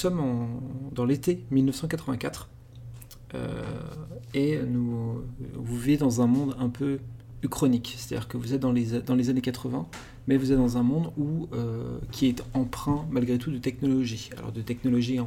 sommes 0.00 0.60
dans 0.92 1.04
l'été 1.04 1.44
1984 1.50 2.48
et 4.34 4.58
nous, 4.58 5.22
vous 5.54 5.76
vivez 5.76 5.96
dans 5.96 6.20
un 6.20 6.26
monde 6.26 6.56
un 6.58 6.68
peu 6.68 6.98
uchronique, 7.42 7.94
c'est-à-dire 7.96 8.28
que 8.28 8.36
vous 8.36 8.54
êtes 8.54 8.60
dans 8.60 8.72
les, 8.72 9.30
années 9.30 9.40
80, 9.40 9.86
mais 10.26 10.36
vous 10.36 10.52
êtes 10.52 10.58
dans 10.58 10.76
un 10.76 10.82
monde 10.82 11.12
où, 11.16 11.48
qui 12.10 12.26
est 12.26 12.42
empreint 12.54 13.06
malgré 13.10 13.38
tout 13.38 13.50
de 13.50 13.58
technologie. 13.58 14.30
Alors 14.36 14.52
de 14.52 14.62
technologie, 14.62 15.18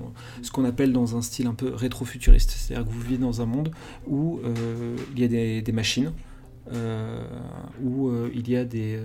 ce 0.41 0.51
qu'on 0.51 0.65
appelle 0.65 0.91
dans 0.91 1.15
un 1.15 1.21
style 1.21 1.47
un 1.47 1.53
peu 1.53 1.73
rétro-futuriste, 1.73 2.51
c'est-à-dire 2.51 2.85
que 2.85 2.91
vous 2.91 3.01
vivez 3.01 3.17
dans 3.17 3.41
un 3.41 3.45
monde 3.45 3.71
où 4.07 4.39
il 5.15 5.21
y 5.21 5.23
a 5.23 5.61
des 5.61 5.71
machines, 5.71 6.11
où 7.81 8.11
il 8.33 8.49
y 8.49 8.55
a 8.55 8.65
des 8.65 8.99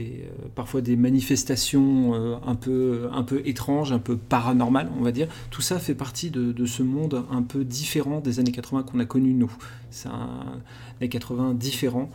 euh, 0.00 0.30
parfois 0.54 0.80
des 0.80 0.96
manifestations 0.96 2.14
euh, 2.14 2.36
un, 2.46 2.54
peu, 2.54 3.08
un 3.12 3.22
peu 3.22 3.42
étranges, 3.44 3.92
un 3.92 3.98
peu 3.98 4.16
paranormales, 4.16 4.90
on 4.98 5.02
va 5.02 5.12
dire. 5.12 5.28
Tout 5.50 5.62
ça 5.62 5.78
fait 5.78 5.94
partie 5.94 6.30
de, 6.30 6.66
ce 6.66 6.82
monde 6.82 7.24
un 7.30 7.42
peu 7.42 7.64
différent 7.64 8.20
des 8.20 8.38
années 8.38 8.52
80 8.52 8.84
qu'on 8.84 9.00
a 9.00 9.04
connu 9.04 9.34
nous. 9.34 9.52
C'est 9.90 10.08
un 10.08 10.60
années 11.00 11.08
80 11.08 11.54
différent 11.54 12.10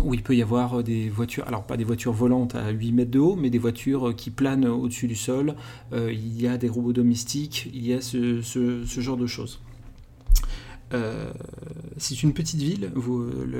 où 0.00 0.14
il 0.14 0.22
peut 0.22 0.34
y 0.34 0.42
avoir 0.42 0.82
des 0.82 1.08
voitures, 1.08 1.46
alors 1.46 1.64
pas 1.64 1.76
des 1.76 1.84
voitures 1.84 2.12
volantes 2.12 2.54
à 2.56 2.70
8 2.70 2.92
mètres 2.92 3.10
de 3.10 3.20
haut, 3.20 3.36
mais 3.36 3.50
des 3.50 3.58
voitures 3.58 4.16
qui 4.16 4.30
planent 4.30 4.66
au-dessus 4.66 5.06
du 5.06 5.14
sol. 5.14 5.54
Euh, 5.92 6.12
il 6.12 6.40
y 6.40 6.48
a 6.48 6.58
des 6.58 6.68
robots 6.68 6.92
domestiques, 6.92 7.70
il 7.72 7.86
y 7.86 7.92
a 7.92 8.00
ce 8.00 8.40
genre 8.98 9.16
de 9.16 9.26
choses. 9.26 9.60
Euh, 12.02 12.14
c'est 12.14 12.22
une 12.22 12.32
petite 12.32 12.60
ville, 12.60 12.90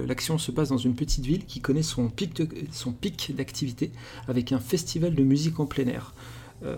l'action 0.07 0.39
se 0.39 0.51
passe 0.51 0.69
dans 0.69 0.77
une 0.77 0.95
petite 0.95 1.25
ville 1.25 1.45
qui 1.47 1.61
connaît 1.61 1.83
son 1.83 2.09
pic, 2.09 3.35
d'activité 3.37 3.91
avec 4.29 4.53
un 4.53 4.59
festival 4.59 5.15
de 5.15 5.23
musique 5.23 5.61
en 5.61 5.67
plein 5.67 5.87
air. 5.87 6.15
Euh, 6.65 6.77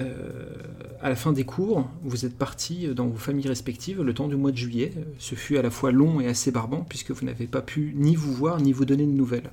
euh, 0.00 0.54
à 1.00 1.08
la 1.08 1.16
fin 1.16 1.32
des 1.32 1.44
cours, 1.44 1.88
vous 2.02 2.26
êtes 2.26 2.36
partis 2.36 2.88
dans 2.88 3.06
vos 3.06 3.16
familles 3.16 3.48
respectives 3.48 4.02
le 4.02 4.14
temps 4.14 4.28
du 4.28 4.36
mois 4.36 4.52
de 4.52 4.56
juillet. 4.56 4.92
Ce 5.18 5.34
fut 5.34 5.56
à 5.56 5.62
la 5.62 5.70
fois 5.70 5.90
long 5.90 6.20
et 6.20 6.26
assez 6.26 6.50
barbant 6.50 6.84
puisque 6.88 7.12
vous 7.12 7.24
n'avez 7.24 7.46
pas 7.46 7.62
pu 7.62 7.94
ni 7.96 8.14
vous 8.14 8.32
voir 8.32 8.60
ni 8.60 8.72
vous 8.72 8.84
donner 8.84 9.06
de 9.06 9.12
nouvelles. 9.12 9.50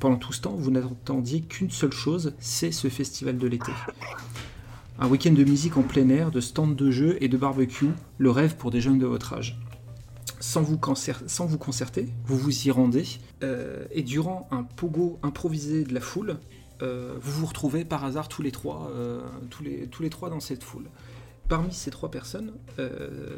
Pendant 0.00 0.16
tout 0.16 0.32
ce 0.32 0.40
temps, 0.40 0.54
vous 0.54 0.70
n'attendiez 0.70 1.42
qu'une 1.42 1.70
seule 1.70 1.92
chose, 1.92 2.34
c'est 2.40 2.72
ce 2.72 2.88
festival 2.88 3.38
de 3.38 3.46
l'été. 3.46 3.72
Un 4.98 5.08
week-end 5.08 5.32
de 5.32 5.44
musique 5.44 5.76
en 5.76 5.82
plein 5.82 6.08
air, 6.08 6.30
de 6.30 6.40
stands 6.40 6.66
de 6.66 6.90
jeux 6.90 7.16
et 7.20 7.28
de 7.28 7.36
barbecue, 7.36 7.90
le 8.18 8.30
rêve 8.30 8.56
pour 8.56 8.70
des 8.70 8.80
jeunes 8.80 8.98
de 8.98 9.06
votre 9.06 9.32
âge. 9.32 9.58
Sans 10.40 10.62
vous, 10.62 10.78
sans 11.26 11.46
vous 11.46 11.58
concerter, 11.58 12.08
vous 12.26 12.38
vous 12.38 12.66
y 12.66 12.70
rendez, 12.70 13.04
euh, 13.42 13.84
et 13.90 14.02
durant 14.02 14.48
un 14.50 14.62
pogo 14.62 15.18
improvisé 15.22 15.84
de 15.84 15.94
la 15.94 16.00
foule, 16.00 16.38
euh, 16.82 17.16
vous 17.20 17.40
vous 17.40 17.46
retrouvez 17.46 17.84
par 17.84 18.04
hasard 18.04 18.28
tous 18.28 18.42
les 18.42 18.52
trois, 18.52 18.90
euh, 18.94 19.20
tous, 19.50 19.62
les, 19.62 19.86
tous 19.86 20.02
les 20.02 20.10
trois 20.10 20.30
dans 20.30 20.40
cette 20.40 20.62
foule. 20.62 20.86
Parmi 21.48 21.72
ces 21.72 21.90
trois 21.90 22.10
personnes, 22.10 22.54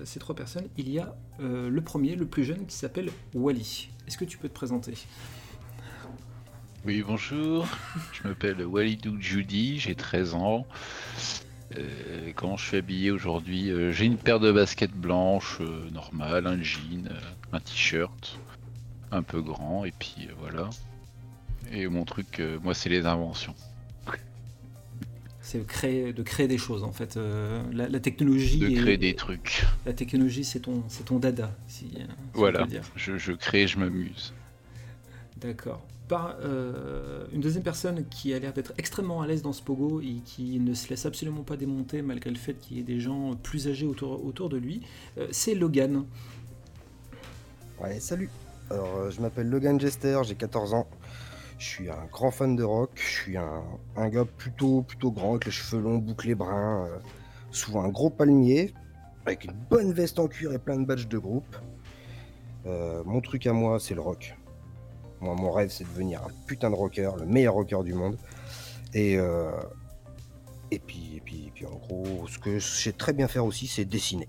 ces 0.05 0.21
trois 0.21 0.37
personnes, 0.37 0.69
il 0.79 0.89
y 0.89 1.01
a 1.01 1.17
le 1.41 1.81
premier, 1.81 2.15
le 2.15 2.25
plus 2.25 2.45
jeune, 2.45 2.65
qui 2.67 2.77
s'appelle 2.77 3.11
Wally. 3.35 3.89
Est-ce 4.07 4.17
que 4.17 4.25
tu 4.25 4.39
peux 4.39 4.49
te 4.49 4.55
présenter? 4.55 4.95
Oui, 6.87 7.03
bonjour. 7.05 7.67
Je 8.13 8.29
m'appelle 8.29 8.65
Walidou 8.65 9.21
Judy, 9.21 9.81
j'ai 9.81 9.97
13 9.97 10.35
ans. 10.35 10.69
Euh, 11.77 12.33
comment 12.35 12.57
je 12.57 12.67
suis 12.67 12.77
habillé 12.77 13.11
aujourd'hui 13.11 13.71
euh, 13.71 13.91
J'ai 13.93 14.05
une 14.05 14.19
paire 14.19 14.39
de 14.41 14.53
baskets 14.53 14.93
blanches 14.93 15.59
euh, 15.61 15.91
normales, 15.91 16.47
un 16.47 16.63
jean, 16.63 17.09
un 17.53 17.61
t-shirt 17.61 18.39
un 19.11 19.23
peu 19.23 19.41
grand 19.41 19.85
et 19.85 19.93
puis 19.97 20.29
voilà. 20.41 20.71
Et 21.73 21.89
mon 21.89 22.05
truc, 22.05 22.41
moi, 22.63 22.75
c'est 22.75 22.89
les 22.89 23.07
inventions. 23.07 23.55
C'est 25.41 25.65
créer, 25.65 26.13
de 26.13 26.23
créer 26.25 26.49
des 26.49 26.59
choses 26.59 26.83
en 26.83 26.93
fait. 26.93 27.19
La, 27.73 28.01
technologie. 28.01 28.59
De 28.59 28.81
créer 28.81 28.97
des 28.97 29.15
trucs. 29.15 29.65
La 29.85 29.93
technologie, 29.93 30.45
c'est 30.45 30.61
ton, 30.61 30.83
c'est 30.89 31.05
ton 31.05 31.19
dada. 31.19 31.57
Si, 31.69 31.89
voilà. 32.35 32.67
Je, 32.97 33.17
je 33.17 33.33
crée, 33.33 33.69
je 33.69 33.79
m'amuse. 33.79 34.33
D'accord 35.37 35.83
par 36.09 36.37
euh, 36.41 37.27
une 37.33 37.41
deuxième 37.41 37.63
personne 37.63 38.07
qui 38.09 38.33
a 38.33 38.39
l'air 38.39 38.53
d'être 38.53 38.73
extrêmement 38.79 39.23
à 39.23 39.27
l'aise 39.27 39.43
dans 39.43 39.53
ce 39.53 39.63
pogo 39.63 40.01
et 40.01 40.21
qui 40.25 40.59
ne 40.61 40.75
se 40.75 40.89
laisse 40.89 41.07
absolument 41.07 41.43
pas 41.43 41.57
démonter 41.57 42.03
malgré 42.03 42.31
le 42.31 42.37
fait 42.37 42.55
qu'il 42.55 42.77
y 42.77 42.81
ait 42.81 42.85
des 42.85 43.01
gens 43.01 43.35
plus 43.35 43.69
âgés 43.69 43.87
autour, 43.87 44.49
de 44.49 44.57
lui, 44.57 44.83
euh, 45.19 45.27
c'est 45.33 45.55
Logan. 45.55 46.05
Ouais, 47.81 47.99
salut. 48.01 48.31
Alors, 48.71 48.97
euh, 48.97 49.11
je 49.11 49.21
m'appelle 49.21 49.49
Logan 49.49 49.81
Jester, 49.81 50.21
j'ai 50.25 50.35
14 50.35 50.75
ans. 50.75 50.87
Je 51.59 51.65
suis 51.65 51.91
un 51.91 52.07
grand 52.13 52.31
fan 52.31 52.55
de 52.55 52.63
rock. 52.63 52.91
Je 52.95 53.11
suis 53.11 53.37
un, 53.37 53.63
un, 53.97 54.09
gars 54.09 54.25
plutôt, 54.25 54.83
plutôt 54.83 55.11
grand, 55.11 55.33
avec 55.33 55.47
les 55.47 55.51
cheveux 55.51 55.83
longs, 55.83 55.99
bouclés 55.99 56.35
bruns, 56.35 56.87
souvent 57.51 57.83
un 57.83 57.89
gros 57.89 58.11
palmier, 58.11 58.75
avec 59.25 59.45
une 59.45 59.55
bonne 59.71 59.93
veste 59.93 60.19
en 60.19 60.29
cuir 60.29 60.53
et 60.53 60.59
plein 60.59 60.79
de 60.79 60.85
badges 60.85 61.09
de 61.09 61.19
groupe. 61.19 61.57
mon 62.67 63.21
truc 63.21 63.47
à 63.47 63.53
moi, 63.53 63.81
c'est 63.81 63.95
le 63.95 64.03
rock 64.03 64.37
mon 65.35 65.51
rêve, 65.51 65.71
c'est 65.71 65.85
de 65.85 65.89
devenir 65.89 66.23
un 66.23 66.31
putain 66.47 66.71
de 66.71 66.75
rocker, 66.75 67.11
le 67.19 67.27
meilleur 67.27 67.55
rocker 67.55 67.83
du 67.85 67.95
monde. 67.95 68.17
Et, 68.95 69.19
euh, 69.19 69.51
et, 70.71 70.79
puis, 70.79 71.17
et, 71.17 71.21
puis, 71.21 71.51
puis, 71.55 71.67
en 71.67 71.75
gros, 71.77 72.27
ce 72.29 72.39
que 72.39 72.59
je 72.59 72.67
sais 72.67 72.93
très 72.93 73.13
bien 73.13 73.29
faire 73.29 73.45
aussi, 73.45 73.67
c'est 73.67 73.85
dessiner. 73.85 74.29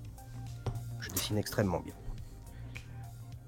Je 0.99 1.09
dessine 1.09 1.37
extrêmement 1.37 1.79
bien. 1.79 1.93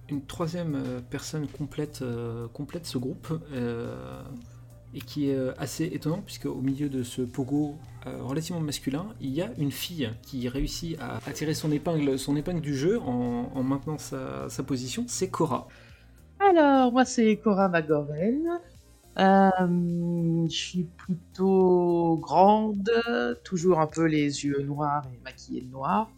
Une 0.09 0.25
troisième 0.25 0.75
euh, 0.75 1.01
personne 1.07 1.47
complète, 1.47 2.01
euh, 2.01 2.47
complète 2.47 2.85
ce 2.85 2.97
groupe 2.97 3.33
et 4.95 5.01
qui 5.01 5.29
est 5.29 5.37
assez 5.59 5.83
étonnant 5.83 6.23
puisque 6.25 6.47
au 6.47 6.61
milieu 6.61 6.89
de 6.89 7.03
ce 7.03 7.21
pogo 7.21 7.75
relativement 8.05 8.59
masculin, 8.59 9.05
il 9.21 9.29
y 9.29 9.41
a 9.43 9.51
une 9.59 9.71
fille 9.71 10.09
qui 10.23 10.49
réussit 10.49 10.99
à 10.99 11.17
attirer 11.27 11.53
son 11.53 11.71
épingle, 11.71 12.17
son 12.17 12.35
épingle 12.35 12.59
du 12.59 12.75
jeu 12.75 12.99
en, 12.99 13.61
maintenant 13.61 13.99
sa 13.99 14.63
position, 14.65 15.05
c'est 15.07 15.29
Cora. 15.29 15.67
Alors, 16.39 16.91
moi, 16.91 17.05
c'est 17.05 17.37
Cora 17.37 17.67
Magorel. 17.67 18.41
Euh, 19.17 20.47
je 20.47 20.55
suis 20.55 20.83
plutôt 20.83 22.17
grande, 22.21 22.89
toujours 23.43 23.79
un 23.79 23.87
peu 23.87 24.05
les 24.05 24.45
yeux 24.45 24.61
noirs 24.61 25.05
et 25.13 25.19
maquillée 25.23 25.61
de 25.61 25.69
noir. 25.69 26.09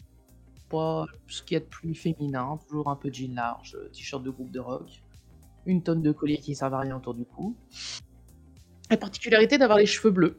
Pas 0.70 1.06
ce 1.28 1.42
qui 1.42 1.56
est 1.56 1.62
de 1.62 1.66
plus 1.66 1.96
féminin, 1.96 2.59
toujours 2.68 2.90
un 2.90 2.96
peu 2.96 3.09
de 3.09 3.16
jean 3.16 3.34
large, 3.34 3.78
t-shirt 3.92 4.24
de 4.24 4.30
groupe 4.30 4.52
de 4.52 4.59
rock, 4.59 5.04
une 5.66 5.82
tonne 5.82 6.02
de 6.02 6.12
colliers 6.12 6.38
qui 6.38 6.52
ne 6.52 6.56
servent 6.56 6.76
à 6.76 6.80
rien 6.80 6.96
autour 6.96 7.16
du 7.16 7.26
cou. 7.26 7.56
La 8.90 8.98
particularité 8.98 9.58
d'avoir 9.58 9.80
les 9.80 9.86
cheveux 9.86 10.12
bleus, 10.12 10.38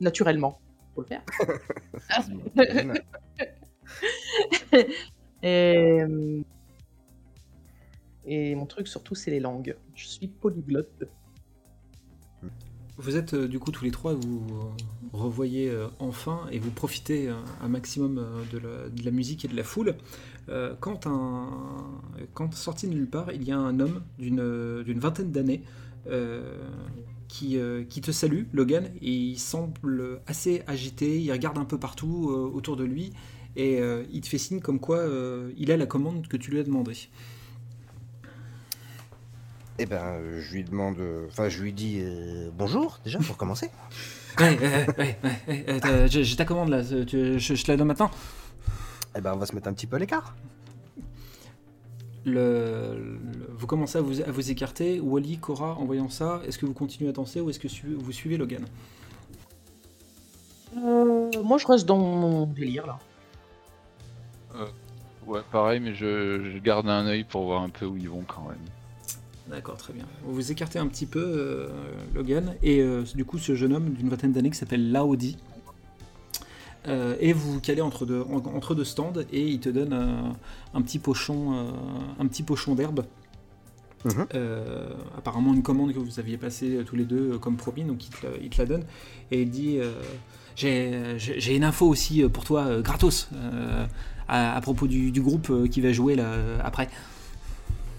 naturellement, 0.00 0.58
faut 0.94 1.02
le 1.02 1.06
faire. 1.06 1.22
et, 5.42 6.00
et 8.24 8.54
mon 8.54 8.66
truc 8.66 8.88
surtout, 8.88 9.14
c'est 9.14 9.30
les 9.30 9.40
langues. 9.40 9.76
Je 9.94 10.06
suis 10.06 10.28
polyglotte. 10.28 11.04
Vous 12.98 13.16
êtes 13.16 13.34
euh, 13.34 13.48
du 13.48 13.58
coup 13.58 13.70
tous 13.70 13.84
les 13.84 13.90
trois, 13.90 14.14
vous 14.14 14.44
euh, 14.50 15.16
revoyez 15.16 15.70
euh, 15.70 15.86
enfin 15.98 16.46
et 16.52 16.58
vous 16.58 16.70
profitez 16.70 17.28
un 17.60 17.68
maximum 17.68 18.24
de 18.52 18.60
la, 19.04 19.10
musique 19.10 19.44
et 19.44 19.48
de 19.48 19.56
la 19.56 19.64
foule. 19.64 19.94
quand, 20.80 21.08
sorti 22.52 22.86
de 22.86 22.94
nulle 22.94 23.08
part, 23.08 23.32
il 23.32 23.44
y 23.44 23.52
a 23.52 23.58
un 23.58 23.80
homme 23.80 24.02
d'une 24.18 25.00
vingtaine 25.00 25.32
d'années 25.32 25.62
qui, 27.28 27.58
te 27.58 28.10
salue, 28.12 28.44
Logan, 28.52 28.90
et 29.00 29.10
il 29.10 29.38
semble 29.38 30.20
assez 30.26 30.62
agité, 30.66 31.20
il 31.20 31.32
regarde 31.32 31.58
un 31.58 31.64
peu 31.64 31.78
partout 31.78 32.30
autour 32.54 32.76
de 32.76 32.84
lui 32.84 33.12
et 33.56 33.80
il 34.12 34.20
te 34.20 34.28
fait 34.28 34.38
signe 34.38 34.60
comme 34.60 34.80
quoi 34.80 35.06
il 35.56 35.72
a 35.72 35.76
la 35.76 35.86
commande 35.86 36.28
que 36.28 36.36
tu 36.36 36.50
lui 36.50 36.60
as 36.60 36.64
demandé. 36.64 36.94
Eh 39.78 39.86
ben, 39.86 40.20
je 40.38 40.52
lui 40.52 40.64
demande. 40.64 40.96
Enfin, 41.28 41.48
je 41.48 41.62
lui 41.62 41.72
dis 41.72 42.00
euh, 42.00 42.50
bonjour, 42.56 43.00
déjà, 43.04 43.18
pour 43.20 43.36
commencer. 43.36 43.70
ouais, 44.40 44.58
ouais, 44.98 45.18
ouais, 45.22 46.06
j'ai 46.08 46.36
ta 46.36 46.44
commande 46.46 46.70
là, 46.70 46.82
je, 46.82 47.38
je, 47.38 47.62
te 47.62 47.70
la 47.70 47.76
donne 47.76 47.88
maintenant. 47.88 48.10
Eh 49.16 49.20
ben, 49.20 49.34
on 49.34 49.36
va 49.36 49.46
se 49.46 49.54
mettre 49.54 49.68
un 49.68 49.74
petit 49.74 49.86
peu 49.86 49.96
à 49.96 49.98
l'écart. 49.98 50.34
Le, 52.24 53.18
vous 53.50 53.66
commencez 53.66 53.98
à 53.98 54.00
vous, 54.00 54.20
à 54.20 54.30
vous 54.30 54.50
écarter. 54.50 55.00
Wally, 55.00 55.38
Cora, 55.38 55.76
en 55.78 55.84
voyant 55.84 56.08
ça, 56.08 56.40
est-ce 56.46 56.56
que 56.58 56.66
vous 56.66 56.72
continuez 56.72 57.10
à 57.10 57.12
danser 57.12 57.40
ou 57.40 57.50
est-ce 57.50 57.58
que 57.58 57.68
vous 57.96 58.12
suivez 58.12 58.36
Logan? 58.36 58.64
Euh, 60.76 61.30
Moi, 61.42 61.58
je 61.58 61.66
reste 61.66 61.86
dans 61.86 61.98
mon 61.98 62.46
délire 62.46 62.86
là. 62.86 62.98
Euh, 64.54 64.66
ouais, 65.26 65.40
pareil, 65.50 65.80
mais 65.80 65.94
je, 65.94 66.52
je 66.52 66.58
garde 66.58 66.88
un 66.88 67.06
œil 67.06 67.24
pour 67.24 67.44
voir 67.44 67.62
un 67.62 67.70
peu 67.70 67.86
où 67.86 67.96
ils 67.96 68.08
vont 68.08 68.24
quand 68.26 68.48
même. 68.48 68.58
D'accord, 69.48 69.76
très 69.76 69.92
bien. 69.92 70.04
Vous 70.24 70.34
vous 70.34 70.52
écartez 70.52 70.78
un 70.78 70.86
petit 70.86 71.06
peu, 71.06 71.22
euh, 71.22 71.68
Logan, 72.14 72.54
et 72.62 72.80
euh, 72.80 73.02
du 73.14 73.24
coup, 73.24 73.38
ce 73.38 73.54
jeune 73.54 73.72
homme 73.74 73.90
d'une 73.90 74.08
vingtaine 74.08 74.32
d'années 74.32 74.50
qui 74.50 74.56
s'appelle 74.56 74.92
Laodi, 74.92 75.36
euh, 76.88 77.16
et 77.20 77.32
vous 77.32 77.52
vous 77.54 77.60
calez 77.60 77.80
entre 77.82 78.06
deux, 78.06 78.22
entre 78.22 78.74
deux 78.74 78.84
stands, 78.84 79.12
et 79.32 79.46
il 79.46 79.60
te 79.60 79.68
donne 79.68 79.92
un, 80.74 80.82
petit 80.82 80.98
pochon, 80.98 81.66
un 82.18 82.26
petit 82.26 82.42
pochon 82.42 82.74
d'herbe. 82.74 83.04
Mhm. 84.04 84.26
Euh, 84.34 84.88
apparemment 85.16 85.54
une 85.54 85.62
commande 85.62 85.92
que 85.92 85.98
vous 86.00 86.18
aviez 86.18 86.36
passée 86.36 86.74
euh, 86.78 86.82
tous 86.82 86.96
les 86.96 87.04
deux 87.04 87.34
euh, 87.34 87.38
comme 87.38 87.56
promis, 87.56 87.84
donc 87.84 88.04
il 88.04 88.10
te, 88.10 88.26
la- 88.26 88.36
il 88.42 88.50
te 88.50 88.58
la 88.58 88.66
donne 88.66 88.84
et 89.30 89.42
il 89.42 89.48
dit 89.48 89.78
euh, 89.78 89.92
j'ai 90.56 91.54
une 91.54 91.62
info 91.62 91.86
aussi 91.86 92.24
euh, 92.24 92.28
pour 92.28 92.42
toi 92.42 92.64
euh, 92.64 92.82
gratos 92.82 93.28
euh, 93.32 93.86
à, 94.26 94.56
à 94.56 94.60
propos 94.60 94.88
du, 94.88 95.12
du 95.12 95.20
groupe 95.22 95.50
euh, 95.50 95.68
qui 95.68 95.80
va 95.80 95.92
jouer 95.92 96.16
là 96.16 96.24
euh, 96.32 96.58
après. 96.64 96.88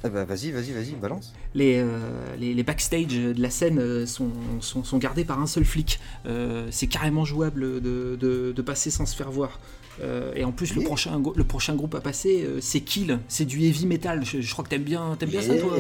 Eh 0.06 0.10
ben, 0.10 0.26
vas-y, 0.26 0.52
vas-y, 0.52 0.72
vas-y, 0.74 0.92
balance. 0.96 1.34
Les, 1.54 1.78
euh, 1.78 2.36
les, 2.38 2.54
les 2.54 2.64
backstage 2.64 3.16
de 3.16 3.42
la 3.42 3.50
scène 3.50 3.80
euh, 3.80 4.06
sont, 4.06 4.32
sont, 4.60 4.84
sont 4.84 4.98
gardés 4.98 5.24
par 5.24 5.40
un 5.40 5.48
seul 5.48 5.64
flic. 5.64 6.00
Euh, 6.26 6.68
c'est 6.72 6.88
carrément 6.88 7.24
jouable 7.24 7.82
de, 7.82 8.18
de, 8.20 8.52
de 8.52 8.62
passer 8.62 8.92
sans 8.92 9.06
se 9.06 9.16
faire 9.16 9.32
voir. 9.32 9.60
Euh, 10.02 10.34
et 10.36 10.44
en 10.44 10.52
plus, 10.52 10.76
le, 10.76 10.84
prochain, 10.84 11.22
le 11.34 11.44
prochain 11.46 11.76
groupe 11.76 11.96
à 11.96 12.02
passer, 12.02 12.46
c'est 12.60 12.82
Kill. 12.82 13.20
C'est 13.30 13.46
du 13.46 13.62
heavy 13.64 13.86
metal. 13.86 14.26
Je, 14.26 14.42
je 14.42 14.52
crois 14.52 14.66
que 14.66 14.70
t'aimes 14.70 14.84
bien, 14.84 15.16
t'aimes 15.18 15.30
bien 15.30 15.42
ça, 15.42 15.58
toi 15.58 15.78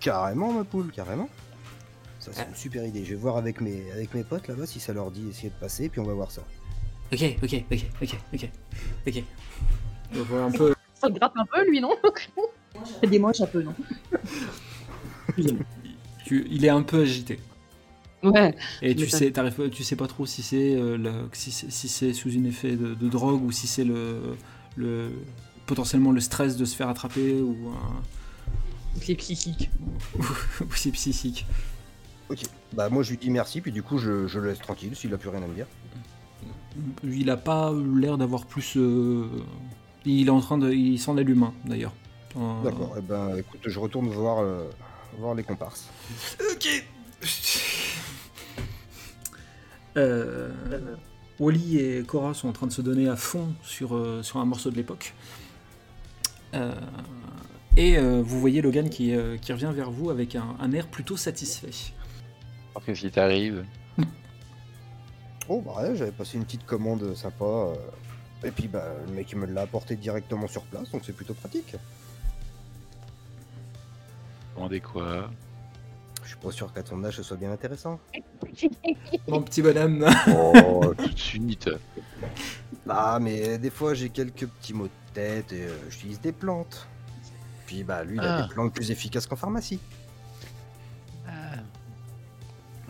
Carrément, 0.00 0.52
ma 0.52 0.64
poule, 0.64 0.90
carrément. 0.92 1.28
Ça, 2.18 2.32
c'est 2.34 2.46
une 2.46 2.54
super 2.54 2.84
idée. 2.84 3.04
Je 3.04 3.10
vais 3.10 3.20
voir 3.20 3.38
avec 3.38 3.62
mes, 3.62 3.90
avec 3.92 4.12
mes 4.12 4.24
potes 4.24 4.48
là-bas 4.48 4.66
si 4.66 4.80
ça 4.80 4.92
leur 4.92 5.10
dit 5.10 5.28
essayer 5.30 5.48
de 5.48 5.54
passer, 5.54 5.88
puis 5.88 6.00
on 6.00 6.04
va 6.04 6.12
voir 6.12 6.30
ça. 6.30 6.42
Ok, 7.12 7.22
ok, 7.42 7.64
ok, 7.72 7.84
ok, 8.02 8.16
ok, 8.34 8.50
ok. 9.06 9.22
On 10.14 10.22
voit 10.24 10.42
un 10.42 10.50
peu. 10.50 10.74
Ça 10.94 11.08
te 11.08 11.14
gratte 11.18 11.32
un 11.36 11.46
peu, 11.46 11.66
lui, 11.70 11.80
non? 11.80 11.94
Des 13.08 13.18
moches 13.18 13.40
un 13.40 13.46
peu, 13.46 13.62
non 13.62 13.74
tu- 16.24 16.46
il 16.50 16.64
est 16.64 16.68
un 16.70 16.82
peu 16.82 17.02
agité. 17.02 17.38
Ouais. 18.22 18.54
Et 18.82 18.94
tu 18.94 19.08
sais, 19.08 19.32
tu 19.72 19.82
sais 19.84 19.96
pas 19.96 20.06
trop 20.06 20.26
si 20.26 20.42
c'est 20.42 20.74
euh, 20.76 20.98
si 21.32 21.50
c'est 21.50 21.70
si 21.70 21.88
c'est 21.88 22.12
sous 22.12 22.28
un 22.30 22.44
effet 22.44 22.76
de, 22.76 22.94
de 22.94 23.08
drogue 23.08 23.42
ou 23.42 23.50
si 23.50 23.66
c'est 23.66 23.84
le, 23.84 24.36
le 24.76 25.10
potentiellement 25.66 26.12
le 26.12 26.20
stress 26.20 26.56
de 26.56 26.64
se 26.66 26.76
faire 26.76 26.88
attraper 26.88 27.40
ou, 27.40 27.56
un- 27.70 28.02
Les 29.08 29.14
psychiques. 29.14 29.70
ou 30.18 30.74
c'est 30.74 30.90
psychique. 30.92 31.46
Ok. 32.28 32.42
Bah, 32.74 32.88
moi, 32.90 33.02
je 33.02 33.10
lui 33.10 33.16
dis 33.16 33.30
merci, 33.30 33.60
puis 33.60 33.72
du 33.72 33.82
coup, 33.82 33.98
je, 33.98 34.26
je 34.28 34.38
le 34.38 34.50
laisse 34.50 34.58
tranquille 34.60 34.94
s'il 34.94 35.12
a 35.14 35.18
plus 35.18 35.30
rien 35.30 35.42
à 35.42 35.46
me 35.46 35.54
dire. 35.54 35.66
Il 37.02 37.30
a 37.30 37.36
pas 37.36 37.72
l'air 37.96 38.18
d'avoir 38.18 38.44
plus. 38.46 38.74
euh, 38.76 39.26
Il 40.04 40.26
est 40.28 40.30
en 40.30 40.40
train 40.40 40.58
de. 40.58 40.70
Il 40.72 40.98
s'en 41.00 41.16
allume 41.16 41.42
un 41.44 41.52
d'ailleurs. 41.64 41.94
Euh, 42.36 42.62
D'accord. 42.62 42.94
Eh 42.98 43.00
ben, 43.00 43.36
écoute, 43.36 43.60
je 43.66 43.78
retourne 43.78 44.08
voir, 44.08 44.38
euh, 44.40 44.68
voir 45.18 45.34
les 45.34 45.42
comparses. 45.42 45.88
Ok. 46.52 46.84
Euh, 49.96 50.52
Wally 51.40 51.78
et 51.78 52.02
Cora 52.04 52.32
sont 52.34 52.48
en 52.48 52.52
train 52.52 52.66
de 52.66 52.72
se 52.72 52.80
donner 52.82 53.08
à 53.08 53.16
fond 53.16 53.52
sur, 53.62 53.96
euh, 53.96 54.22
sur 54.22 54.38
un 54.38 54.44
morceau 54.44 54.70
de 54.70 54.76
l'époque. 54.76 55.14
Euh, 56.54 56.72
et 57.76 57.96
euh, 57.98 58.22
vous 58.24 58.38
voyez 58.40 58.62
Logan 58.62 58.88
qui, 58.88 59.14
euh, 59.14 59.36
qui 59.38 59.52
revient 59.52 59.72
vers 59.74 59.90
vous 59.90 60.10
avec 60.10 60.36
un, 60.36 60.54
un 60.60 60.72
air 60.72 60.86
plutôt 60.86 61.16
satisfait. 61.16 61.70
Alors, 62.74 62.84
Qu'est-ce 62.84 63.00
qui 63.00 63.10
t'arrive 63.10 63.64
Oh, 65.48 65.60
bah, 65.60 65.82
ouais, 65.82 65.96
j'avais 65.96 66.12
passé 66.12 66.36
une 66.38 66.44
petite 66.44 66.66
commande 66.66 67.14
sympa. 67.16 67.44
euh, 67.44 67.74
Et 68.44 68.50
puis, 68.52 68.68
bah, 68.68 68.84
le 69.08 69.12
mec, 69.12 69.32
il 69.32 69.38
me 69.38 69.46
l'a 69.46 69.62
apporté 69.62 69.96
directement 69.96 70.46
sur 70.46 70.62
place, 70.62 70.90
donc 70.92 71.02
c'est 71.04 71.14
plutôt 71.16 71.34
pratique. 71.34 71.74
Demandez 74.60 74.80
quoi 74.82 75.30
Je 76.22 76.28
suis 76.28 76.36
pas 76.36 76.50
sûr 76.52 76.70
qu'à 76.70 76.82
ton 76.82 77.02
âge, 77.02 77.16
ce 77.16 77.22
soit 77.22 77.38
bien 77.38 77.50
intéressant. 77.50 77.98
Mon 79.28 79.40
petit 79.40 79.62
bonhomme. 79.62 80.06
Oh, 80.28 80.92
tout 80.98 81.08
de 81.08 81.18
suite. 81.18 81.70
Ah, 82.86 83.18
mais 83.22 83.56
des 83.56 83.70
fois, 83.70 83.94
j'ai 83.94 84.10
quelques 84.10 84.46
petits 84.46 84.74
maux 84.74 84.84
de 84.84 85.14
tête 85.14 85.50
et 85.54 85.62
euh, 85.64 85.74
j'utilise 85.88 86.20
des 86.20 86.32
plantes. 86.32 86.86
Puis, 87.64 87.84
bah, 87.84 88.04
lui, 88.04 88.16
il 88.18 88.20
a 88.20 88.36
Ah. 88.36 88.42
des 88.42 88.52
plantes 88.52 88.74
plus 88.74 88.90
efficaces 88.90 89.26
qu'en 89.26 89.36
pharmacie. 89.36 89.80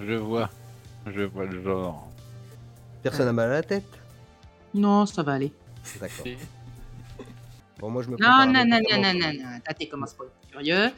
Je 0.01 0.15
vois. 0.15 0.51
Je 1.07 1.23
vois 1.23 1.45
le 1.45 1.63
genre. 1.63 2.09
Personne 3.05 3.27
n'a 3.27 3.33
mal 3.33 3.51
à 3.51 3.53
la 3.53 3.63
tête. 3.63 3.87
Non, 4.75 5.07
ça 5.07 5.23
va 5.23 5.35
aller. 5.35 5.53
D'accord. 6.01 6.27
Bon, 7.79 7.89
moi, 7.91 8.03
je 8.03 8.11
me 8.11 8.17
Non, 8.19 8.45
non, 8.47 8.63
non, 8.67 8.79
non, 8.91 9.01
non, 9.01 9.13
non, 9.15 9.33
non. 9.33 9.59
T'as 9.65 9.73
t'es 9.73 9.89
commence 9.89 10.13
pas 10.13 10.25
à 10.25 10.27
être 10.27 10.35
curieux. 10.51 10.91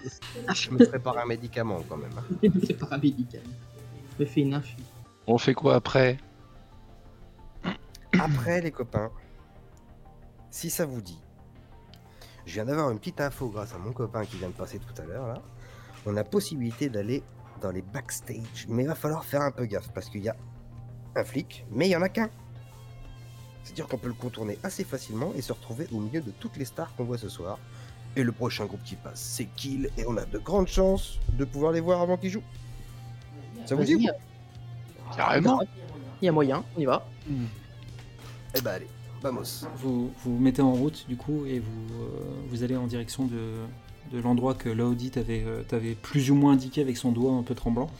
Je 0.55 0.71
me 0.71 0.85
prépare 0.87 1.19
un 1.19 1.27
médicament 1.27 1.81
quand 1.89 1.97
même. 1.97 2.13
hein. 2.19 2.51
C'est 2.67 2.79
paramédical. 2.79 3.43
Je 4.19 4.25
me 4.25 4.29
fais 4.29 4.41
une 4.41 4.55
infusion. 4.55 4.85
On 5.27 5.39
fait 5.39 5.55
quoi 5.55 5.77
après 5.77 6.19
Après, 8.19 8.61
les 8.61 8.71
copains, 8.71 9.11
si 10.51 10.71
ça 10.71 10.85
vous 10.85 11.01
dit, 11.01 11.21
je 12.45 12.55
viens 12.55 12.65
d'avoir 12.65 12.91
une 12.91 12.99
petite 12.99 13.21
info 13.21 13.49
grâce 13.49 13.73
à 13.75 13.79
mon 13.79 13.93
copain 13.93 14.25
qui 14.25 14.37
vient 14.37 14.49
de 14.49 14.55
passer 14.55 14.79
tout 14.79 15.01
à 15.01 15.05
l'heure 15.05 15.27
là. 15.29 15.43
On 16.05 16.17
a 16.17 16.25
possibilité 16.25 16.89
d'aller 16.89 17.23
dans 17.61 17.71
les 17.71 17.83
backstage, 17.83 18.67
mais 18.69 18.83
il 18.83 18.89
va 18.89 18.97
falloir 18.97 19.25
faire 19.25 19.43
un 19.43 19.53
peu 19.53 19.67
gaffe 19.67 19.93
parce 19.93 20.11
qu'il 20.11 20.23
y 20.23 20.29
a 20.29 20.37
un 21.15 21.25
flic, 21.25 21.65
mais 21.71 21.89
il 21.89 21.93
y 21.93 21.97
en 21.97 22.03
a 22.03 22.09
qu'un. 22.09 22.29
C'est-à-dire 23.63 23.87
qu'on 23.87 23.99
peut 23.99 24.09
le 24.09 24.15
contourner 24.15 24.59
assez 24.65 24.83
facilement 24.83 25.33
et 25.37 25.43
se 25.43 25.53
retrouver 25.53 25.87
au 25.93 26.01
milieu 26.01 26.21
de 26.21 26.33
toutes 26.33 26.57
les 26.57 26.65
stars 26.65 26.93
qu'on 26.97 27.05
voit 27.05 27.19
ce 27.19 27.29
soir. 27.29 27.59
Et 28.15 28.23
le 28.23 28.33
prochain 28.33 28.67
groupe 28.67 28.83
qui 28.85 28.97
passe, 28.97 29.21
c'est 29.21 29.47
Kill, 29.57 29.91
et 29.97 30.05
on 30.07 30.17
a 30.17 30.25
de 30.25 30.39
grandes 30.39 30.69
chances 30.69 31.19
de 31.33 31.45
pouvoir 31.45 31.73
les 31.73 31.81
voir 31.81 32.03
avant 32.03 32.17
qu'ils 32.17 32.31
jouent. 32.31 32.43
Ça 33.65 33.75
vous 33.75 33.85
dit 33.85 34.09
Carrément 35.17 35.61
Il 36.21 36.27
y 36.27 36.29
a 36.29 36.33
moyen, 36.33 36.65
on 36.77 36.81
y 36.81 36.85
va. 36.85 37.07
Eh 38.55 38.61
ben 38.61 38.73
allez, 38.73 38.89
vamos. 39.23 39.65
Vous 39.77 40.13
vous 40.25 40.39
mettez 40.39 40.61
en 40.61 40.73
route 40.73 41.07
du 41.09 41.17
coup 41.17 41.47
et 41.47 41.59
vous, 41.59 42.03
euh, 42.03 42.09
vous 42.49 42.63
allez 42.63 42.77
en 42.77 42.87
direction 42.87 43.25
de, 43.25 43.55
de 44.13 44.21
l'endroit 44.21 44.55
que 44.55 44.69
Laudi 44.69 45.11
t'avait 45.11 45.43
euh, 45.47 45.63
t'avait 45.63 45.95
plus 45.95 46.31
ou 46.31 46.35
moins 46.35 46.53
indiqué 46.53 46.81
avec 46.81 46.97
son 46.97 47.13
doigt 47.13 47.33
un 47.33 47.43
peu 47.43 47.55
tremblant. 47.55 47.91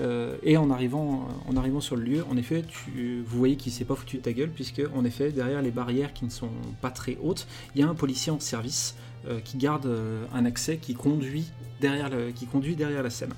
Euh, 0.00 0.36
et 0.42 0.56
en 0.56 0.70
arrivant, 0.70 1.28
en 1.46 1.56
arrivant 1.56 1.80
sur 1.80 1.96
le 1.96 2.02
lieu, 2.02 2.24
en 2.30 2.36
effet, 2.38 2.64
vous 2.96 3.38
voyez 3.38 3.56
qu'il 3.56 3.70
s'est 3.70 3.84
pas 3.84 3.94
foutu 3.94 4.16
de 4.16 4.22
ta 4.22 4.32
gueule, 4.32 4.50
puisque 4.50 4.80
en 4.94 5.04
effet, 5.04 5.30
derrière 5.30 5.60
les 5.60 5.70
barrières 5.70 6.14
qui 6.14 6.24
ne 6.24 6.30
sont 6.30 6.48
pas 6.80 6.90
très 6.90 7.18
hautes, 7.22 7.46
il 7.74 7.82
y 7.82 7.84
a 7.84 7.88
un 7.88 7.94
policier 7.94 8.32
en 8.32 8.40
service 8.40 8.94
euh, 9.28 9.40
qui 9.40 9.58
garde 9.58 9.86
euh, 9.86 10.24
un 10.34 10.46
accès 10.46 10.78
qui 10.78 10.94
conduit 10.94 11.50
derrière, 11.80 12.08
le- 12.08 12.30
qui 12.30 12.46
conduit 12.46 12.76
derrière 12.76 13.02
la 13.02 13.10
scène. 13.10 13.34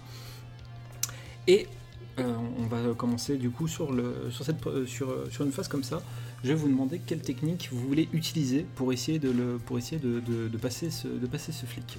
Et 1.48 1.66
euh, 2.20 2.32
on 2.58 2.66
va 2.66 2.94
commencer 2.94 3.36
du 3.36 3.50
coup 3.50 3.66
euh, 3.66 4.30
sur, 4.30 5.14
sur 5.30 5.44
une 5.44 5.52
phase 5.52 5.68
comme 5.68 5.84
ça. 5.84 6.00
Je 6.44 6.48
vais 6.48 6.54
vous 6.54 6.68
demander 6.68 7.00
quelle 7.04 7.20
technique 7.20 7.68
vous 7.72 7.80
voulez 7.86 8.08
utiliser 8.12 8.64
pour 8.76 8.92
essayer 8.92 9.18
de, 9.18 9.30
le, 9.30 9.58
pour 9.58 9.78
essayer 9.78 9.98
de, 10.00 10.20
de- 10.20 10.48
de 10.48 10.56
passer 10.58 10.90
ce, 10.90 11.08
de 11.08 11.26
passer 11.26 11.50
ce 11.52 11.66
flic. 11.66 11.98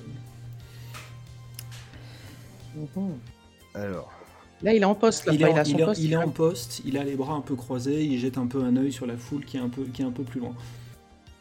Alors, 3.74 4.12
Euh, 4.12 4.64
Là, 4.64 4.74
il 4.74 4.82
est 4.82 4.86
en 4.86 4.96
poste, 4.96 5.26
là. 5.26 5.34
Il 5.34 5.42
est, 5.44 5.46
a 5.54 5.64
son 5.66 5.72
il 5.72 5.82
est- 5.82 5.86
poste. 5.86 6.02
il 6.02 6.14
est 6.14 6.16
en 6.18 6.30
poste, 6.30 6.82
il 6.86 6.98
a 6.98 7.04
les 7.04 7.16
bras 7.16 7.34
un 7.36 7.42
peu 7.42 7.56
croisés, 7.56 8.04
il 8.04 8.18
jette 8.20 8.38
un 8.40 8.48
peu 8.48 8.64
un 8.64 8.76
œil 8.78 8.92
sur 8.92 9.06
la 9.06 9.16
foule 9.18 9.46
qui 9.46 9.58
est 9.58 9.60
un 9.60 9.70
peu, 9.70 9.84
qui 9.86 10.02
est 10.02 10.06
un 10.06 10.12
peu 10.12 10.24
plus 10.24 10.40
loin. 10.40 10.56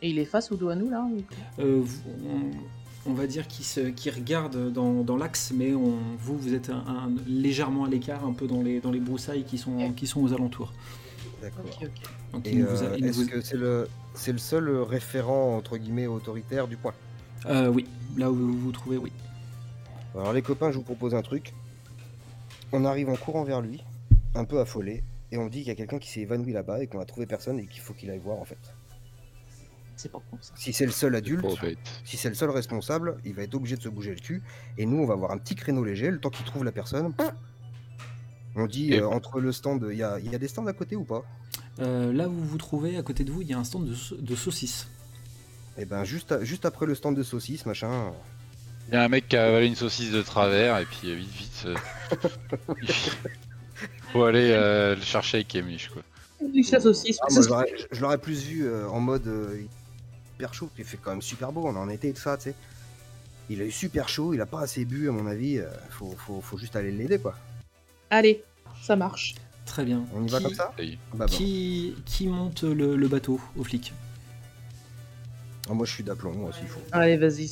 Et 0.02 0.10
il 0.10 0.18
est 0.18 0.26
face 0.26 0.52
au 0.52 0.56
dos 0.56 0.68
à 0.68 0.74
nous, 0.76 0.90
là 0.90 1.02
ou- 1.10 1.22
Euh, 1.62 1.80
vous- 1.82 2.02
on, 3.06 3.10
on 3.10 3.14
va 3.14 3.26
dire 3.26 3.48
qu'il 3.48 3.64
se- 3.64 3.88
qu'il 3.88 4.12
regarde 4.12 4.70
dans, 4.70 5.02
dans 5.02 5.16
l'axe, 5.16 5.50
mais 5.54 5.74
on- 5.74 5.96
vous, 6.18 6.36
vous 6.36 6.52
êtes 6.52 6.68
un- 6.68 6.84
un- 6.86 7.10
légèrement 7.26 7.84
à 7.84 7.88
l'écart, 7.88 8.22
un 8.26 8.34
peu 8.34 8.46
dans 8.46 8.60
les, 8.62 8.80
dans 8.80 8.90
les 8.90 9.00
broussailles 9.00 9.44
qui 9.44 9.56
sont, 9.56 9.92
qui 9.92 10.06
sont 10.06 10.20
aux 10.22 10.34
alentours. 10.34 10.74
D'accord. 11.50 11.64
Ok, 11.80 11.82
ok. 11.88 12.10
Donc, 12.32 12.46
Et 12.46 12.52
il 12.54 12.62
a- 12.62 12.68
euh, 12.68 12.94
il 12.98 13.06
est-ce 13.06 13.18
vous- 13.20 13.26
que 13.28 13.40
c'est 13.40 13.56
le, 13.56 13.88
c'est 14.14 14.32
le 14.32 14.38
seul 14.38 14.68
référent 14.82 15.56
entre 15.56 15.76
guillemets 15.78 16.06
autoritaire 16.06 16.66
du 16.68 16.76
point 16.76 16.94
Euh, 17.46 17.68
oui, 17.68 17.86
là 18.16 18.30
où 18.30 18.34
vous 18.34 18.58
vous 18.58 18.72
trouvez, 18.72 18.96
oui. 18.96 19.12
Alors 20.14 20.32
les 20.32 20.42
copains, 20.42 20.70
je 20.70 20.76
vous 20.76 20.82
propose 20.82 21.14
un 21.14 21.22
truc. 21.22 21.52
On 22.72 22.84
arrive 22.84 23.08
en 23.08 23.16
courant 23.16 23.44
vers 23.44 23.60
lui, 23.60 23.82
un 24.34 24.44
peu 24.44 24.58
affolé, 24.60 25.04
et 25.30 25.38
on 25.38 25.46
dit 25.46 25.58
qu'il 25.58 25.68
y 25.68 25.70
a 25.70 25.74
quelqu'un 25.74 25.98
qui 25.98 26.10
s'est 26.10 26.20
évanoui 26.20 26.52
là-bas 26.52 26.82
et 26.82 26.86
qu'on 26.86 27.00
a 27.00 27.04
trouvé 27.04 27.26
personne 27.26 27.58
et 27.58 27.66
qu'il 27.66 27.80
faut 27.80 27.92
qu'il 27.94 28.10
aille 28.10 28.18
voir 28.18 28.38
en 28.38 28.44
fait. 28.44 28.58
C'est 29.98 30.10
pas 30.12 30.18
con, 30.30 30.36
ça? 30.40 30.52
Si 30.56 30.72
c'est 30.72 30.84
le 30.84 30.92
seul 30.92 31.14
adulte, 31.14 31.46
si 32.04 32.16
c'est 32.16 32.28
le 32.28 32.34
seul 32.34 32.50
responsable, 32.50 33.16
il 33.24 33.32
va 33.34 33.42
être 33.44 33.54
obligé 33.54 33.76
de 33.76 33.82
se 33.82 33.88
bouger 33.88 34.10
le 34.10 34.20
cul, 34.20 34.42
et 34.76 34.84
nous 34.84 34.98
on 34.98 35.06
va 35.06 35.14
avoir 35.14 35.30
un 35.30 35.38
petit 35.38 35.54
créneau 35.54 35.84
léger, 35.84 36.10
le 36.10 36.18
temps 36.20 36.28
qu'il 36.30 36.44
trouve 36.44 36.64
la 36.64 36.72
personne. 36.72 37.14
On 38.56 38.66
dit 38.66 38.94
euh, 38.94 39.06
entre 39.08 39.38
le 39.40 39.52
stand, 39.52 39.86
il 39.90 39.98
y 39.98 40.02
a, 40.02 40.18
il 40.18 40.32
y 40.32 40.34
a 40.34 40.38
des 40.38 40.48
stands 40.48 40.66
à 40.66 40.72
côté 40.72 40.96
ou 40.96 41.04
pas? 41.04 41.24
Euh, 41.80 42.12
là 42.12 42.26
où 42.28 42.32
vous 42.32 42.46
vous 42.46 42.58
trouvez, 42.58 42.96
à 42.96 43.02
côté 43.02 43.22
de 43.22 43.30
vous, 43.30 43.42
il 43.42 43.48
y 43.48 43.52
a 43.52 43.58
un 43.58 43.64
stand 43.64 43.86
de, 43.86 43.94
sau- 43.94 44.16
de 44.16 44.34
saucisses. 44.34 44.88
Et 45.76 45.84
ben 45.84 46.04
juste, 46.04 46.32
à- 46.32 46.42
juste 46.42 46.64
après 46.64 46.86
le 46.86 46.94
stand 46.94 47.14
de 47.16 47.22
saucisses, 47.22 47.66
machin. 47.66 48.12
Il 48.88 48.94
y 48.94 48.96
a 48.96 49.02
un 49.04 49.08
mec 49.08 49.28
qui 49.28 49.36
a 49.36 49.46
avalé 49.46 49.66
une 49.66 49.74
saucisse 49.76 50.10
de 50.10 50.22
travers 50.22 50.78
et 50.78 50.86
puis 50.86 51.10
euh, 51.10 51.14
vite 51.16 51.28
vite. 51.32 51.66
euh, 51.66 51.76
Faut 54.12 54.24
aller 54.24 54.50
euh, 54.52 54.94
le 54.94 55.02
chercher 55.02 55.38
avec 55.38 55.54
Amish 55.56 55.88
quoi. 55.88 56.02
Ah, 57.20 57.26
moi, 57.30 57.42
je 57.42 57.48
l'aurais- 57.48 57.72
je 57.92 58.00
l'aurais 58.00 58.18
plus 58.18 58.42
vu 58.44 58.64
euh, 58.66 58.88
en 58.88 59.00
mode 59.00 59.26
euh, 59.26 59.62
hyper 60.36 60.54
chaud, 60.54 60.70
il 60.78 60.84
fait 60.84 60.98
quand 61.02 61.10
même 61.10 61.22
super 61.22 61.52
beau, 61.52 61.64
on 61.66 61.74
est 61.74 61.78
en 61.78 61.88
été 61.90 62.08
et 62.08 62.12
tout 62.12 62.20
ça, 62.22 62.36
tu 62.36 62.44
sais. 62.44 62.54
Il 63.50 63.60
a 63.60 63.64
eu 63.64 63.70
super 63.70 64.08
chaud, 64.08 64.32
il 64.34 64.40
a 64.40 64.46
pas 64.46 64.60
assez 64.60 64.84
bu 64.84 65.08
à 65.08 65.12
mon 65.12 65.26
avis, 65.26 65.58
euh, 65.58 65.66
faut, 65.90 66.14
faut, 66.16 66.40
faut 66.40 66.56
juste 66.58 66.76
aller 66.76 66.90
l'aider 66.92 67.18
quoi. 67.18 67.34
Allez, 68.10 68.42
ça 68.82 68.96
marche. 68.96 69.34
Très 69.64 69.84
bien. 69.84 70.04
On 70.14 70.24
y 70.24 70.28
va 70.28 70.40
comme 70.40 70.54
ça 70.54 70.72
est. 70.78 70.96
Bah. 71.14 71.26
Qui, 71.26 71.94
qui 72.04 72.28
monte 72.28 72.62
le, 72.62 72.96
le 72.96 73.08
bateau 73.08 73.40
aux 73.56 73.64
flics 73.64 73.92
Ah, 75.68 75.74
moi 75.74 75.84
je 75.86 75.92
suis 75.92 76.04
d'aplomb, 76.04 76.32
moi 76.32 76.52
s'il 76.52 76.68
faut. 76.68 76.80
Allez, 76.92 77.16
vas-y. 77.16 77.50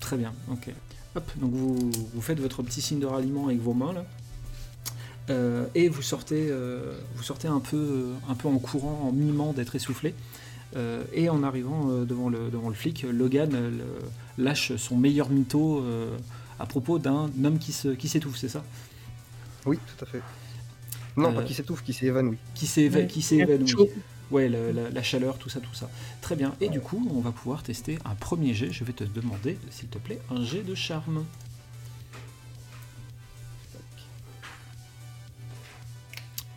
Très 0.00 0.16
bien, 0.16 0.32
ok. 0.50 0.70
Hop, 1.14 1.30
donc 1.36 1.52
vous, 1.52 1.90
vous 2.14 2.22
faites 2.22 2.40
votre 2.40 2.62
petit 2.62 2.80
signe 2.80 3.00
de 3.00 3.06
ralliement 3.06 3.46
avec 3.46 3.60
vos 3.60 3.74
mains 3.74 3.92
là. 3.92 4.04
Euh, 5.30 5.66
et 5.74 5.88
vous 5.88 6.02
sortez, 6.02 6.48
euh, 6.50 6.94
vous 7.16 7.22
sortez 7.22 7.48
un 7.48 7.60
peu, 7.60 8.06
un 8.28 8.34
peu 8.34 8.48
en 8.48 8.58
courant, 8.58 9.00
en 9.08 9.12
mimant 9.12 9.52
d'être 9.52 9.74
essoufflé. 9.76 10.14
Euh, 10.74 11.04
et 11.12 11.28
en 11.28 11.42
arrivant 11.42 11.90
euh, 11.90 12.04
devant, 12.06 12.30
le, 12.30 12.48
devant 12.50 12.68
le 12.70 12.74
flic, 12.74 13.02
Logan 13.02 13.50
euh, 13.54 13.70
le- 13.70 14.42
lâche 14.44 14.74
son 14.76 14.96
meilleur 14.96 15.28
mytho 15.28 15.82
euh, 15.82 16.16
à 16.58 16.64
propos 16.66 16.98
d'un 16.98 17.30
homme 17.44 17.58
qui 17.58 17.72
se- 17.72 17.88
qui 17.88 18.08
s'étouffe, 18.08 18.38
c'est 18.38 18.48
ça? 18.48 18.64
Oui, 19.66 19.78
tout 19.96 20.04
à 20.04 20.08
fait. 20.08 20.20
Non, 21.16 21.30
Euh, 21.30 21.36
pas 21.36 21.42
qui 21.44 21.54
s'étouffe, 21.54 21.82
qui 21.82 21.92
s'évanouit. 21.92 22.38
Qui 22.54 22.66
s'est 22.66 22.82
éva- 22.88 22.96
Ouais. 22.96 23.06
qui 23.06 23.22
s'est 23.22 23.36
évanoui. 23.36 23.68
Chaud. 23.68 23.88
Ouais, 24.30 24.48
la, 24.48 24.72
la 24.90 25.02
chaleur, 25.02 25.36
tout 25.36 25.50
ça, 25.50 25.60
tout 25.60 25.74
ça. 25.74 25.90
Très 26.22 26.36
bien. 26.36 26.54
Et 26.62 26.70
du 26.70 26.80
coup, 26.80 27.06
on 27.14 27.20
va 27.20 27.32
pouvoir 27.32 27.62
tester 27.62 27.98
un 28.06 28.14
premier 28.14 28.54
jet. 28.54 28.72
Je 28.72 28.82
vais 28.82 28.94
te 28.94 29.04
demander, 29.04 29.58
s'il 29.70 29.88
te 29.88 29.98
plaît, 29.98 30.20
un 30.30 30.42
jet 30.42 30.62
de 30.62 30.74
charme. 30.74 31.26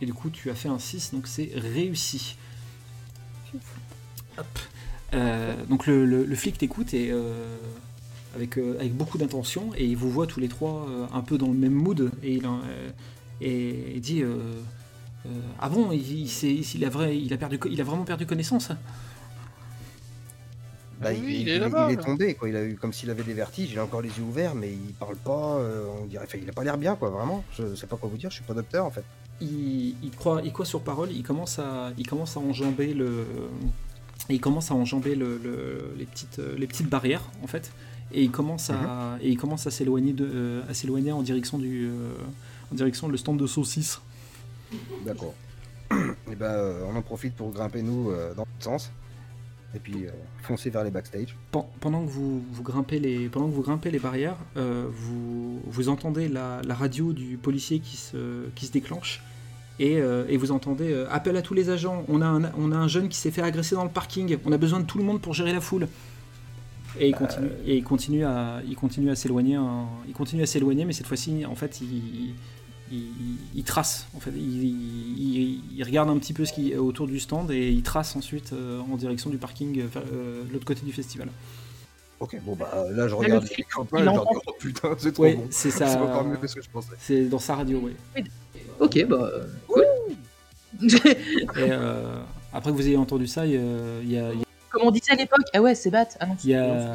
Et 0.02 0.06
du 0.06 0.14
coup, 0.14 0.30
tu 0.30 0.50
as 0.50 0.56
fait 0.56 0.68
un 0.70 0.80
6, 0.80 1.12
donc 1.14 1.28
c'est 1.28 1.52
réussi. 1.56 2.36
Hop. 4.38 4.46
Euh, 5.14 5.56
donc 5.68 5.88
le, 5.88 6.06
le- 6.06 6.26
le 6.26 6.36
flic 6.36 6.58
t'écoute 6.58 6.94
et 6.94 7.10
euh, 7.12 7.58
avec, 8.36 8.58
euh, 8.58 8.76
avec 8.80 8.94
beaucoup 8.96 9.18
d'intention 9.18 9.72
et 9.78 9.86
il 9.86 9.98
vous 9.98 10.10
voit 10.12 10.28
tous 10.28 10.40
les 10.40 10.48
trois 10.50 10.88
euh, 10.90 11.06
un 11.14 11.22
peu 11.22 11.38
dans 11.38 11.48
le 11.48 11.54
même 11.54 11.74
mood 11.74 12.12
et 12.24 12.34
il, 12.36 12.46
euh, 12.46 12.90
et 13.42 13.94
il 13.96 14.02
dit 14.02 14.22
euh, 14.22 14.36
euh, 15.26 15.30
ah 15.60 15.70
bon 15.70 15.92
il, 15.92 16.20
il, 16.20 16.30
s'est- 16.30 16.54
il 16.54 16.86
a 16.86 16.90
vrai, 16.90 17.18
il 17.18 17.34
a 17.34 17.38
perdu 17.38 17.58
co- 17.60 17.70
il 17.70 17.80
a 17.82 17.84
vraiment 17.84 18.04
perdu 18.04 18.26
connaissance? 18.26 18.70
Bah, 21.02 21.08
Ah 21.10 21.14
il, 21.14 21.24
oui, 21.26 21.34
il 21.36 21.42
il- 21.42 21.50
est 21.50 21.56
il- 21.56 21.60
là-bas, 21.60 21.88
il 21.90 21.94
est 21.94 21.96
là. 21.98 22.04
tombé, 22.04 22.34
quoi. 22.36 22.48
Il 22.48 22.56
a 22.56 22.64
eu 22.64 22.76
comme 22.76 22.94
s'il 22.94 23.10
avait 23.10 23.24
des 23.24 23.34
vertiges. 23.34 23.72
Il 23.74 23.80
a 23.80 23.84
encore 23.84 24.02
les 24.02 24.10
yeux 24.10 24.24
ouverts, 24.24 24.56
mais 24.56 24.72
il 24.72 24.94
parle 24.94 25.18
pas. 25.18 25.58
euh, 25.58 25.88
on 26.02 26.06
dirait, 26.06 26.24
enfin, 26.26 26.38
il 26.42 26.50
a 26.50 26.54
pas 26.54 26.64
l'air 26.64 26.78
bien, 26.78 26.96
quoi. 26.96 27.10
Vraiment. 27.10 27.44
Je 27.52 27.76
sais 27.76 27.88
pas 27.88 27.98
quoi 27.98 28.08
vous 28.10 28.18
dire. 28.18 28.30
Je 28.30 28.36
suis 28.36 28.46
pas 28.46 28.54
docteur, 28.54 28.86
en 28.86 28.92
fait. 28.92 29.04
il, 29.42 29.96
il 30.02 30.12
croit 30.12 30.42
il 30.46 30.54
croit 30.54 30.66
sur 30.66 30.80
parole 30.82 31.12
il 31.12 31.22
commence 31.24 31.60
à 31.60 31.92
il 31.98 32.08
commence 32.08 32.38
à 32.38 32.40
enjamber 32.40 32.94
le 32.94 33.26
il 34.30 34.40
commence 34.40 34.72
à 34.72 34.76
enjamber 34.76 35.16
le, 35.16 35.38
le- 35.38 35.94
les 35.98 36.06
petites 36.06 36.40
les 36.58 36.68
petites 36.68 36.88
barrières 36.90 37.24
en 37.44 37.48
fait 37.48 37.74
et 38.14 38.24
il 38.24 38.32
commence 38.32 38.70
à 38.70 39.18
et 39.22 39.30
il 39.30 39.38
commence 39.38 39.68
à 39.68 39.72
s'éloigner 39.72 40.14
de 40.14 40.26
euh, 40.32 40.62
à 40.70 40.74
s'éloigner 40.74 41.12
en 41.12 41.22
direction 41.24 41.58
du 41.58 41.86
euh, 41.88 42.14
en 42.72 42.76
direction 42.76 43.08
le 43.08 43.18
stand 43.18 43.38
de 43.40 43.48
saucisses 43.48 44.02
D'accord. 45.06 45.34
Et 46.32 46.36
ben, 46.36 46.46
euh, 46.48 46.84
on 46.92 46.96
en 46.96 47.02
profite 47.02 47.36
pour 47.36 47.52
grimper 47.52 47.82
nous 47.84 48.10
euh, 48.10 48.34
dans 48.34 48.44
le 48.44 48.64
sens. 48.64 48.92
Et 49.76 49.80
puis 49.80 50.06
euh, 50.06 50.10
foncer 50.42 50.70
vers 50.70 50.84
les 50.84 50.90
backstage. 50.90 51.36
Pen- 51.52 51.66
pendant 51.80 52.04
que 52.04 52.10
vous, 52.10 52.44
vous 52.52 52.64
grimpez 52.64 53.00
les 53.00 53.28
pendant 53.30 53.48
que 53.48 53.54
vous 53.54 53.62
grimpez 53.62 53.92
les 53.92 54.00
barrières, 54.00 54.38
euh, 54.58 54.88
vous, 54.92 55.62
vous 55.66 55.90
entendez 55.90 56.28
la, 56.28 56.62
la 56.66 56.74
radio 56.74 57.14
du 57.14 57.38
policier 57.38 57.80
qui 57.80 57.98
se, 57.98 58.48
qui 58.56 58.66
se 58.66 58.72
déclenche 58.72 59.22
et, 59.80 59.98
euh, 60.00 60.26
et 60.30 60.38
vous 60.38 60.52
entendez 60.52 60.92
euh, 60.92 61.08
appel 61.12 61.36
à 61.38 61.42
tous 61.42 61.54
les 61.54 61.70
agents. 61.70 62.04
On 62.08 62.22
a 62.22 62.26
un, 62.28 62.52
on 62.58 62.72
a 62.72 62.78
un 62.78 62.88
jeune 62.88 63.08
qui 63.10 63.18
s'est 63.18 63.32
fait 63.32 63.42
agresser 63.44 63.76
dans 63.76 63.84
le 63.84 63.90
parking. 63.92 64.38
On 64.46 64.52
a 64.52 64.58
besoin 64.58 64.80
de 64.80 64.86
tout 64.86 64.98
le 64.98 65.04
monde 65.04 65.22
pour 65.22 65.34
gérer 65.34 65.54
la 65.54 65.62
foule. 65.62 65.88
Et 67.00 67.10
il 67.10 67.16
continue, 67.16 67.50
et 67.66 67.76
il 67.78 67.84
continue 67.84 68.24
à 68.26 68.62
il 68.68 68.76
continue 68.76 69.10
à 69.10 69.16
s'éloigner. 69.16 69.56
hein. 69.56 69.86
Il 70.08 70.14
continue 70.14 70.44
à 70.44 70.46
s'éloigner, 70.46 70.86
mais 70.86 70.94
cette 70.94 71.08
fois-ci, 71.08 71.46
en 71.46 71.56
fait, 71.56 71.82
il, 71.82 72.34
il, 72.92 73.04
il 73.56 73.64
trace. 73.64 74.08
En 74.16 74.20
fait, 74.20 74.32
il, 74.36 74.64
il- 74.64 75.62
il 75.76 75.84
regarde 75.84 76.10
un 76.10 76.18
petit 76.18 76.34
peu 76.34 76.46
ce 76.46 76.54
qui 76.54 76.72
est 76.72 76.78
autour 76.78 77.08
du 77.08 77.20
stand 77.20 77.52
et 77.52 77.70
il 77.70 77.82
trace 77.84 78.16
ensuite 78.16 78.54
euh, 78.54 78.80
en 78.92 78.96
direction 78.96 79.30
du 79.30 79.38
parking, 79.38 79.80
euh, 79.82 79.88
euh, 80.14 80.44
de 80.46 80.54
l'autre 80.54 80.66
côté 80.66 80.86
du 80.86 80.94
festival. 80.94 81.30
Ok, 82.22 82.38
bon, 82.46 82.56
bah 82.56 82.72
euh, 82.76 82.92
là, 82.96 83.08
je 83.08 83.14
le 83.14 83.16
regarde 83.16 83.44
les 83.44 83.50
Je 83.50 83.56
dis, 83.56 83.64
oh 83.78 84.52
putain, 84.58 84.96
c'est 84.98 85.12
trop 85.12 85.24
Ouais, 85.24 85.36
bon. 85.36 85.48
c'est 85.50 85.70
C'est 85.72 85.80
ça. 85.80 86.02
encore 86.02 86.24
mieux 86.24 86.38
que 86.38 86.48
ce 86.48 86.56
que 86.56 86.62
je 86.62 86.70
pensais. 86.70 86.94
C'est 86.98 87.26
dans 87.26 87.40
sa 87.40 87.56
radio, 87.56 87.82
oui. 87.84 88.24
Ok, 88.80 89.06
bah. 89.08 89.32
euh, 89.34 89.46
cool. 89.68 89.84
Et 91.06 91.72
euh, 91.72 92.20
après 92.54 92.72
que 92.72 92.76
vous 92.78 92.88
ayez 92.88 92.98
entendu 92.98 93.28
ça, 93.28 93.46
il 93.46 93.54
y 93.54 93.58
a- 93.58 93.60
il 94.04 94.12
y 94.12 94.18
a- 94.18 94.32
il 94.34 94.40
y 94.40 94.42
a- 94.42 94.45
Comme 94.76 94.88
on 94.88 94.92
disait 94.92 95.12
à 95.12 95.16
l'époque, 95.16 95.46
ah 95.54 95.62
ouais, 95.62 95.74
c'est 95.74 95.90
bat. 95.90 96.06
Ah 96.20 96.26
non, 96.26 96.34
a- 96.34 96.38
bien 96.44 96.64
euh, 96.64 96.94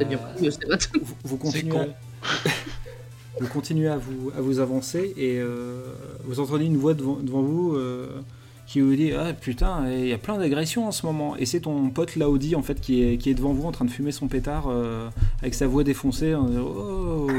c'est 0.51 0.69
bat. 0.69 0.77
vous, 1.25 1.37
continuez, 1.39 1.71
con. 1.71 1.81
à, 1.81 2.27
vous 3.41 3.47
continuez 3.49 3.89
à 3.89 3.97
vous, 3.97 4.31
à 4.37 4.41
vous 4.43 4.59
avancer 4.61 5.15
et 5.17 5.39
euh, 5.41 5.81
vous 6.25 6.41
entendez 6.41 6.67
une 6.67 6.77
voix 6.77 6.93
devant, 6.95 7.15
devant 7.17 7.41
vous 7.43 7.75
euh, 7.77 8.21
qui 8.67 8.81
vous 8.83 8.95
dit 8.95 9.13
Ah 9.13 9.33
putain, 9.33 9.91
il 9.91 10.09
y 10.09 10.13
a 10.13 10.19
plein 10.19 10.37
d'agressions 10.37 10.87
en 10.87 10.93
ce 10.93 11.07
moment. 11.07 11.37
Et 11.39 11.47
c'est 11.47 11.61
ton 11.61 11.89
pote 11.89 12.17
Laudi 12.17 12.55
en 12.55 12.63
fait 12.63 12.81
qui 12.83 13.03
est, 13.03 13.17
qui 13.17 13.31
est 13.31 13.35
devant 13.35 13.53
vous 13.55 13.67
en 13.67 13.73
train 13.73 13.87
de 13.87 13.91
fumer 13.91 14.13
son 14.13 14.29
pétard 14.29 14.67
euh, 14.69 15.09
avec 15.41 15.55
sa 15.55 15.67
voix 15.67 15.83
défoncée. 15.83 16.35
en 16.35 16.45
disant, 16.45 16.63
Oh, 16.67 17.31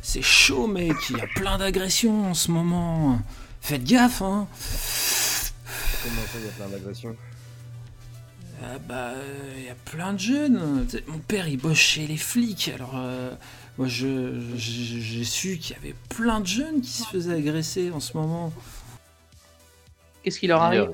c'est 0.00 0.22
chaud, 0.22 0.66
mec, 0.68 0.94
il 1.10 1.18
y 1.18 1.20
a 1.20 1.26
plein 1.36 1.58
d'agressions 1.58 2.30
en 2.30 2.34
ce 2.34 2.50
moment. 2.50 3.18
Faites 3.60 3.84
gaffe, 3.84 4.22
hein. 4.22 4.48
Comment 6.02 6.22
ça, 6.32 6.38
il 6.38 6.44
y 6.46 6.48
a 6.48 6.52
plein 6.52 6.68
d'agressions? 6.68 7.14
Ah 8.64 8.78
bah, 8.88 9.12
il 9.58 9.64
y 9.64 9.68
a 9.68 9.74
plein 9.74 10.12
de 10.12 10.18
jeunes. 10.20 10.86
Mon 11.08 11.18
père, 11.18 11.48
il 11.48 11.56
bosse 11.58 11.76
chez 11.78 12.06
les 12.06 12.16
flics. 12.16 12.70
Alors, 12.74 12.92
euh, 12.96 13.32
moi, 13.76 13.88
je, 13.88 14.38
je- 14.56 15.00
j'ai 15.00 15.24
su 15.24 15.58
qu'il 15.58 15.74
y 15.76 15.78
avait 15.78 15.94
plein 16.10 16.40
de 16.40 16.46
jeunes 16.46 16.80
qui 16.80 16.90
se 16.90 17.04
faisaient 17.04 17.34
agresser 17.34 17.90
en 17.90 17.98
ce 18.00 18.16
moment. 18.16 18.52
Qu'est-ce 20.22 20.38
qui 20.38 20.46
leur 20.46 20.62
arrive? 20.62 20.92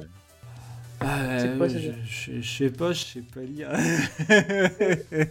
Ah, 1.00 1.38
C'est 1.38 1.56
quoi, 1.58 1.66
euh, 1.66 1.92
je, 2.08 2.32
je- 2.32 2.40
je 2.40 2.56
sais 2.56 2.70
pas, 2.70 2.92
je 2.92 3.04
sais 3.04 3.20
pas 3.22 3.40
lire. 3.42 3.70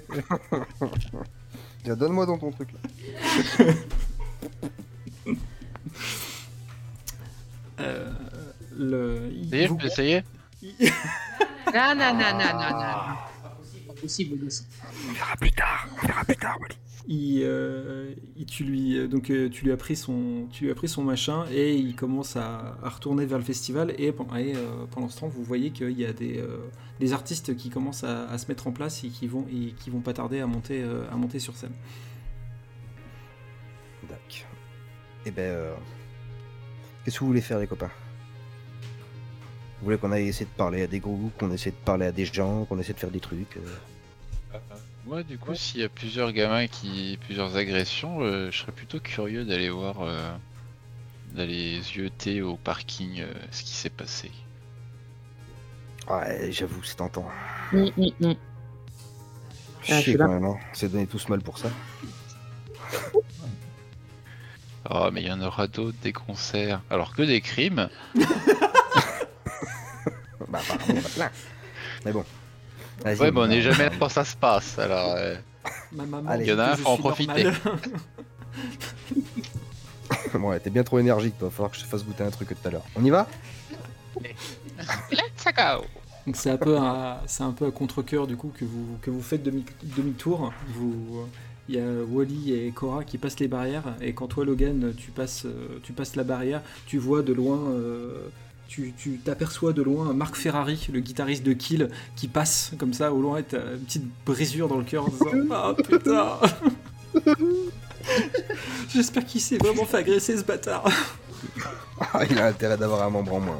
Tiens, 1.83 1.95
Donne-moi 1.95 2.25
dans 2.25 2.37
ton 2.37 2.51
truc 2.51 2.69
là. 2.73 2.79
Euh, 7.79 8.11
le, 8.75 9.29
Ça 9.51 9.55
y 9.55 9.59
est, 9.59 9.67
je 9.67 9.73
peux 9.73 9.85
essayer? 9.85 10.23
Non, 11.73 11.95
non, 11.95 12.13
non, 12.13 12.31
non, 12.37 12.53
non, 12.53 12.69
non. 12.71 13.15
Pas 13.87 13.93
possible, 14.01 14.35
le 14.37 14.45
gosse. 14.45 14.65
On 15.09 15.13
verra 15.13 15.35
plus 15.35 15.51
tard. 15.51 15.87
On 16.03 16.07
verra 16.07 16.23
plus 16.23 16.35
tard, 16.37 16.57
Wally. 16.61 16.75
il, 17.07 17.41
euh, 17.43 18.13
il- 18.35 18.45
tu 18.45 18.63
lui 18.65 19.07
donc 19.07 19.29
euh, 19.29 19.49
tu 19.49 19.63
lui 19.65 19.71
as 19.71 19.77
pris 19.77 19.95
son 19.95 20.47
tu 20.51 20.65
lui 20.65 20.71
as 20.71 20.75
pris 20.75 20.89
son 20.89 21.03
machin 21.03 21.45
et 21.51 21.73
il 21.75 21.95
commence 21.95 22.35
à, 22.35 22.77
à 22.83 22.89
retourner 22.89 23.25
vers 23.25 23.37
le 23.37 23.45
festival 23.45 23.93
et, 23.97 24.07
et, 24.07 24.13
euh, 24.55 24.85
pendant 24.91 25.07
ce 25.07 25.19
temps 25.21 25.27
vous 25.29 25.43
voyez 25.43 25.71
qu'il 25.71 25.97
y 25.97 26.05
a 26.05 26.11
des, 26.11 26.37
euh, 26.39 26.57
des 26.99 27.13
artistes 27.13 27.55
qui 27.55 27.69
commencent 27.69 28.03
à, 28.03 28.27
à 28.29 28.37
se 28.37 28.47
mettre 28.49 28.67
en 28.67 28.71
place 28.73 29.03
et 29.05 29.07
qui 29.09 29.25
vont 29.27 29.45
et 29.49 29.71
qui 29.79 29.89
vont 29.89 30.01
pas 30.01 30.11
tarder 30.13 30.41
à 30.41 30.47
monter 30.47 30.81
euh, 30.83 31.09
à 31.11 31.15
monter 31.15 31.39
sur 31.39 31.55
scène. 31.55 31.71
Dac. 34.09 34.45
Et 35.25 35.31
ben, 35.31 35.43
euh, 35.43 35.73
qu'est-ce 37.03 37.15
que 37.15 37.21
vous 37.21 37.27
voulez 37.27 37.41
faire, 37.41 37.59
les 37.59 37.67
copains? 37.67 37.91
Vous 39.79 39.85
voulez 39.85 39.97
qu'on 39.97 40.11
aille 40.11 40.27
essayer 40.27 40.45
de 40.45 40.57
parler 40.57 40.83
à 40.83 40.87
des 40.87 40.99
groupes, 40.99 41.37
qu'on 41.37 41.51
essaie 41.51 41.71
de 41.71 41.75
parler 41.75 42.07
à 42.07 42.11
des 42.11 42.25
gens, 42.25 42.65
qu'on 42.65 42.79
essaie 42.79 42.93
de 42.93 42.99
faire 42.99 43.11
des 43.11 43.19
trucs 43.19 43.57
euh, 43.57 43.77
Moi, 45.05 45.23
du 45.23 45.37
coup, 45.37 45.55
s'il 45.55 45.81
y 45.81 45.83
a 45.83 45.89
plusieurs 45.89 46.31
gamins 46.31 46.67
qui. 46.67 47.17
plusieurs 47.25 47.55
agressions, 47.55 48.21
euh, 48.21 48.51
je 48.51 48.59
serais 48.59 48.71
plutôt 48.71 48.99
curieux 48.99 49.45
d'aller 49.45 49.69
voir. 49.69 50.01
euh, 50.01 50.35
d'aller 51.33 51.81
zioter 51.81 52.41
au 52.41 52.55
parking 52.57 53.21
euh, 53.21 53.33
ce 53.51 53.63
qui 53.63 53.73
s'est 53.73 53.89
passé. 53.89 54.31
Ouais, 56.09 56.51
j'avoue, 56.51 56.81
c'est 56.83 56.95
tentant. 56.95 57.29
Hum. 57.73 57.91
Ah, 59.89 59.99
je 59.99 60.01
Chier 60.01 60.01
suis 60.01 60.17
là. 60.17 60.25
quand 60.25 60.31
même, 60.31 60.45
hein. 60.45 60.57
C'est 60.73 60.91
donné 60.91 61.07
tous 61.07 61.27
mal 61.29 61.41
pour 61.41 61.57
ça. 61.57 61.69
Oh, 64.89 65.09
mais 65.11 65.21
il 65.21 65.27
y 65.27 65.31
en 65.31 65.41
aura 65.41 65.67
d'autres, 65.67 65.97
des 66.01 66.13
concerts. 66.13 66.81
Alors 66.89 67.13
que 67.13 67.21
des 67.21 67.41
crimes 67.41 67.89
Bah, 70.49 70.59
a 70.69 70.77
plein. 71.09 71.29
Mais 72.05 72.11
bon. 72.11 72.23
Vas-y, 73.03 73.19
Ouais, 73.19 73.31
mais 73.31 73.39
on 73.41 73.47
n'est 73.47 73.61
jamais 73.61 73.85
là 73.85 73.91
quand 73.99 74.09
ça 74.09 74.23
se 74.25 74.35
passe, 74.35 74.79
alors. 74.79 75.13
euh, 75.17 75.35
Ma 75.91 76.05
maman 76.05 76.29
Allez. 76.29 76.45
Il 76.45 76.49
y 76.49 76.53
en 76.53 76.59
a 76.59 76.71
un, 76.71 76.75
faut 76.75 76.89
en 76.89 76.97
profiter. 76.97 77.49
Bon, 80.33 80.49
ouais, 80.49 80.59
t'es 80.59 80.69
bien 80.69 80.83
trop 80.83 80.99
énergique, 80.99 81.37
toi. 81.37 81.49
Falloir 81.49 81.71
que 81.71 81.77
je 81.77 81.81
te 81.83 81.87
fasse 81.87 82.03
goûter 82.05 82.23
un 82.23 82.29
truc 82.29 82.49
tout 82.49 82.67
à 82.67 82.71
l'heure. 82.71 82.83
On 82.95 83.03
y 83.03 83.09
va? 83.09 83.27
Let's 85.11 85.45
go 85.45 85.85
Donc 86.25 86.35
c'est 86.35 86.49
un 86.51 86.57
peu 86.57 86.77
à, 86.77 87.21
c'est 87.27 87.43
un 87.43 87.51
peu 87.51 87.65
à 87.67 87.71
contre-cœur 87.71 88.27
du 88.27 88.35
coup 88.37 88.51
que 88.57 88.65
vous, 88.65 88.97
que 89.01 89.09
vous 89.09 89.21
faites 89.21 89.43
demi, 89.43 89.65
demi-tour. 89.83 90.53
Vous, 90.69 91.27
il 91.69 91.75
y 91.75 91.79
a 91.79 91.83
Wally 92.09 92.53
et 92.53 92.71
Cora 92.71 93.03
qui 93.03 93.17
passent 93.17 93.39
les 93.39 93.47
barrières 93.47 93.95
et 94.01 94.13
quand 94.13 94.27
toi 94.27 94.45
Logan 94.45 94.93
tu 94.97 95.11
passes, 95.11 95.45
euh, 95.45 95.79
tu 95.83 95.93
passes 95.93 96.15
la 96.15 96.23
barrière, 96.23 96.61
tu 96.85 96.97
vois 96.97 97.21
de 97.21 97.33
loin, 97.33 97.57
euh, 97.69 98.27
tu, 98.67 98.93
tu 98.97 99.17
t'aperçois 99.17 99.73
de 99.73 99.81
loin 99.81 100.13
Marc 100.13 100.35
Ferrari, 100.35 100.87
le 100.91 100.99
guitariste 100.99 101.43
de 101.43 101.53
Kill, 101.53 101.89
qui 102.15 102.27
passe 102.27 102.71
comme 102.77 102.93
ça 102.93 103.13
au 103.13 103.21
loin 103.21 103.37
et 103.37 103.43
t'as 103.43 103.73
une 103.73 103.79
petite 103.79 104.05
brisure 104.25 104.67
dans 104.67 104.77
le 104.77 104.83
cœur 104.83 105.05
en 105.05 105.09
disant 105.09 105.31
ah 105.51 105.73
putain. 105.75 106.39
J'espère 108.89 109.25
qu'il 109.25 109.41
s'est 109.41 109.57
vraiment 109.57 109.85
fait 109.85 109.97
agresser 109.97 110.37
ce 110.37 110.43
bâtard. 110.43 110.89
Ah, 111.99 112.23
il 112.29 112.37
a 112.37 112.47
intérêt 112.47 112.77
d'avoir 112.77 113.03
un 113.03 113.09
membre 113.09 113.33
en 113.33 113.39
moins. 113.39 113.59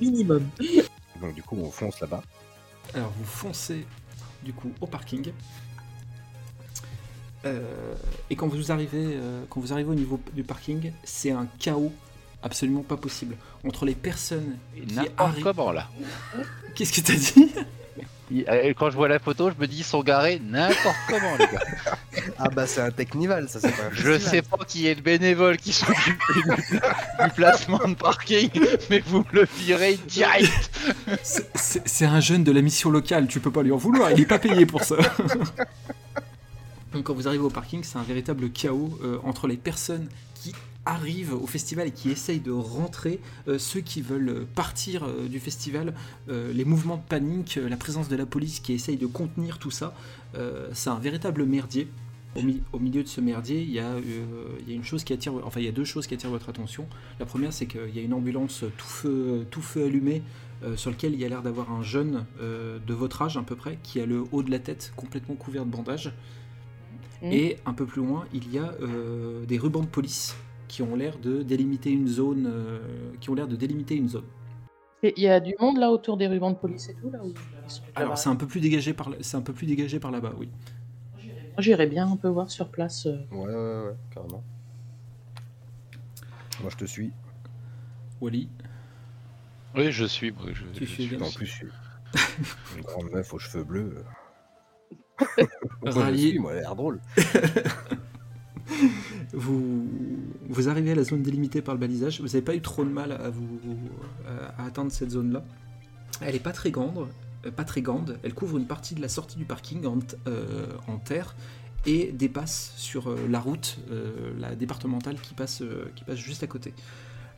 Minimum. 0.00 0.48
Donc, 1.20 1.34
du 1.34 1.42
coup, 1.42 1.56
on 1.56 1.70
fonce 1.70 2.00
là-bas. 2.00 2.22
Alors 2.92 3.12
vous 3.16 3.24
foncez 3.24 3.86
du 4.42 4.52
coup 4.52 4.70
au 4.80 4.86
parking. 4.86 5.32
Euh, 7.44 7.94
et 8.30 8.36
quand 8.36 8.48
vous 8.48 8.72
arrivez, 8.72 9.16
euh, 9.16 9.44
quand 9.48 9.60
vous 9.60 9.72
arrivez 9.72 9.90
au 9.90 9.94
niveau 9.94 10.20
du 10.32 10.44
parking, 10.44 10.92
c'est 11.02 11.30
un 11.30 11.46
chaos 11.58 11.92
absolument 12.44 12.82
pas 12.82 12.96
possible 12.96 13.34
entre 13.66 13.84
les 13.86 13.94
personnes 13.94 14.56
qui 14.76 14.94
N'importe 14.94 15.20
arrivent. 15.20 15.42
comment 15.44 15.72
là. 15.72 15.88
Qu'est-ce 16.74 16.92
que 16.92 17.00
t'as 17.00 17.14
dit? 17.14 17.50
Euh, 18.48 18.72
Quand 18.76 18.90
je 18.90 18.96
vois 18.96 19.08
la 19.08 19.18
photo, 19.18 19.50
je 19.50 19.60
me 19.60 19.66
dis 19.66 19.78
ils 19.78 19.84
sont 19.84 20.02
garés 20.02 20.40
n'importe 20.44 20.96
comment 21.08 21.36
les 21.38 21.46
gars. 21.46 21.60
Ah 22.38 22.48
bah 22.48 22.66
c'est 22.66 22.80
un 22.80 22.90
Technival, 22.90 23.48
ça 23.48 23.60
c'est 23.60 23.70
pas 23.70 23.84
un 23.84 23.90
Je 23.92 24.18
sais 24.18 24.40
pas 24.40 24.56
qui 24.66 24.86
est 24.86 24.94
le 24.94 25.02
bénévole 25.02 25.56
qui 25.58 25.72
s'occupe 25.72 26.18
du, 26.34 26.74
du 26.74 27.30
placement 27.34 27.86
de 27.86 27.94
parking, 27.94 28.48
mais 28.88 29.00
vous 29.06 29.18
me 29.18 29.24
le 29.40 29.46
virez 29.58 29.98
direct. 30.08 30.70
C'est- 31.22 32.04
un 32.06 32.20
jeune 32.20 32.42
de 32.44 32.52
la 32.52 32.62
mission 32.62 32.90
locale, 32.90 33.26
tu 33.26 33.40
peux 33.40 33.50
pas 33.50 33.62
lui 33.62 33.72
en 33.72 33.76
vouloir, 33.76 34.10
il 34.12 34.20
est 34.20 34.26
pas 34.26 34.38
payé 34.38 34.64
pour 34.64 34.84
ça. 34.84 34.96
Donc 36.92 37.04
quand 37.04 37.14
vous 37.14 37.26
arrivez 37.28 37.42
au 37.44 37.50
parking, 37.50 37.82
c'est 37.82 37.98
un 37.98 38.02
véritable 38.04 38.50
chaos 38.50 38.98
euh, 39.02 39.18
entre 39.24 39.46
les 39.48 39.56
personnes 39.56 40.08
arrivent 40.86 41.34
au 41.34 41.46
festival 41.46 41.88
et 41.88 41.90
qui 41.90 42.10
essayent 42.10 42.40
de 42.40 42.50
rentrer, 42.52 43.20
euh, 43.48 43.58
ceux 43.58 43.80
qui 43.80 44.02
veulent 44.02 44.46
partir 44.54 45.04
euh, 45.04 45.28
du 45.28 45.40
festival, 45.40 45.94
euh, 46.28 46.52
les 46.52 46.64
mouvements 46.64 46.96
de 46.96 47.02
panique, 47.08 47.56
euh, 47.56 47.68
la 47.68 47.76
présence 47.76 48.08
de 48.08 48.16
la 48.16 48.26
police 48.26 48.60
qui 48.60 48.72
essaye 48.74 48.96
de 48.96 49.06
contenir 49.06 49.58
tout 49.58 49.70
ça. 49.70 49.94
Euh, 50.34 50.68
c'est 50.72 50.90
un 50.90 50.98
véritable 50.98 51.44
merdier. 51.44 51.88
Au, 52.36 52.42
mi- 52.42 52.62
au 52.72 52.80
milieu 52.80 53.02
de 53.04 53.08
ce 53.08 53.20
merdier, 53.20 53.62
il 53.62 53.70
y, 53.70 53.78
a, 53.78 53.92
euh, 53.92 54.00
il 54.60 54.68
y 54.68 54.72
a 54.72 54.74
une 54.74 54.82
chose 54.84 55.04
qui 55.04 55.12
attire, 55.12 55.34
enfin 55.44 55.60
il 55.60 55.66
y 55.66 55.68
a 55.68 55.72
deux 55.72 55.84
choses 55.84 56.06
qui 56.08 56.14
attirent 56.14 56.30
votre 56.30 56.48
attention. 56.48 56.86
La 57.20 57.26
première, 57.26 57.52
c'est 57.52 57.66
qu'il 57.66 57.94
y 57.94 58.00
a 58.00 58.02
une 58.02 58.12
ambulance 58.12 58.64
tout 58.76 58.86
feu, 58.86 59.46
tout 59.52 59.62
feu 59.62 59.84
allumé 59.84 60.20
euh, 60.64 60.76
sur 60.76 60.90
lequel 60.90 61.14
il 61.14 61.20
y 61.20 61.24
a 61.24 61.28
l'air 61.28 61.42
d'avoir 61.42 61.70
un 61.70 61.82
jeune 61.84 62.26
euh, 62.40 62.78
de 62.84 62.92
votre 62.92 63.22
âge 63.22 63.36
à 63.36 63.42
peu 63.42 63.54
près, 63.54 63.78
qui 63.84 64.00
a 64.00 64.06
le 64.06 64.24
haut 64.32 64.42
de 64.42 64.50
la 64.50 64.58
tête 64.58 64.92
complètement 64.96 65.36
couvert 65.36 65.64
de 65.64 65.70
bandages. 65.70 66.12
Mhm. 67.22 67.32
Et 67.32 67.56
un 67.66 67.72
peu 67.72 67.86
plus 67.86 68.02
loin, 68.02 68.26
il 68.34 68.52
y 68.52 68.58
a 68.58 68.74
euh, 68.82 69.46
des 69.46 69.56
rubans 69.56 69.82
de 69.82 69.86
police 69.86 70.34
qui 70.74 70.82
ont 70.82 70.96
l'air 70.96 71.18
de 71.20 71.44
délimiter 71.44 71.92
une 71.92 72.08
zone, 72.08 72.48
euh, 72.52 72.80
qui 73.20 73.30
ont 73.30 73.34
l'air 73.34 73.46
de 73.46 73.54
délimiter 73.54 73.94
une 73.94 74.08
zone. 74.08 74.24
Il 75.04 75.20
y 75.22 75.28
a 75.28 75.38
du 75.38 75.54
monde 75.60 75.78
là 75.78 75.92
autour 75.92 76.16
des 76.16 76.26
rubans 76.26 76.50
de 76.50 76.56
police 76.56 76.88
et 76.88 76.94
tout 76.94 77.12
là 77.12 77.20
où 77.22 77.32
Alors 77.94 78.18
c'est 78.18 78.28
un 78.28 78.34
peu 78.34 78.48
plus 78.48 78.58
dégagé 78.60 78.92
par, 78.92 79.10
c'est 79.20 79.36
un 79.36 79.40
peu 79.42 79.52
plus 79.52 79.68
dégagé 79.68 80.00
par 80.00 80.10
là-bas, 80.10 80.32
oui. 80.36 80.48
Moi 81.22 81.60
j'irais 81.60 81.86
bien 81.86 82.10
un 82.10 82.16
peu 82.16 82.26
voir 82.26 82.50
sur 82.50 82.70
place. 82.70 83.06
euh. 83.06 83.18
Ouais, 83.30 83.46
ouais, 83.46 83.54
ouais, 83.86 83.94
carrément. 84.12 84.42
Moi 86.60 86.70
je 86.70 86.76
te 86.76 86.86
suis. 86.86 87.12
Wally, 88.20 88.48
Oui, 89.76 89.92
je 89.92 90.06
suis. 90.06 90.32
moi, 90.32 90.46
je, 90.52 90.64
Tu 90.72 90.86
je 90.86 90.90
suis 90.90 91.06
suis 91.06 91.16
bien. 91.16 91.24
En 91.24 91.30
plus, 91.30 91.46
je 91.46 91.52
suis 91.52 91.68
une 92.78 92.82
grande 92.82 93.12
meuf 93.12 93.32
aux 93.32 93.38
cheveux 93.38 93.62
bleus. 93.62 94.04
Moi, 95.82 95.92
je 95.92 95.98
Rallié. 96.00 96.30
suis, 96.30 96.38
moi, 96.40 96.50
elle 96.52 96.58
a 96.58 96.60
l'air 96.62 96.74
drôle. 96.74 97.00
vous, 99.34 99.86
vous 100.48 100.68
arrivez 100.68 100.92
à 100.92 100.94
la 100.94 101.04
zone 101.04 101.22
délimitée 101.22 101.62
par 101.62 101.74
le 101.74 101.80
balisage. 101.80 102.20
Vous 102.20 102.26
n'avez 102.26 102.42
pas 102.42 102.54
eu 102.54 102.60
trop 102.60 102.84
de 102.84 102.90
mal 102.90 103.12
à 103.12 103.30
vous 103.30 103.46
à, 104.26 104.62
à 104.62 104.66
atteindre 104.66 104.92
cette 104.92 105.10
zone-là. 105.10 105.44
Elle 106.20 106.34
est 106.34 106.40
pas 106.42 106.52
très 106.52 106.70
grande, 106.70 107.08
euh, 107.44 107.50
pas 107.50 107.64
très 107.64 107.82
grande. 107.82 108.18
Elle 108.22 108.34
couvre 108.34 108.58
une 108.58 108.66
partie 108.66 108.94
de 108.94 109.00
la 109.00 109.08
sortie 109.08 109.36
du 109.36 109.44
parking 109.44 109.84
en, 109.86 109.98
euh, 110.28 110.66
terre 111.04 111.34
et 111.86 112.12
dépasse 112.12 112.72
sur 112.76 113.10
euh, 113.10 113.16
la 113.28 113.40
route, 113.40 113.78
euh, 113.90 114.54
départementale 114.54 115.16
qui 115.20 115.34
passe, 115.34 115.62
euh, 115.62 115.86
juste 116.14 116.42
à 116.42 116.46
côté. 116.46 116.72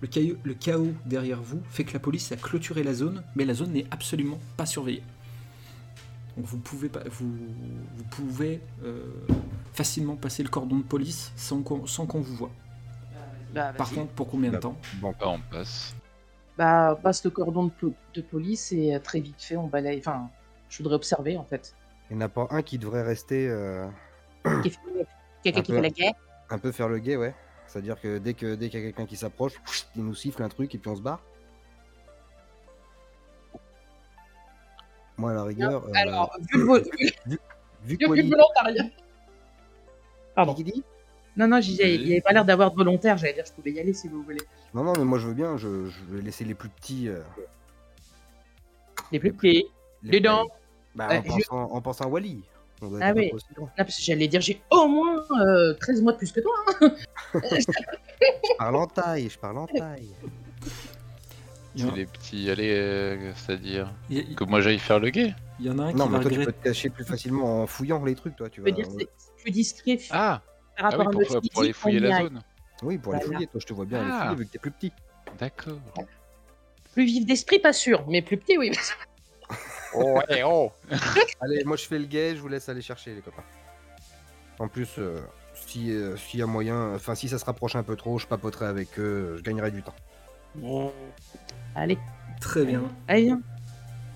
Le 0.02 0.54
chaos 0.54 0.92
derrière 1.06 1.40
vous 1.40 1.62
fait 1.70 1.84
que 1.84 1.94
la 1.94 1.98
police 1.98 2.30
a 2.30 2.36
clôturé 2.36 2.82
la 2.82 2.92
zone, 2.92 3.22
mais 3.34 3.44
la 3.44 3.54
zone 3.54 3.72
n'est 3.72 3.86
absolument 3.90 4.38
pas 4.56 4.66
surveillée. 4.66 5.02
Donc 6.36 6.44
vous 6.46 6.58
pouvez, 6.58 6.88
pas, 6.88 7.00
vous, 7.10 7.28
vous 7.96 8.04
pouvez 8.10 8.60
euh, 8.84 9.06
facilement 9.72 10.16
passer 10.16 10.42
le 10.42 10.48
cordon 10.50 10.76
de 10.76 10.82
police 10.82 11.32
sans 11.36 11.62
qu'on 11.62 11.86
sans 11.86 12.06
qu'on 12.06 12.20
vous 12.20 12.34
voie. 12.36 12.50
Bah, 13.54 13.72
Par 13.72 13.90
contre, 13.90 14.12
pour 14.12 14.28
combien 14.28 14.50
de 14.50 14.56
Bah, 14.56 14.60
temps? 14.60 14.76
Bon, 15.00 15.14
Ah, 15.20 15.28
on 15.30 15.40
passe. 15.50 15.94
Bah, 16.58 16.98
passe 17.02 17.24
le 17.24 17.30
cordon 17.30 17.64
de, 17.64 17.70
po- 17.70 17.94
de 18.14 18.20
police 18.20 18.72
et 18.72 18.94
euh, 18.94 18.98
très 18.98 19.20
vite 19.20 19.40
fait 19.42 19.56
on 19.56 19.66
balaye. 19.66 19.98
Enfin, 19.98 20.28
je 20.68 20.78
voudrais 20.78 20.96
observer 20.96 21.36
en 21.38 21.44
fait. 21.44 21.74
il 22.10 22.16
n'y 22.18 22.22
en 22.22 22.26
a 22.26 22.28
pas 22.28 22.46
un 22.50 22.62
qui 22.62 22.76
devrait 22.78 23.02
rester 23.02 23.48
euh, 23.48 23.86
Qui 24.62 24.70
fait- 24.70 24.78
Quelqu'un 25.42 25.60
Un 25.60 25.62
qui 25.62 25.72
peu. 25.72 25.76
fait 25.76 25.82
la 25.82 25.90
guerre 25.90 26.14
un 26.50 26.58
peu 26.58 26.70
faire 26.70 26.88
le 26.88 26.98
gay, 26.98 27.16
ouais. 27.16 27.34
C'est-à-dire 27.66 28.00
que 28.00 28.18
dès 28.18 28.34
que 28.34 28.54
dès 28.54 28.68
qu'il 28.68 28.78
y 28.78 28.82
a 28.84 28.86
quelqu'un 28.86 29.06
qui 29.06 29.16
s'approche, 29.16 29.54
il 29.96 30.04
nous 30.04 30.14
siffle 30.14 30.42
un 30.42 30.48
truc 30.48 30.72
et 30.74 30.78
puis 30.78 30.88
on 30.90 30.96
se 30.96 31.00
barre. 31.02 31.20
Moi, 35.18 35.30
à 35.30 35.34
la 35.34 35.42
rigueur. 35.44 35.84
euh, 35.86 35.92
Alors, 35.94 36.36
vu 36.52 36.58
le, 36.58 36.78
vu 37.26 37.38
vu 37.84 37.96
vu 37.98 38.22
volontariat. 38.30 38.84
Pardon. 40.34 40.54
Qui 40.54 40.64
dit? 40.64 40.84
Non, 41.36 41.48
non, 41.48 41.60
j'y- 41.60 41.72
il 41.76 42.04
n'y 42.06 42.12
avait 42.12 42.20
pas 42.20 42.32
l'air 42.32 42.44
d'avoir 42.44 42.70
de 42.70 42.76
volontaire. 42.76 43.16
J'allais 43.18 43.34
dire, 43.34 43.44
je 43.46 43.52
pouvais 43.52 43.72
y 43.72 43.80
aller 43.80 43.92
si 43.92 44.08
vous 44.08 44.22
voulez. 44.22 44.40
Non, 44.74 44.84
non, 44.84 44.92
mais 44.96 45.04
moi 45.04 45.18
je 45.18 45.28
veux 45.28 45.34
bien. 45.34 45.56
Je, 45.56 45.86
je 45.86 46.04
vais 46.16 46.22
laisser 46.22 46.44
les 46.44 46.54
plus 46.54 46.68
petits. 46.68 47.08
euh, 47.08 47.20
Les 49.12 49.18
plus 49.18 49.32
petits. 49.32 49.66
les- 50.02 50.10
Dedans. 50.20 50.46
Bah, 50.94 51.08
Euh, 51.10 51.18
en, 51.18 51.22
je- 51.22 51.28
pensant, 51.44 51.72
en 51.72 51.80
pensant 51.80 52.04
à 52.04 52.08
Wally. 52.08 52.42
On 52.82 52.88
doit 52.88 52.98
Ah 53.02 53.12
oui. 53.14 53.30
Non, 53.58 53.68
parce 53.76 53.96
que 53.96 54.02
j'allais 54.02 54.28
dire, 54.28 54.40
j'ai 54.42 54.60
au 54.70 54.86
moins 54.86 55.24
euh, 55.40 55.72
13 55.80 56.02
mois 56.02 56.12
de 56.12 56.18
plus 56.18 56.32
que 56.32 56.40
toi. 56.40 56.52
hein. 56.82 56.94
Je 57.34 58.56
parle 58.58 58.76
en 58.76 58.86
taille, 58.86 59.28
je 59.30 59.38
parle 59.38 59.58
en 59.58 59.66
taille. 59.66 60.10
C'est 61.76 61.94
les 61.94 62.06
petits. 62.06 62.50
Allez, 62.50 62.72
euh, 62.74 63.32
c'est-à-dire 63.34 63.92
a- 64.10 64.34
que 64.34 64.44
moi 64.44 64.60
j'aille 64.60 64.78
faire 64.78 64.98
le 64.98 65.10
guet. 65.10 65.34
il 65.60 65.66
y 65.66 65.70
en 65.70 65.78
a 65.78 65.84
un 65.84 65.92
Non, 65.92 66.06
qui 66.06 66.12
va 66.12 66.18
mais 66.18 66.22
toi 66.24 66.30
tu 66.30 66.44
peux 66.44 66.52
te 66.52 66.64
cacher 66.64 66.90
plus 66.90 67.04
facilement 67.04 67.62
en 67.62 67.66
fouillant 67.66 68.02
les 68.04 68.14
trucs, 68.14 68.36
toi. 68.36 68.48
Tu 68.48 68.60
vas... 68.60 68.66
veux 68.66 68.72
dire, 68.72 68.86
c'est 68.98 69.08
plus 69.42 69.50
discret 69.50 69.98
Ah, 70.10 70.42
par 70.76 70.86
ah 70.86 70.96
rapport 70.96 71.00
oui, 71.00 71.06
à 71.06 71.10
pour, 71.26 71.34
notre 71.34 71.48
pour 71.52 71.62
aller 71.62 71.72
fouiller 71.72 72.00
la 72.00 72.20
zone. 72.22 72.42
Oui, 72.82 72.98
pour 72.98 73.12
aller 73.14 73.22
Voilà. 73.24 73.36
fouiller. 73.38 73.46
Toi, 73.48 73.60
je 73.60 73.66
te 73.66 73.72
vois 73.72 73.84
bien 73.84 74.00
aller 74.00 74.10
Ah. 74.12 74.20
fouiller 74.24 74.36
vu 74.36 74.46
que 74.46 74.52
t'es 74.52 74.58
plus 74.58 74.70
petit. 74.70 74.92
D'accord. 75.38 75.78
Plus 76.94 77.04
vif 77.04 77.26
d'esprit, 77.26 77.58
pas 77.58 77.72
sûr, 77.72 78.04
mais 78.08 78.22
plus 78.22 78.36
petit, 78.38 78.56
oui. 78.58 78.72
Ouais, 79.94 80.42
oh 80.44 80.72
Allez, 81.40 81.62
moi 81.64 81.76
je 81.76 81.84
fais 81.86 81.98
le 81.98 82.06
gay, 82.06 82.34
je 82.36 82.40
vous 82.40 82.48
laisse 82.48 82.68
aller 82.68 82.82
chercher 82.82 83.14
les 83.14 83.20
copains. 83.20 83.44
En 84.58 84.68
plus, 84.68 84.88
euh, 84.98 85.20
si 85.54 85.90
euh, 85.92 86.16
s'il 86.16 86.40
y 86.40 86.42
a 86.42 86.46
moyen, 86.46 86.94
enfin 86.94 87.14
si 87.14 87.28
ça 87.28 87.38
se 87.38 87.44
rapproche 87.44 87.76
un 87.76 87.82
peu 87.82 87.96
trop, 87.96 88.18
je 88.18 88.26
papoterai 88.26 88.66
avec 88.66 88.98
eux, 88.98 89.36
je 89.38 89.42
gagnerai 89.42 89.70
du 89.70 89.82
temps. 89.82 89.94
Allez, 91.74 91.98
Très 92.40 92.64
bien. 92.64 92.82
allez, 93.08 93.24
viens. 93.24 93.40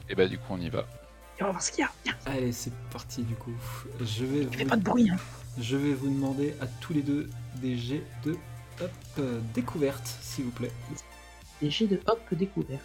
Et 0.08 0.14
bah, 0.14 0.26
du 0.26 0.38
coup, 0.38 0.44
on 0.50 0.60
y 0.60 0.68
va. 0.68 0.86
Et 1.38 1.42
on 1.42 1.46
va 1.46 1.50
voir 1.52 1.62
ce 1.62 1.72
qu'il 1.72 1.80
y 1.82 1.86
a. 1.86 1.90
Viens, 2.04 2.14
Allez, 2.26 2.52
c'est 2.52 2.72
parti 2.90 3.22
du 3.22 3.34
coup. 3.34 3.52
Je 4.00 4.24
vais, 4.24 4.46
fais 4.46 4.64
vous, 4.64 4.70
pas 4.70 4.76
de 4.76 4.82
bruit. 4.82 5.10
Hein. 5.10 5.16
je 5.58 5.76
vais 5.76 5.94
vous 5.94 6.08
demander 6.08 6.54
à 6.60 6.66
tous 6.66 6.92
les 6.92 7.02
deux 7.02 7.30
des 7.56 7.76
jets 7.78 8.04
de 8.24 8.36
hop, 8.80 8.90
euh, 9.18 9.40
découverte, 9.54 10.06
s'il 10.20 10.44
vous 10.44 10.50
plaît. 10.50 10.72
Des 11.62 11.70
jets 11.70 11.86
de 11.86 12.00
hop 12.06 12.20
découverte. 12.32 12.82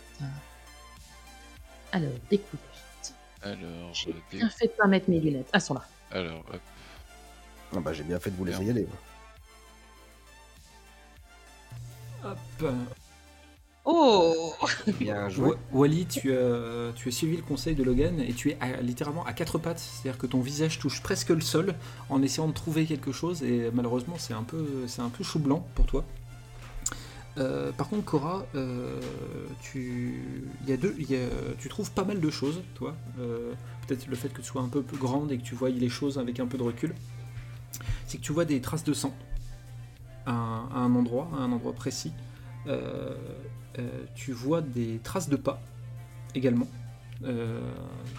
Alors, 1.91 2.11
découverte. 2.29 3.13
Alors, 3.41 3.93
J'ai 3.93 4.11
euh, 4.11 4.13
bien 4.31 4.49
fait 4.49 4.67
de 4.67 4.71
pas 4.71 4.87
mettre 4.87 5.09
mes 5.09 5.19
lunettes. 5.19 5.47
Ah, 5.53 5.57
elles 5.57 5.61
sont 5.61 5.73
là. 5.75 5.85
alors 6.11 6.39
hop. 6.51 6.59
Ah 7.75 7.79
bah 7.79 7.93
j'ai 7.93 8.03
bien 8.03 8.19
fait 8.19 8.29
de 8.31 8.35
vous 8.35 8.45
laisser 8.45 8.63
y 8.63 8.69
aller. 8.69 8.87
Hop. 12.23 12.37
Euh, 13.88 13.91
Oh 13.91 14.54
Bien 15.00 15.30
joué. 15.30 15.50
Wa- 15.50 15.56
Wally, 15.71 16.06
tu 16.06 16.34
as, 16.34 16.91
tu 16.95 17.10
as 17.10 17.12
suivi 17.12 17.38
le 17.38 17.43
conseil 17.43 17.76
de 17.76 17.84
Logan 17.84 18.19
et 18.19 18.34
tu 18.34 18.50
es 18.52 18.58
à- 18.62 18.82
littéralement 18.82 19.24
à 19.26 19.34
quatre 19.34 19.58
pattes, 19.60 19.80
c'est-à-dire 19.80 20.17
que 20.19 20.28
ton 20.28 20.39
visage 20.41 20.80
touche 20.80 21.02
presque 21.02 21.30
le 21.30 21.41
sol 21.41 21.76
en 22.10 22.21
essayant 22.21 22.48
de 22.48 22.54
trouver 22.54 22.86
quelque 22.86 23.12
chose 23.12 23.43
et 23.43 23.69
malheureusement 23.74 24.15
c'est 24.17 24.34
un 24.34 24.43
peu, 24.43 24.65
c'est 24.88 25.02
un 25.02 25.10
peu 25.10 25.24
chou 25.24 25.39
blanc 25.39 25.65
pour 25.76 25.86
toi. 25.86 26.04
Euh, 27.38 27.74
par 27.74 27.89
contre, 27.89 28.06
Cora, 28.06 28.45
euh, 28.56 28.98
tu, 29.62 30.24
il 30.63 30.69
y 30.69 30.74
a 30.74 30.78
deux, 30.78 30.95
il 30.98 31.12
y 31.12 31.15
a- 31.17 31.28
tu 31.60 31.67
trouves 31.67 31.91
pas 31.91 32.06
mal 32.06 32.19
de 32.21 32.30
choses, 32.30 32.62
toi. 32.76 32.95
Euh, 33.19 33.54
Peut-être 33.88 34.08
le 34.08 34.15
fait 34.15 34.30
que 34.30 34.41
tu 34.41 34.48
sois 34.48 34.63
un 34.63 34.67
peu 34.67 34.82
plus 34.82 34.98
grande 34.98 35.32
et 35.32 35.38
que 35.38 35.43
tu 35.43 35.54
vois 35.54 35.69
les 35.69 35.89
choses 35.89 36.17
avec 36.17 36.39
un 36.39 36.48
peu 36.48 36.58
de 36.58 36.63
recul. 36.63 36.95
C'est 38.08 38.17
que 38.17 38.24
tu 38.24 38.32
vois 38.34 38.45
des 38.45 38.60
traces 38.62 38.84
de 38.84 38.93
sang 38.93 39.13
à 40.26 40.32
un, 40.32 40.69
à 40.69 40.78
un 40.80 40.95
endroit, 40.95 41.30
à 41.38 41.41
un 41.43 41.52
endroit 41.52 41.74
précis. 41.74 42.12
Euh, 43.79 44.05
tu 44.15 44.31
vois 44.31 44.61
des 44.61 44.99
traces 45.03 45.29
de 45.29 45.35
pas 45.35 45.61
également, 46.33 46.67
Euh, 47.23 47.61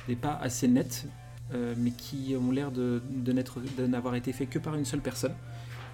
des 0.08 0.16
pas 0.16 0.38
assez 0.42 0.68
nets, 0.68 1.06
euh, 1.54 1.74
mais 1.76 1.90
qui 1.90 2.34
ont 2.40 2.50
l'air 2.50 2.70
de, 2.70 3.02
n'avoir 3.86 4.14
été 4.14 4.32
faits 4.32 4.48
que 4.48 4.58
par 4.58 4.74
une 4.74 4.84
seule 4.86 5.00
personne. 5.00 5.34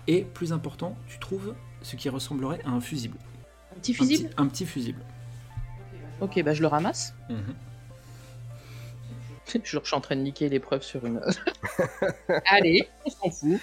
Et 0.07 0.23
plus 0.23 0.53
important, 0.53 0.97
tu 1.09 1.19
trouves 1.19 1.55
ce 1.83 1.97
qui 1.97 2.09
ressemblerait 2.09 2.61
à 2.65 2.71
un 2.71 2.81
fusible. 2.81 3.19
Un 3.77 3.81
petit 3.81 3.93
Un 3.93 3.95
fusible 3.95 4.29
petit, 4.29 4.35
un 4.41 4.47
petit 4.47 4.67
fusible. 4.67 5.01
Ok, 6.21 6.41
bah 6.45 6.55
je 6.55 6.61
le 6.63 6.69
ramasse. 6.69 7.15
Mhm. 7.29 7.55
Je 9.47 9.59
je 9.65 9.79
suis 9.85 9.97
en 9.97 10.01
train 10.01 10.17
de 10.17 10.23
niquer 10.23 10.49
l'épreuve 10.49 10.83
sur 10.83 11.05
une. 11.05 11.21
Allez, 12.47 12.89
on 13.05 13.11
s'en 13.11 13.31
fout. 13.31 13.61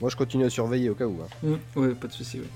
Moi 0.00 0.10
je 0.10 0.16
continue 0.16 0.44
à 0.44 0.50
surveiller 0.50 0.90
au 0.90 0.94
cas 0.94 1.06
où. 1.06 1.18
hein. 1.22 1.28
Mhm. 1.42 1.58
Ouais, 1.76 1.94
pas 1.94 2.08
de 2.08 2.12
souci. 2.12 2.40
ouais. 2.40 2.46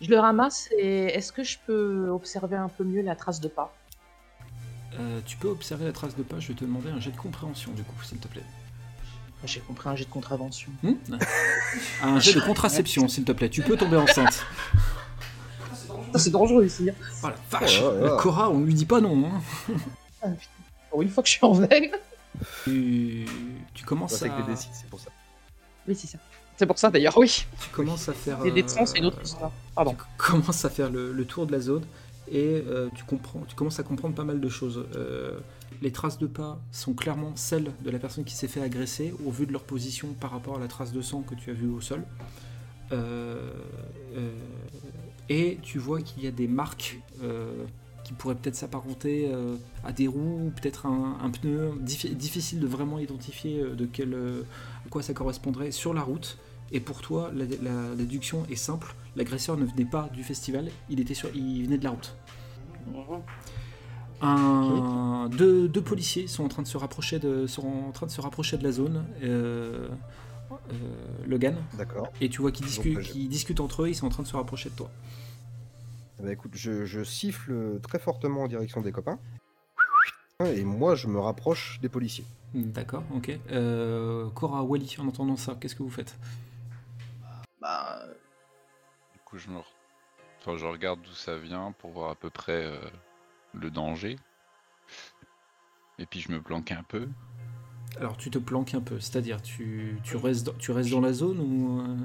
Je 0.00 0.08
le 0.10 0.18
ramasse 0.18 0.68
et 0.78 1.06
est-ce 1.06 1.32
que 1.32 1.42
je 1.44 1.58
peux 1.66 2.08
observer 2.08 2.56
un 2.56 2.68
peu 2.68 2.84
mieux 2.84 3.02
la 3.02 3.14
trace 3.16 3.40
de 3.40 3.48
pas 3.48 3.74
Euh, 4.98 5.20
tu 5.26 5.36
peux 5.36 5.48
observer 5.48 5.84
la 5.84 5.92
trace 5.92 6.16
de 6.16 6.22
pas. 6.22 6.40
Je 6.40 6.48
vais 6.48 6.54
te 6.54 6.64
demander 6.64 6.90
un 6.90 7.00
jet 7.00 7.10
de 7.10 7.16
compréhension, 7.16 7.72
du 7.72 7.82
coup, 7.82 8.02
s'il 8.02 8.18
te 8.18 8.28
plaît. 8.28 8.44
J'ai 9.44 9.60
compris 9.60 9.88
un 9.88 9.96
jet 9.96 10.04
de 10.04 10.10
contravention. 10.10 10.70
Hmm 10.82 10.94
un 12.02 12.18
jet 12.20 12.34
de 12.34 12.40
contraception, 12.40 13.08
s'il 13.08 13.24
te 13.24 13.32
plaît. 13.32 13.48
Tu 13.48 13.62
peux 13.62 13.76
tomber 13.76 13.96
enceinte. 13.96 14.44
C'est 16.16 16.30
dangereux 16.30 16.64
ici. 16.66 16.90
hein. 16.90 16.94
Oh 17.22 17.28
la 17.28 17.36
vache 17.58 17.80
Oh 17.82 17.92
là 17.92 18.00
là. 18.10 18.16
Cora, 18.20 18.50
on 18.50 18.60
lui 18.60 18.74
dit 18.74 18.86
pas 18.86 19.00
non. 19.00 19.26
hein. 19.26 19.40
Ah, 20.22 20.28
une 21.00 21.08
fois 21.08 21.22
que 21.22 21.28
je 21.28 21.34
suis 21.34 21.44
en 21.46 21.52
veille. 21.52 21.92
Tu, 22.64 23.26
tu 23.74 23.84
commences 23.84 24.22
à... 24.22 24.28
que 24.28 24.42
des 24.46 24.52
D6, 24.54 24.68
c'est 24.72 24.88
pour 24.90 25.00
ça. 25.00 25.10
Oui, 25.86 25.94
c'est 25.94 26.06
ça. 26.06 26.18
C'est 26.60 26.66
pour 26.66 26.78
ça 26.78 26.90
d'ailleurs, 26.90 27.16
oui. 27.16 27.46
Tu 27.58 27.70
commences 27.70 28.10
à 28.10 28.12
faire... 28.12 28.42
Euh, 28.42 28.62
sang, 28.66 28.84
c'est 28.84 28.98
une 28.98 29.06
autre 29.06 29.22
histoire. 29.22 29.50
Pardon. 29.74 29.92
Tu 29.92 30.04
commences 30.18 30.62
à 30.66 30.68
faire 30.68 30.90
le, 30.90 31.10
le 31.10 31.24
tour 31.24 31.46
de 31.46 31.52
la 31.52 31.60
zone 31.60 31.84
et 32.30 32.62
euh, 32.68 32.90
tu, 32.94 33.02
comprends, 33.04 33.40
tu 33.48 33.54
commences 33.56 33.80
à 33.80 33.82
comprendre 33.82 34.14
pas 34.14 34.24
mal 34.24 34.42
de 34.42 34.48
choses. 34.50 34.84
Euh, 34.94 35.38
les 35.80 35.90
traces 35.90 36.18
de 36.18 36.26
pas 36.26 36.60
sont 36.70 36.92
clairement 36.92 37.32
celles 37.34 37.72
de 37.82 37.90
la 37.90 37.98
personne 37.98 38.24
qui 38.24 38.34
s'est 38.34 38.46
fait 38.46 38.60
agresser 38.60 39.14
au 39.24 39.30
vu 39.30 39.46
de 39.46 39.52
leur 39.52 39.62
position 39.62 40.08
par 40.20 40.32
rapport 40.32 40.56
à 40.56 40.60
la 40.60 40.68
trace 40.68 40.92
de 40.92 41.00
sang 41.00 41.22
que 41.22 41.34
tu 41.34 41.48
as 41.48 41.54
vue 41.54 41.70
au 41.70 41.80
sol. 41.80 42.02
Euh, 42.92 43.50
et 45.30 45.56
tu 45.62 45.78
vois 45.78 46.02
qu'il 46.02 46.22
y 46.22 46.26
a 46.26 46.30
des 46.30 46.46
marques 46.46 47.00
qui 48.04 48.12
pourraient 48.12 48.34
peut-être 48.34 48.56
s'apparenter 48.56 49.32
à 49.82 49.92
des 49.92 50.08
roues, 50.08 50.48
ou 50.48 50.50
peut-être 50.60 50.84
un, 50.84 51.16
un 51.22 51.30
pneu. 51.30 51.72
Diffi- 51.82 52.14
difficile 52.14 52.60
de 52.60 52.66
vraiment 52.66 52.98
identifier 52.98 53.62
de 53.62 53.86
quel, 53.86 54.14
à 54.84 54.88
quoi 54.90 55.00
ça 55.02 55.14
correspondrait 55.14 55.70
sur 55.70 55.94
la 55.94 56.02
route. 56.02 56.36
Et 56.72 56.80
pour 56.80 57.00
toi, 57.00 57.30
la, 57.34 57.44
la- 57.62 57.88
la 57.90 57.94
déduction 57.96 58.44
est 58.50 58.56
simple. 58.56 58.94
L'agresseur 59.16 59.56
ne 59.56 59.64
venait 59.64 59.84
pas 59.84 60.08
du 60.14 60.22
festival, 60.22 60.70
il, 60.88 61.00
était 61.00 61.14
sur, 61.14 61.28
il 61.34 61.64
venait 61.64 61.78
de 61.78 61.84
la 61.84 61.90
route. 61.90 62.14
Un, 64.22 65.28
deux, 65.30 65.66
deux 65.68 65.80
policiers 65.82 66.26
sont 66.26 66.44
en 66.44 66.48
train 66.48 66.62
de 66.62 66.68
se 66.68 66.76
rapprocher 66.76 67.18
de, 67.18 67.46
sont 67.46 67.66
en 67.66 67.90
train 67.90 68.06
de 68.06 68.10
se 68.10 68.20
rapprocher 68.20 68.58
de 68.58 68.64
la 68.64 68.72
zone. 68.72 69.04
euh, 69.22 69.88
euh, 70.52 70.74
Logan, 71.26 71.56
D'accord. 71.78 72.08
et 72.20 72.28
tu 72.28 72.40
vois 72.42 72.50
qu'ils 72.52 72.66
discutent, 72.66 72.98
discutent 73.28 73.60
entre 73.60 73.84
eux, 73.84 73.88
ils 73.88 73.94
sont 73.94 74.06
en 74.06 74.10
train 74.10 74.24
de 74.24 74.28
se 74.28 74.36
rapprocher 74.36 74.68
de 74.68 74.74
toi. 74.74 74.90
Ben, 76.20 76.30
écoute, 76.30 76.52
je, 76.54 76.84
je 76.84 77.02
siffle 77.04 77.80
très 77.82 77.98
fortement 77.98 78.42
en 78.42 78.48
direction 78.48 78.80
des 78.80 78.92
copains. 78.92 79.18
Et 80.44 80.64
moi, 80.64 80.94
je 80.96 81.06
me 81.06 81.18
rapproche 81.20 81.78
des 81.82 81.88
policiers. 81.88 82.24
D'accord, 82.54 83.04
ok. 83.14 83.38
Euh, 83.52 84.28
Cora, 84.34 84.62
Wally, 84.64 84.96
en 84.98 85.06
entendant 85.06 85.36
ça, 85.36 85.56
qu'est-ce 85.60 85.76
que 85.76 85.82
vous 85.82 85.90
faites? 85.90 86.16
Bah, 87.60 88.02
Du 89.14 89.20
coup, 89.24 89.38
je 89.38 89.48
me, 89.48 89.58
re- 89.58 89.64
enfin, 90.40 90.56
je 90.56 90.66
regarde 90.66 91.00
d'où 91.02 91.12
ça 91.12 91.36
vient 91.38 91.72
pour 91.78 91.90
voir 91.90 92.10
à 92.10 92.14
peu 92.14 92.30
près 92.30 92.64
euh, 92.64 92.78
le 93.54 93.70
danger. 93.70 94.16
Et 95.98 96.06
puis 96.06 96.20
je 96.20 96.32
me 96.32 96.40
planque 96.40 96.72
un 96.72 96.82
peu. 96.82 97.08
Alors 97.98 98.16
tu 98.16 98.30
te 98.30 98.38
planques 98.38 98.72
un 98.74 98.80
peu, 98.80 99.00
c'est-à-dire 99.00 99.42
tu, 99.42 99.98
tu, 100.04 100.16
restes, 100.16 100.46
dans, 100.46 100.52
tu 100.54 100.70
restes 100.70 100.90
dans 100.90 101.00
la 101.00 101.12
zone 101.12 101.40
ou... 101.40 101.80
euh, 101.80 101.96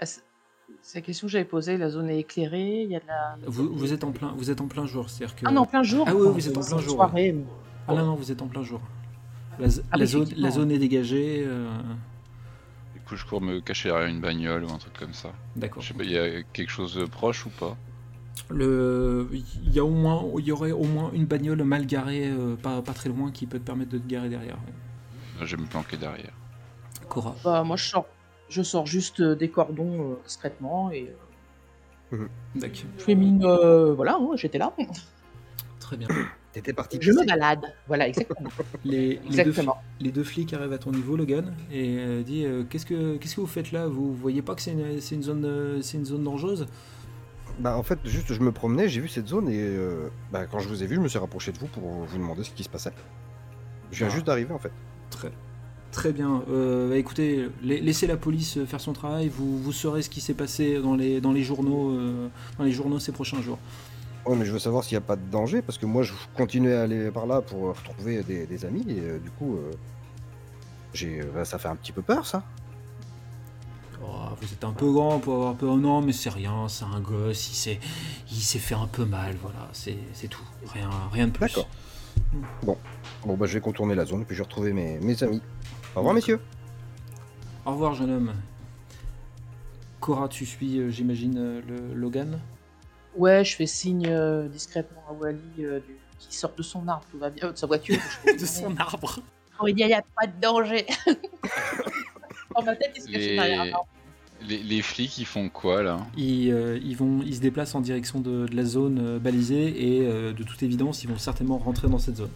ah, 0.00 0.06
c'est 0.06 0.98
la 0.98 1.00
question 1.02 1.26
que 1.26 1.32
j'avais 1.32 1.44
posée. 1.44 1.76
La 1.76 1.90
zone 1.90 2.08
est 2.10 2.18
éclairée, 2.20 2.82
il 2.82 2.90
y 2.90 2.96
a 2.96 3.00
de 3.00 3.06
la. 3.06 3.36
vous, 3.46 3.72
vous 3.72 3.92
êtes 3.92 4.02
en 4.04 4.10
plein, 4.12 4.32
vous 4.32 4.50
êtes 4.50 4.60
en 4.60 4.66
plein 4.68 4.86
jour, 4.86 5.08
c'est-à-dire 5.10 5.36
que... 5.36 5.42
Ah 5.46 5.52
non, 5.52 5.60
en 5.62 5.66
plein 5.66 5.82
jour. 5.82 6.06
Ah 6.08 6.14
oui, 6.14 6.28
vous 6.32 6.48
êtes 6.48 6.56
en 6.56 6.60
plein 6.62 6.78
jour, 6.78 6.94
Soirée. 6.94 7.36
Ah 7.86 7.94
non, 7.94 8.06
non, 8.06 8.14
vous 8.16 8.32
êtes 8.32 8.42
en 8.42 8.48
plein 8.48 8.62
jour. 8.62 8.80
La, 9.58 9.68
Ah 9.92 9.96
la 9.98 10.06
zone, 10.06 10.22
effectivement. 10.22 10.46
la 10.48 10.50
zone 10.54 10.70
est 10.72 10.78
dégagée. 10.78 11.44
euh, 11.46 11.70
coup, 13.06 13.16
je 13.16 13.24
cours 13.24 13.40
me 13.40 13.60
cacher 13.60 13.88
derrière 13.88 14.08
une 14.08 14.20
bagnole 14.20 14.64
ou 14.64 14.70
un 14.72 14.78
truc 14.78 14.92
comme 14.98 15.12
ça. 15.14 15.32
D'accord. 15.56 15.82
Je 15.82 15.88
sais 15.88 15.94
pas, 15.94 16.04
il 16.04 16.10
y 16.10 16.18
a 16.18 16.42
quelque 16.42 16.70
chose 16.70 16.94
de 16.94 17.04
proche 17.04 17.46
ou 17.46 17.50
pas? 17.50 17.76
Le, 18.50 19.28
il 19.32 19.72
y 19.72 19.78
a 19.78 19.84
au 19.84 19.90
moins, 19.90 20.24
il 20.38 20.44
y 20.44 20.52
aurait 20.52 20.72
au 20.72 20.84
moins 20.84 21.10
une 21.14 21.24
bagnole 21.24 21.62
mal 21.64 21.86
garée, 21.86 22.28
euh, 22.28 22.54
pas, 22.56 22.82
pas 22.82 22.92
très 22.92 23.08
loin, 23.08 23.30
qui 23.30 23.46
peut 23.46 23.58
te 23.58 23.64
permettre 23.64 23.90
de 23.90 23.98
te 23.98 24.06
garer 24.06 24.28
derrière. 24.28 24.58
Je 25.42 25.56
vais 25.56 25.62
me 25.62 25.66
planquer 25.68 25.96
derrière. 25.96 26.32
Cora. 27.08 27.34
Bah, 27.44 27.62
moi, 27.64 27.76
je 27.76 27.84
sors, 27.88 28.06
je 28.48 28.62
sors 28.62 28.86
juste 28.86 29.20
euh, 29.20 29.34
des 29.34 29.50
cordons 29.50 30.12
euh, 30.12 30.14
discrètement 30.26 30.90
et 30.90 31.10
D'accord. 32.54 32.76
je 32.98 33.02
fais 33.02 33.14
mine. 33.14 33.42
euh, 33.44 33.94
voilà, 33.94 34.16
hein, 34.20 34.30
j'étais 34.36 34.58
là. 34.58 34.72
Très 35.80 35.96
bien. 35.96 36.08
T'étais 36.56 36.72
parti. 36.72 36.96
Je 37.02 37.12
me 37.12 37.26
balade. 37.26 37.60
Voilà, 37.86 38.08
exactement. 38.08 38.48
Les, 38.86 39.08
les, 39.08 39.14
deux, 39.16 39.26
exactement. 39.40 39.76
les 40.00 40.10
deux 40.10 40.24
flics 40.24 40.54
arrivent 40.54 40.72
à 40.72 40.78
ton 40.78 40.90
niveau, 40.90 41.14
Logan, 41.14 41.52
et 41.70 41.96
euh, 41.98 42.22
dit 42.22 42.46
euh, 42.46 42.64
qu'est-ce 42.68 42.86
que 42.86 43.18
qu'est-ce 43.18 43.36
que 43.36 43.42
vous 43.42 43.46
faites 43.46 43.72
là? 43.72 43.86
Vous 43.88 44.14
voyez 44.14 44.40
pas 44.40 44.54
que 44.54 44.62
c'est 44.62 44.72
une, 44.72 44.98
c'est 45.02 45.16
une 45.16 45.22
zone 45.22 45.44
euh, 45.44 45.82
c'est 45.82 45.98
une 45.98 46.06
zone 46.06 46.24
dangereuse? 46.24 46.66
Bah, 47.58 47.76
en 47.76 47.82
fait, 47.82 47.98
juste, 48.06 48.32
je 48.32 48.40
me 48.40 48.52
promenais, 48.52 48.88
j'ai 48.88 49.02
vu 49.02 49.08
cette 49.08 49.28
zone 49.28 49.50
et 49.50 49.60
euh, 49.60 50.08
bah, 50.32 50.46
quand 50.46 50.58
je 50.60 50.68
vous 50.68 50.82
ai 50.82 50.86
vu, 50.86 50.94
je 50.96 51.00
me 51.00 51.08
suis 51.08 51.18
rapproché 51.18 51.52
de 51.52 51.58
vous 51.58 51.66
pour 51.66 51.82
vous 51.82 52.16
demander 52.16 52.42
ce 52.42 52.50
qui 52.50 52.62
se 52.64 52.70
passait. 52.70 52.92
Je 53.92 53.98
viens 53.98 54.08
Ah. 54.10 54.14
juste 54.14 54.26
d'arriver 54.26 54.54
en 54.54 54.58
fait. 54.58 54.72
Très, 55.10 55.30
très 55.92 56.12
bien. 56.12 56.42
Euh, 56.50 56.88
bah, 56.88 56.96
écoutez, 56.96 57.50
la- 57.62 57.76
laissez 57.80 58.06
la 58.06 58.16
police 58.16 58.58
faire 58.64 58.80
son 58.80 58.94
travail. 58.94 59.28
Vous, 59.28 59.58
vous 59.58 59.72
saurez 59.72 60.00
ce 60.00 60.08
qui 60.08 60.22
s'est 60.22 60.32
passé 60.32 60.80
dans 60.80 60.94
les, 60.96 61.20
dans 61.20 61.32
les 61.32 61.42
journaux 61.42 61.90
euh, 61.90 62.28
dans 62.56 62.64
les 62.64 62.72
journaux 62.72 62.98
ces 62.98 63.12
prochains 63.12 63.42
jours. 63.42 63.58
Ouais, 64.26 64.34
mais 64.34 64.44
je 64.44 64.50
veux 64.50 64.58
savoir 64.58 64.82
s'il 64.82 64.98
n'y 64.98 65.04
a 65.04 65.06
pas 65.06 65.14
de 65.14 65.30
danger 65.30 65.62
parce 65.62 65.78
que 65.78 65.86
moi, 65.86 66.02
je 66.02 66.12
continuais 66.36 66.74
à 66.74 66.82
aller 66.82 67.10
par 67.12 67.26
là 67.26 67.40
pour 67.40 67.68
euh, 67.68 67.72
retrouver 67.72 68.22
des, 68.24 68.46
des 68.46 68.64
amis 68.64 68.84
et 68.88 68.98
euh, 68.98 69.18
du 69.18 69.30
coup, 69.30 69.54
euh, 69.54 69.70
j'ai, 70.94 71.22
bah, 71.32 71.44
ça 71.44 71.58
fait 71.58 71.68
un 71.68 71.76
petit 71.76 71.92
peu 71.92 72.02
peur 72.02 72.26
ça. 72.26 72.42
Oh, 74.02 74.06
vous 74.40 74.52
êtes 74.52 74.64
un 74.64 74.72
peu 74.72 74.90
grand 74.92 75.20
pour 75.20 75.34
avoir 75.34 75.54
peur. 75.54 75.76
Non, 75.76 76.00
mais 76.00 76.12
c'est 76.12 76.30
rien. 76.30 76.68
C'est 76.68 76.84
un 76.84 77.00
gosse. 77.00 77.50
Il 77.50 77.54
s'est 77.54 77.80
il 78.30 78.40
s'est 78.40 78.58
fait 78.58 78.74
un 78.74 78.86
peu 78.86 79.04
mal. 79.04 79.36
Voilà, 79.40 79.68
c'est 79.72 79.96
c'est 80.12 80.28
tout. 80.28 80.44
Rien, 80.72 80.90
rien 81.12 81.28
de 81.28 81.32
plus. 81.32 81.46
D'accord. 81.46 81.68
Bon, 82.62 82.76
bon 83.24 83.36
bah, 83.36 83.46
je 83.46 83.54
vais 83.54 83.60
contourner 83.60 83.94
la 83.94 84.04
zone 84.04 84.22
et 84.22 84.24
puis 84.24 84.34
je 84.34 84.42
vais 84.42 84.46
retrouver 84.46 84.72
mes, 84.72 84.98
mes 84.98 85.22
amis. 85.22 85.40
Au 85.94 86.00
revoir, 86.00 86.14
messieurs. 86.14 86.40
Au 87.64 87.70
revoir, 87.70 87.94
jeune 87.94 88.10
homme. 88.10 88.32
Cora, 90.00 90.28
tu 90.28 90.44
suis, 90.44 90.78
euh, 90.78 90.90
j'imagine, 90.90 91.62
le 91.66 91.94
Logan? 91.94 92.40
Ouais, 93.16 93.44
je 93.44 93.56
fais 93.56 93.66
signe 93.66 94.06
euh, 94.08 94.48
discrètement 94.48 95.02
à 95.08 95.12
Wally 95.12 95.38
euh, 95.60 95.80
du- 95.80 95.96
qui 96.18 96.34
sort 96.36 96.52
de 96.56 96.62
son 96.62 96.86
arbre, 96.88 97.04
tout 97.10 97.18
va 97.18 97.30
bien, 97.30 97.44
euh, 97.48 97.52
de 97.52 97.56
sa 97.58 97.66
voiture. 97.66 97.96
Je 98.26 98.44
fais, 98.44 98.64
arbre. 98.78 99.20
Oh, 99.60 99.66
il 99.68 99.74
n'y 99.74 99.84
a, 99.92 100.02
pas 100.18 100.26
de 100.26 100.40
danger. 100.40 100.86
Dans 102.54 102.62
ma 102.62 102.74
tête, 102.76 102.92
il 102.96 103.02
se 103.02 103.06
cache 103.08 103.16
Les... 103.22 103.34
derrière 103.36 103.60
un 103.62 103.72
arbre. 103.72 103.86
les... 104.48 104.58
les 104.62 104.82
flics, 104.82 105.18
ils 105.18 105.24
font 105.26 105.48
quoi 105.48 105.82
là? 105.82 105.98
Ils, 106.16 106.50
euh, 106.52 106.78
ils, 106.82 106.96
vont, 106.96 107.20
ils 107.24 107.36
se 107.36 107.40
déplacent 107.40 107.74
en 107.74 107.80
direction 107.80 108.20
de, 108.20 108.46
de 108.46 108.56
la 108.56 108.64
zone 108.64 108.98
euh, 109.02 109.18
balisée 109.18 109.96
et 109.96 110.06
euh, 110.06 110.32
de 110.32 110.42
toute 110.42 110.62
évidence, 110.62 111.02
ils 111.04 111.08
vont 111.10 111.18
certainement 111.18 111.58
rentrer 111.58 111.88
dans 111.88 111.98
cette 111.98 112.16
zone. 112.16 112.30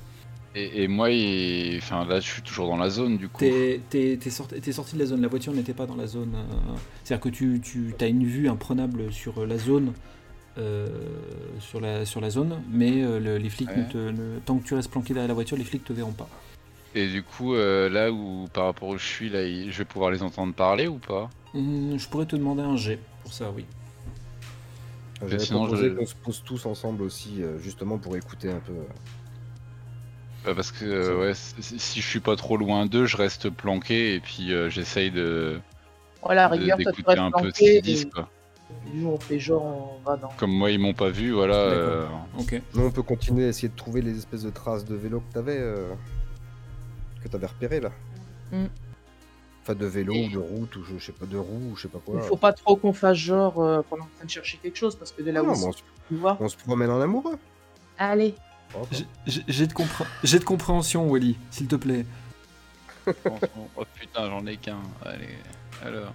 et, 0.54 0.82
et 0.84 0.88
moi, 0.88 1.10
il- 1.10 1.78
enfin 1.78 2.04
là, 2.06 2.20
je 2.20 2.28
suis 2.30 2.42
toujours 2.42 2.68
dans 2.68 2.76
la 2.76 2.90
zone 2.90 3.16
du 3.18 3.28
coup. 3.28 3.40
T'es 3.40 3.80
t'es- 3.90 4.18
t'es 4.20 4.30
sorti, 4.30 4.60
t'es 4.60 4.72
sorti 4.72 4.94
de 4.94 5.00
la 5.00 5.06
zone, 5.06 5.20
la 5.22 5.28
voiture 5.28 5.52
n'était 5.52 5.74
pas 5.74 5.86
dans 5.86 5.96
la 5.96 6.06
zone. 6.06 6.34
euh, 6.34 6.74
C'est-à-dire 7.04 7.22
que 7.22 7.28
tu, 7.28 7.60
tu 7.62 7.94
as 8.00 8.06
une 8.08 8.24
vue 8.24 8.48
imprenable 8.48 9.12
sur 9.12 9.44
la 9.46 9.58
zone. 9.58 9.92
Euh, 10.58 10.88
sur, 11.60 11.80
la, 11.80 12.04
sur 12.04 12.20
la 12.20 12.30
zone, 12.30 12.60
mais 12.70 13.02
euh, 13.02 13.18
le- 13.20 13.38
les 13.38 13.50
flics, 13.50 13.68
Ouais. 13.70 13.76
ne 13.76 13.82
te, 13.84 13.98
ne- 13.98 14.38
tant 14.40 14.58
que 14.58 14.64
tu 14.64 14.74
restes 14.74 14.90
planqué 14.90 15.14
derrière 15.14 15.28
la 15.28 15.34
voiture, 15.34 15.56
les 15.56 15.64
flics 15.64 15.84
te 15.84 15.92
verront 15.92 16.12
pas. 16.12 16.28
Et 16.94 17.06
du 17.08 17.22
coup, 17.22 17.54
euh, 17.54 17.88
là 17.88 18.10
où 18.10 18.48
par 18.52 18.64
rapport 18.64 18.88
où 18.88 18.98
je 18.98 19.06
suis, 19.06 19.28
là, 19.30 19.46
je 19.46 19.78
vais 19.78 19.84
pouvoir 19.84 20.10
les 20.10 20.22
entendre 20.22 20.52
parler 20.54 20.88
ou 20.88 20.98
pas? 20.98 21.30
Hum, 21.54 21.96
je 21.98 22.08
pourrais 22.08 22.26
te 22.26 22.36
demander 22.36 22.62
un 22.62 22.76
jet 22.76 22.98
pour 23.22 23.32
ça, 23.32 23.50
oui. 23.50 23.64
J'avais 25.20 25.38
sinon, 25.38 25.64
proposé 25.66 25.88
je- 25.88 25.94
qu'on 25.94 26.06
se 26.06 26.14
pose 26.14 26.42
tous 26.44 26.66
ensemble 26.66 27.02
aussi, 27.02 27.42
justement 27.62 27.98
pour 27.98 28.16
écouter 28.16 28.50
un 28.50 28.58
peu. 28.60 28.72
Bah, 30.44 30.54
Parce 30.54 30.72
que 30.72 30.84
euh, 30.86 31.20
ouais, 31.20 31.34
si 31.34 32.00
je 32.00 32.06
suis 32.08 32.20
pas 32.20 32.34
trop 32.34 32.56
loin 32.56 32.86
d'eux, 32.86 33.04
je 33.06 33.16
reste 33.16 33.50
planqué 33.50 34.14
et 34.14 34.20
puis 34.20 34.52
euh, 34.52 34.70
j'essaye 34.70 35.10
de 35.10 35.60
Voilà, 36.22 36.48
de- 36.48 36.52
rigueur, 36.54 36.78
toi, 36.78 36.92
tu 36.92 36.96
d'écouter 37.02 37.18
un 37.18 37.30
peu 37.30 37.50
ce 37.54 37.60
qu'ils 37.60 37.82
disent. 37.82 38.06
Quoi. 38.06 38.28
Nous, 38.92 39.08
on 39.08 39.18
fait 39.18 39.38
genre, 39.38 39.62
on 39.64 40.08
va 40.08 40.16
dans. 40.16 40.28
Comme 40.36 40.52
moi, 40.52 40.70
ils 40.70 40.78
m'ont 40.78 40.94
pas 40.94 41.10
vu, 41.10 41.32
voilà. 41.32 41.54
euh, 41.54 42.06
Ok. 42.38 42.60
Nous, 42.74 42.84
on 42.84 42.90
peut 42.90 43.02
continuer 43.02 43.44
à 43.44 43.48
essayer 43.48 43.68
de 43.68 43.76
trouver 43.76 44.02
les 44.02 44.16
espèces 44.18 44.42
de 44.42 44.50
traces 44.50 44.84
de 44.84 44.94
vélo 44.94 45.20
que 45.20 45.32
t'avais, 45.34 45.58
euh, 45.58 45.92
que 47.22 47.28
t'avais 47.28 47.46
repéré 47.46 47.80
là. 47.80 47.90
Mm. 48.52 48.64
Enfin, 49.62 49.74
de 49.74 49.86
vélo 49.86 50.14
ou 50.14 50.28
de 50.30 50.38
route 50.38 50.74
ou 50.76 50.84
je, 50.84 50.98
je 50.98 51.04
sais 51.04 51.12
pas 51.12 51.26
de 51.26 51.36
roue 51.36 51.72
ou 51.72 51.76
je 51.76 51.82
sais 51.82 51.88
pas 51.88 51.98
Il 52.08 52.12
quoi. 52.12 52.22
faut 52.22 52.36
pas 52.36 52.52
trop 52.52 52.76
qu'on 52.76 52.92
fasse 52.94 53.18
genre 53.18 53.60
euh, 53.62 53.82
qu'on 53.88 53.98
est 53.98 54.00
en 54.02 54.08
train 54.16 54.24
de 54.24 54.30
chercher 54.30 54.56
quelque 54.56 54.76
chose 54.78 54.96
parce 54.96 55.12
que 55.12 55.22
de 55.22 55.30
là 55.30 55.42
Non, 55.42 55.50
où 55.52 55.66
on, 55.66 55.68
on 55.68 55.72
se, 55.72 55.82
on 56.42 56.48
se 56.48 56.56
promène 56.56 56.90
en 56.90 57.00
amoureux. 57.00 57.38
Allez, 57.98 58.34
Oh, 58.74 58.86
J'ai- 59.26 59.42
de, 59.66 59.74
j'ai 60.22 60.38
de 60.38 60.44
compréhension, 60.44 61.08
Wally, 61.10 61.36
s'il 61.50 61.66
te 61.66 61.74
plaît. 61.76 62.06
oh 63.06 63.84
putain, 63.94 64.30
j'en 64.30 64.46
ai 64.46 64.56
qu'un. 64.56 64.78
Allez, 65.04 65.28
alors. 65.84 66.12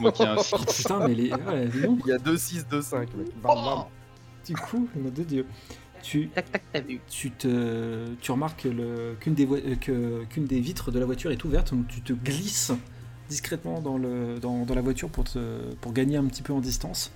Moi 0.00 0.12
qui 0.12 0.22
ai 0.22 0.26
un 0.26 0.36
Oh, 0.38 0.42
site. 0.42 0.74
putain, 0.76 1.06
mais 1.08 1.14
les. 1.14 1.32
ouais. 1.32 1.68
Il 1.74 2.06
y 2.06 2.12
a 2.12 2.18
2, 2.18 2.36
6, 2.36 2.66
2, 2.68 2.82
5. 2.82 3.14
Mec. 3.14 3.26
Bam, 3.42 3.54
bam. 3.64 3.84
Du 4.46 4.54
coup, 4.54 4.88
de 4.96 5.22
Dieu. 5.22 5.46
Tu, 6.02 6.28
tac 6.28 6.50
tac, 6.50 6.62
t'as 6.72 6.80
vu. 6.80 7.00
tu, 7.08 7.30
te, 7.30 8.06
tu 8.20 8.32
remarques 8.32 8.64
le- 8.64 9.14
qu'une 9.20 9.34
des, 9.34 9.44
voi- 9.46 9.60
euh, 9.64 9.76
que- 9.76 10.24
qu'une 10.24 10.46
des 10.46 10.58
vitres 10.58 10.90
de 10.90 10.98
la 10.98 11.06
voiture 11.06 11.30
est 11.30 11.44
ouverte, 11.44 11.72
donc 11.72 11.86
tu 11.86 12.00
te 12.00 12.12
glisses 12.12 12.72
discrètement 13.28 13.80
dans, 13.80 13.98
le, 13.98 14.40
dans, 14.40 14.64
dans 14.66 14.74
la 14.74 14.80
voiture 14.80 15.08
pour, 15.10 15.22
te, 15.22 15.38
pour 15.80 15.92
gagner 15.92 16.16
un 16.16 16.24
petit 16.24 16.42
peu 16.42 16.52
en 16.52 16.60
distance. 16.60 17.12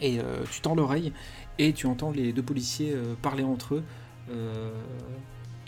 Et 0.00 0.18
euh, 0.18 0.42
tu 0.50 0.60
tends 0.60 0.74
l'oreille 0.74 1.12
et 1.58 1.72
tu 1.72 1.86
entends 1.86 2.10
les 2.10 2.32
deux 2.32 2.42
policiers 2.42 2.92
euh, 2.94 3.14
parler 3.22 3.44
entre 3.44 3.76
eux. 3.76 3.82
euh, 4.32 4.72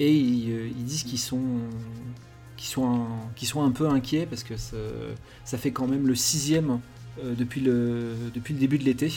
et 0.01 0.13
ils, 0.13 0.49
ils 0.77 0.85
disent 0.85 1.05
qu'ils 1.05 1.19
sont, 1.21 1.41
qu'ils 2.63 2.71
sont, 2.71 2.89
un, 2.89 3.09
qu'ils 3.35 3.49
sont 3.49 3.65
un 3.65 3.73
peu 3.73 3.89
inquiets 3.89 4.25
parce 4.25 4.45
que 4.45 4.55
ça, 4.57 5.59
fait 5.59 5.73
quand 5.73 5.89
même 5.89 6.07
le 6.07 6.15
sixième 6.15 6.79
euh, 7.25 7.35
depuis, 7.35 7.61
le, 7.61 8.13
depuis 8.33 8.55
le 8.55 8.61
début 8.61 8.79
de 8.79 8.85
l'été 8.85 9.13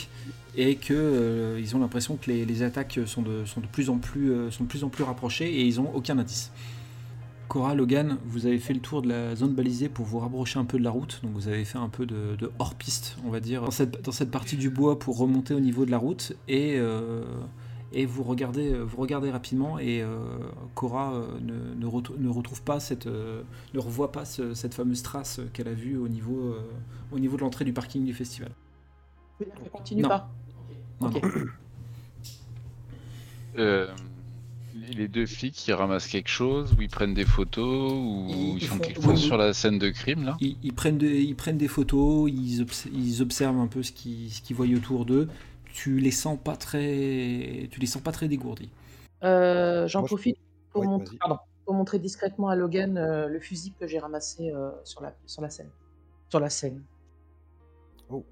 et 0.58 0.78
que 0.78 0.96
euh, 0.96 1.60
ils 1.60 1.76
ont 1.76 1.80
l'impression 1.80 2.18
que 2.18 2.32
les, 2.32 2.64
attaques 2.64 3.00
sont 3.06 3.22
de, 3.22 3.46
sont, 3.46 3.62
de 3.62 3.68
plus 3.68 3.92
en 3.92 4.00
plus, 4.00 4.32
euh, 4.32 4.50
sont 4.50 4.64
de 4.64 4.70
plus 4.70 4.84
en 4.84 4.90
plus 4.90 5.04
rapprochées 5.04 5.46
et 5.46 5.64
ils 5.64 5.80
ont 5.80 5.94
aucun 5.94 6.18
indice. 6.18 6.52
Cora, 7.48 7.76
Logan, 7.76 8.18
vous 8.26 8.48
avez 8.48 8.58
fait 8.58 8.74
le 8.74 8.80
tour 8.80 9.04
de 9.04 9.10
la 9.10 9.36
zone 9.36 9.54
balisée 9.54 9.90
pour 9.90 10.08
vous 10.08 10.18
rapprocher 10.18 10.58
un 10.58 10.66
peu 10.66 10.80
de 10.80 10.84
la 10.84 10.90
route, 10.90 11.20
donc 11.22 11.34
vous 11.34 11.48
avez 11.48 11.66
fait 11.66 11.78
un 11.78 11.90
peu 11.90 12.08
de, 12.08 12.36
de 12.40 12.52
hors-piste, 12.58 13.16
on 13.28 13.30
va 13.30 13.40
dire, 13.40 13.62
dans 13.62 13.70
cette, 13.70 14.04
dans 14.04 14.12
cette 14.12 14.32
partie 14.32 14.58
du 14.58 14.72
bois 14.72 14.98
pour 14.98 15.20
remonter 15.20 15.54
au 15.54 15.60
niveau 15.60 15.86
de 15.86 15.92
la 15.92 16.00
route, 16.00 16.34
et, 16.48 16.82
et 17.98 18.06
vous, 18.06 18.24
regardez, 18.24 18.74
vous 18.74 18.98
regardez 18.98 19.32
rapidement, 19.32 19.80
et 19.80 20.02
euh, 20.04 20.18
Cora 20.76 21.14
euh, 21.16 21.26
ne, 21.42 21.74
ne, 21.80 21.86
retrou- 21.88 22.18
ne 22.20 22.30
retrouve 22.30 22.62
pas 22.62 22.80
cette, 22.80 23.08
euh, 23.08 23.42
ne 23.74 23.80
revoit 23.80 24.12
pas 24.12 24.26
ce- 24.26 24.54
cette 24.54 24.74
fameuse 24.74 25.02
trace 25.02 25.40
qu'elle 25.54 25.68
a 25.70 25.74
vue 25.74 25.98
au 25.98 26.08
niveau, 26.08 26.40
euh, 26.54 26.60
au 27.12 27.20
niveau 27.20 27.38
de 27.38 27.42
l'entrée 27.42 27.66
du 27.66 27.74
parking 27.74 28.06
du 28.06 28.14
festival. 28.14 28.52
Je 29.40 29.46
veux 29.46 29.52
dire 29.52 29.60
qu'elle 29.62 29.72
continue 29.72 30.02
Non. 30.04 30.10
pas. 30.10 30.30
Non, 31.02 31.08
Ok. 31.08 31.24
non. 31.24 31.30
Euh, 33.58 33.88
les 34.92 35.08
deux 35.08 35.26
flics, 35.26 35.68
ils 35.68 35.74
ramassent 35.74 36.08
quelque 36.08 36.28
chose, 36.30 36.74
ou 36.78 36.82
ils 36.82 36.90
prennent 36.90 37.14
des 37.14 37.24
photos, 37.26 37.92
ou 37.94 38.28
Ils- 38.30 38.56
ils, 38.58 38.68
font 38.68 38.76
font- 38.76 38.82
quelque 38.82 39.00
oui, 39.00 39.06
chose 39.06 39.22
oui. 39.22 39.26
sur 39.28 39.38
la 39.38 39.54
scène 39.54 39.80
de 39.80 39.90
crime, 39.90 40.24
là? 40.26 40.36
Ils, 40.42 40.58
ils 40.64 40.74
prennent 40.74 40.98
des, 40.98 41.22
ils 41.22 41.36
prennent 41.36 41.58
des 41.58 41.70
photos, 41.70 42.30
ils, 42.30 42.62
obs- 42.62 42.90
ils 42.94 43.22
observent 43.22 43.58
un 43.60 43.68
peu 43.68 43.84
ce 43.84 43.92
qu'ils 43.94 44.30
ce 44.32 44.42
qu'ils 44.42 44.56
voient 44.56 44.66
autour 44.68 45.06
d'eux. 45.06 45.30
Tu 45.76 46.00
les 46.00 46.12
sens 46.12 46.40
pas 46.42 46.56
très, 46.56 47.68
tu 47.70 47.82
les 47.82 47.86
sens 47.86 48.02
pas 48.02 48.14
très 48.14 48.30
dégourdis. 48.30 48.72
Euh, 49.26 49.90
J'en 49.90 50.04
je 50.04 50.06
profite 50.06 50.38
pour, 50.72 50.82
Oui, 50.84 50.88
montrer, 50.88 51.08
vas-y. 51.10 51.18
pardon, 51.18 51.38
pour 51.66 51.74
montrer 51.74 52.00
discrètement 52.00 52.48
à 52.48 52.56
Logan 52.56 52.98
euh, 52.98 53.28
le 53.28 53.42
fusil 53.42 53.74
que 53.78 53.86
j'ai 53.86 54.00
ramassé 54.00 54.52
euh, 54.52 54.72
sur, 54.86 55.02
la, 55.02 55.14
sur 55.26 55.42
la 55.42 55.50
scène. 55.50 55.70
Sur 56.30 56.40
la 56.40 56.50
scène. 56.50 56.82
Oh. 58.10 58.24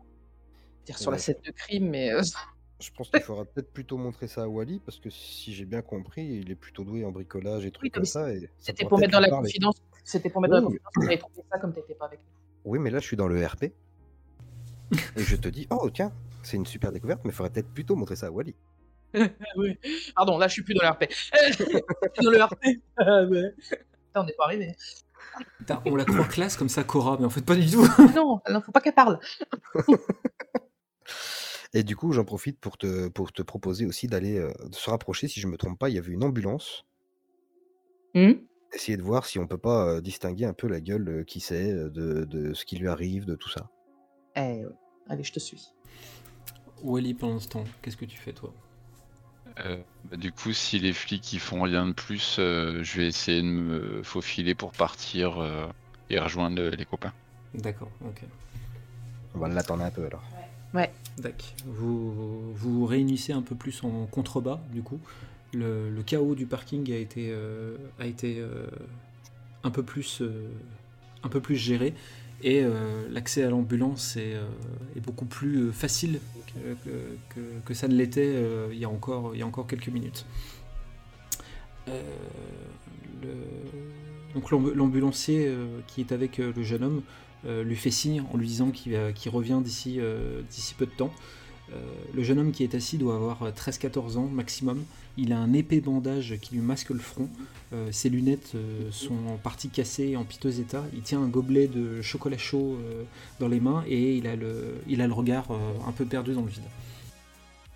Dire 0.85 0.97
sur 0.97 1.11
la 1.11 1.17
scène 1.17 1.35
de 1.45 1.51
crime, 1.51 1.89
mais 1.89 2.13
euh, 2.13 2.21
Je 2.79 2.91
pense 2.91 3.09
qu'il 3.09 3.19
faudra 3.19 3.43
peut-être 3.43 3.73
plutôt 3.73 3.97
montrer 3.97 4.27
ça 4.29 4.43
à 4.43 4.47
Wally, 4.47 4.79
parce 4.79 4.99
que 4.99 5.09
si 5.09 5.53
j'ai 5.53 5.65
bien 5.65 5.81
compris, 5.81 6.25
il 6.25 6.49
est 6.49 6.55
plutôt 6.55 6.85
doué 6.85 7.03
en 7.03 7.11
bricolage 7.11 7.65
et 7.65 7.71
trucs 7.71 7.83
Oui, 7.83 7.91
comme 7.91 8.05
ça. 8.05 8.27
c'était 8.57 8.85
pour 8.85 8.99
mettre 8.99 9.11
dans 9.11 9.19
la 9.19 9.27
parler. 9.27 9.47
confidence. 9.49 9.75
C'était 10.05 10.29
pour 10.29 10.39
mettre 10.41 10.53
dans 10.53 10.61
la 10.61 10.65
confidence. 10.67 11.19
Trouvé 11.19 11.45
ça 11.51 11.59
comme 11.59 11.73
t'étais 11.73 11.93
pas 11.95 12.05
avec 12.05 12.19
nous. 12.19 12.71
Oui, 12.71 12.79
mais 12.79 12.89
là, 12.89 12.99
je 12.99 13.05
suis 13.05 13.17
dans 13.17 13.27
le 13.27 13.45
RP. 13.45 13.63
et 15.17 15.23
je 15.23 15.35
te 15.35 15.49
dis, 15.49 15.67
oh 15.71 15.89
tiens, 15.89 16.13
c'est 16.43 16.57
une 16.57 16.65
super 16.65 16.91
découverte, 16.91 17.21
mais 17.23 17.31
il 17.31 17.33
faudrait 17.33 17.51
peut-être 17.51 17.73
plutôt 17.73 17.95
montrer 17.95 18.15
ça 18.15 18.27
à 18.27 18.31
Wally. 18.31 18.55
oui. 19.57 19.77
Pardon, 20.15 20.37
là 20.37 20.47
je 20.47 20.53
suis 20.53 20.63
plus 20.63 20.73
dans 20.73 20.83
le 20.83 20.89
RP. 20.89 21.05
je 21.47 21.53
suis 21.53 21.65
plus 21.65 22.23
dans 22.23 22.31
le 22.31 22.43
RP. 22.43 22.63
Putain, 24.07 24.21
on 24.21 24.23
n'est 24.25 24.33
pas 24.33 24.45
arrivé. 24.45 24.75
Putain, 25.57 25.81
On 25.85 25.95
la 25.95 26.05
croit 26.05 26.25
classe 26.25 26.57
comme 26.57 26.69
ça, 26.69 26.83
Cora, 26.83 27.17
mais 27.19 27.25
en 27.25 27.29
fait 27.29 27.45
pas 27.45 27.55
du 27.55 27.69
tout. 27.69 27.87
Non, 28.15 28.39
non, 28.49 28.61
faut 28.61 28.71
pas 28.71 28.81
qu'elle 28.81 28.93
parle. 28.93 29.19
Et 31.73 31.83
du 31.83 31.95
coup, 31.95 32.11
j'en 32.11 32.23
profite 32.23 32.59
pour 32.59 32.77
te, 32.77 33.07
pour 33.07 33.31
te 33.31 33.41
proposer 33.41 33.87
aussi 33.87 34.05
d'aller 34.05 34.37
euh, 34.37 34.53
de 34.65 34.75
se 34.75 34.89
rapprocher. 34.89 35.27
Si 35.27 35.39
je 35.39 35.47
me 35.47 35.57
trompe 35.57 35.79
pas, 35.79 35.89
il 35.89 35.95
y 35.95 35.97
avait 35.97 36.11
une 36.11 36.23
ambulance. 36.23 36.85
Hmm? 38.13 38.33
Essayer 38.73 38.97
de 38.97 39.03
voir 39.03 39.25
si 39.25 39.39
on 39.39 39.47
peut 39.47 39.57
pas 39.57 39.87
euh, 39.87 40.01
distinguer 40.01 40.45
un 40.45 40.53
peu 40.53 40.67
la 40.67 40.81
gueule 40.81 41.07
euh, 41.07 41.23
qui 41.23 41.39
c'est, 41.39 41.71
euh, 41.71 41.89
de, 41.89 42.25
de 42.25 42.53
ce 42.53 42.65
qui 42.65 42.75
lui 42.77 42.87
arrive, 42.87 43.25
de 43.25 43.35
tout 43.35 43.49
ça. 43.49 43.69
Eh. 44.35 44.63
Allez, 45.07 45.23
je 45.23 45.33
te 45.33 45.39
suis. 45.39 45.73
Wally, 46.83 47.13
pendant 47.13 47.39
ce 47.39 47.47
temps, 47.47 47.63
qu'est-ce 47.81 47.97
que 47.97 48.05
tu 48.05 48.17
fais 48.17 48.33
toi? 48.33 48.53
Euh, 49.65 49.77
bah, 50.09 50.17
Du 50.17 50.31
coup, 50.31 50.53
si 50.53 50.79
les 50.79 50.93
flics 50.93 51.33
ils 51.33 51.39
font 51.39 51.61
rien 51.61 51.87
de 51.87 51.93
plus, 51.93 52.37
euh, 52.39 52.83
je 52.83 52.97
vais 52.97 53.07
essayer 53.07 53.41
de 53.41 53.47
me 53.47 54.03
faufiler 54.03 54.55
pour 54.55 54.71
partir 54.71 55.39
euh, 55.39 55.67
et 56.09 56.19
rejoindre 56.19 56.61
les 56.61 56.85
copains. 56.85 57.13
D'accord, 57.53 57.91
ok. 58.05 58.21
On 59.35 59.39
va 59.39 59.47
l'attendre 59.47 59.83
un 59.83 59.91
peu 59.91 60.05
alors. 60.05 60.23
D'accord. 61.17 61.53
Vous 61.65 62.53
vous 62.53 62.85
réunissez 62.85 63.33
un 63.33 63.41
peu 63.41 63.55
plus 63.55 63.83
en 63.83 64.05
contrebas, 64.07 64.59
du 64.71 64.81
coup. 64.81 64.99
Le, 65.53 65.89
le 65.91 66.03
chaos 66.03 66.33
du 66.33 66.47
parking 66.47 66.91
a 66.91 66.97
été, 66.97 67.29
euh, 67.29 67.77
a 67.99 68.07
été 68.07 68.39
euh, 68.39 68.65
un, 69.63 69.69
peu 69.69 69.83
plus, 69.83 70.21
euh, 70.21 70.49
un 71.23 71.29
peu 71.29 71.39
plus 71.39 71.55
géré. 71.55 71.93
Et 72.41 72.61
euh, 72.63 73.07
l'accès 73.11 73.43
à 73.43 73.49
l'ambulance 73.49 74.17
est, 74.17 74.33
euh, 74.33 74.47
est 74.95 74.99
beaucoup 74.99 75.25
plus 75.25 75.71
facile 75.71 76.19
que, 76.83 76.89
que- 77.29 77.73
ça 77.73 77.87
ne 77.87 77.95
l'était 77.95 78.21
euh, 78.35 78.69
il, 78.71 78.79
y 78.79 78.85
a 78.85 78.89
encore- 78.89 79.33
quelques 79.67 79.87
minutes. 79.89 80.25
Euh, 81.89 82.01
donc 84.33 84.49
l'ambu- 84.51 84.73
l'ambulancier 84.73 85.47
euh, 85.47 85.79
qui 85.87 86.01
est 86.01 86.11
avec 86.11 86.39
euh, 86.39 86.51
le 86.55 86.63
jeune 86.63 86.83
homme 86.83 87.01
euh, 87.45 87.63
lui 87.63 87.75
fait 87.75 87.91
signe 87.91 88.23
en 88.33 88.37
lui 88.37 88.47
disant 88.47 88.71
qu'il 88.71 88.95
revient 89.31 89.61
euh, 89.99 90.41
d'ici 90.49 90.73
peu 90.75 90.85
de 90.85 90.91
temps. 90.91 91.11
Euh, 91.71 91.81
le 92.13 92.23
jeune 92.23 92.39
homme 92.39 92.51
qui 92.51 92.63
est 92.63 92.75
assis 92.75 92.97
doit 92.97 93.15
avoir 93.15 93.43
euh, 93.43 93.51
13-14 93.51 94.17
ans 94.17 94.27
maximum. 94.27 94.83
Il 95.17 95.31
a 95.31 95.37
un 95.37 95.53
épais 95.53 95.79
bandage 95.79 96.35
qui 96.41 96.55
lui 96.55 96.61
masque 96.61 96.89
le 96.89 96.99
front. 96.99 97.29
Euh, 97.71 97.91
ses 97.91 98.09
lunettes 98.09 98.51
euh, 98.55 98.91
sont 98.91 99.15
en 99.27 99.37
partie 99.37 99.69
cassées 99.69 100.09
et 100.09 100.17
en 100.17 100.25
piteux 100.25 100.59
état. 100.59 100.83
Il 100.93 101.01
tient 101.01 101.21
un 101.21 101.27
gobelet 101.27 101.67
de 101.67 102.01
chocolat 102.01 102.37
chaud 102.37 102.77
euh, 102.79 103.03
dans 103.39 103.47
les 103.47 103.59
mains 103.59 103.83
et 103.87 104.17
il 104.17 104.27
a 104.27 104.35
le, 104.35 104.75
il 104.87 105.01
a 105.01 105.07
le 105.07 105.13
regard 105.13 105.51
euh, 105.51 105.57
un 105.87 105.91
peu 105.91 106.05
perdu 106.05 106.33
dans 106.33 106.41
le 106.41 106.49
vide. 106.49 106.63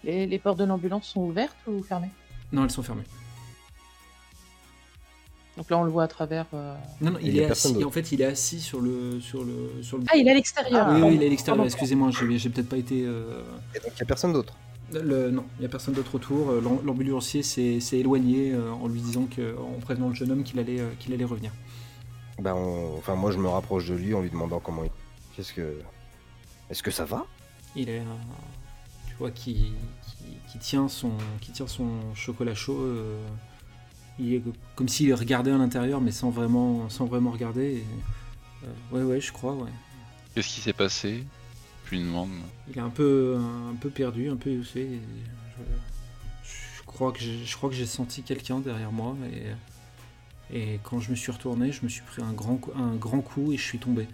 Les 0.03 0.39
portes 0.39 0.59
de 0.59 0.63
l'ambulance 0.63 1.07
sont 1.07 1.21
ouvertes 1.21 1.57
ou 1.67 1.81
fermées? 1.81 2.11
Non, 2.51 2.63
elles 2.63 2.71
sont 2.71 2.83
fermées. 2.83 3.03
Donc 5.57 5.69
là, 5.71 5.77
on 5.79 5.83
le 5.83 5.89
voit 5.91 6.03
à 6.03 6.07
travers. 6.07 6.45
euh, 6.53 6.75
Non, 7.01 7.11
non, 7.11 7.19
il 7.21 7.37
est 7.37 7.45
assis. 7.45 7.83
En 7.83 7.89
fait, 7.91 8.11
il 8.11 8.21
est 8.21 8.25
assis 8.25 8.61
sur 8.61 8.79
le 8.79 9.19
sur 9.19 9.43
le 9.43 9.81
sur 9.81 9.97
le. 9.97 10.03
Ah, 10.07 10.15
il 10.15 10.27
est 10.27 10.31
à 10.31 10.33
l'extérieur. 10.35 10.87
oui, 10.91 11.01
oui, 11.01 11.15
il 11.15 11.23
est 11.23 11.27
à 11.27 11.29
l'extérieur. 11.29 11.65
Excusez-moi, 11.65 12.11
j'ai 12.11 12.37
j'ai 12.37 12.49
peut-être 12.49 12.69
pas 12.69 12.77
été. 12.77 13.03
euh, 13.05 13.41
Et 13.75 13.79
donc, 13.79 13.91
il 13.91 13.95
n'y 13.95 14.01
a 14.03 14.05
personne 14.05 14.33
d'autre. 14.33 14.53
Le- 14.93 15.31
non, 15.31 15.43
il 15.57 15.61
n'y 15.61 15.65
a 15.65 15.69
personne 15.69 15.93
d'autre 15.95 16.15
autour. 16.15 16.49
Euh, 16.51 16.61
l'am- 16.63 16.79
L'ambulancier 16.85 17.43
s'est 17.43 17.79
s'est 17.81 17.97
éloigné 17.97 18.53
euh, 18.53 18.71
en 18.71 18.87
lui 18.87 19.01
disant 19.01 19.25
que, 19.25 19.57
en 19.57 19.79
prévenant 19.81 20.09
le 20.09 20.15
jeune 20.15 20.31
homme 20.31 20.43
qu'il 20.43 20.59
allait, 20.59 20.79
euh, 20.79 20.89
qu'il 20.99 21.11
allait 21.13 21.25
revenir. 21.25 21.51
Ben, 22.39 22.53
on- 22.53 22.95
Enfin, 22.97 23.15
moi, 23.15 23.31
je 23.31 23.37
me 23.39 23.49
rapproche 23.49 23.87
de 23.89 23.95
lui 23.95 24.13
en 24.13 24.21
lui 24.21 24.29
demandant 24.29 24.59
comment 24.59 24.83
il. 24.83 24.91
Qu'est-ce 25.35 25.51
que. 25.53 25.79
Est-ce 26.69 26.83
que 26.83 26.91
ça 26.91 27.03
va? 27.05 27.25
Il 27.75 27.89
est, 27.89 27.99
euh, 27.99 28.03
tu 29.07 29.15
vois, 29.19 29.31
qui, 29.31 29.55
qui, 30.05 30.51
qui 30.51 30.59
tient 30.59 30.87
son, 30.87 31.11
qui 31.41 31.51
tient 31.51 31.67
son 31.67 31.87
chocolat 32.13 32.53
chaud. 32.55 32.77
euh, 32.79 33.17
il 34.19 34.33
est 34.33 34.41
comme 34.75 34.87
s'il 34.89 35.13
regardait 35.13 35.51
à 35.51 35.57
l'intérieur, 35.57 36.01
mais 36.01 36.11
sans 36.11 36.29
vraiment, 36.29 36.89
sans 36.89 37.05
vraiment 37.05 37.31
regarder. 37.31 37.75
et, 37.77 37.85
euh, 38.63 38.95
ouais, 38.95 39.03
ouais, 39.03 39.21
je 39.21 39.31
crois, 39.31 39.53
ouais. 39.53 39.69
Qu'est-ce 40.33 40.47
qui 40.49 40.61
s'est 40.61 40.73
passé? 40.73 41.23
Je 41.85 41.91
lui 41.91 41.99
demande. 41.99 42.29
Il 42.69 42.77
est 42.77 42.81
un 42.81 42.89
peu, 42.89 43.37
un 43.39 43.75
peu 43.75 43.89
perdu, 43.89 44.29
un 44.29 44.35
peu 44.35 44.49
et 44.49 44.61
Je, 44.63 44.79
je 46.43 46.83
crois 46.85 47.11
que 47.11 47.19
j'ai, 47.19 47.45
je 47.45 47.55
crois 47.55 47.69
que 47.69 47.75
j'ai 47.75 47.85
senti 47.85 48.23
quelqu'un 48.23 48.59
derrière 48.59 48.91
moi 48.91 49.15
et, 50.51 50.57
et 50.57 50.79
quand 50.83 50.99
je 50.99 51.11
me 51.11 51.15
suis 51.15 51.31
retourné, 51.31 51.71
je 51.71 51.83
me 51.83 51.89
suis 51.89 52.01
pris 52.01 52.21
un 52.21 52.33
grand, 52.33 52.57
coup- 52.57 52.71
un 52.75 52.95
grand 52.95 53.21
coup 53.21 53.51
et 53.53 53.57
je 53.57 53.63
suis 53.63 53.79
tombé. 53.79 54.07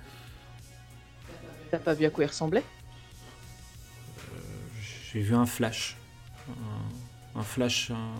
T'as 1.72 1.80
pas 1.80 1.94
vu 1.94 2.06
à 2.06 2.10
quoi 2.10 2.24
il 2.24 2.28
ressemblait? 2.28 2.64
J'ai 5.12 5.22
vu 5.22 5.36
un 5.36 5.46
flash, 5.46 5.98
un, 6.50 7.40
un 7.40 7.44
flash, 7.44 7.92
un, 7.92 8.14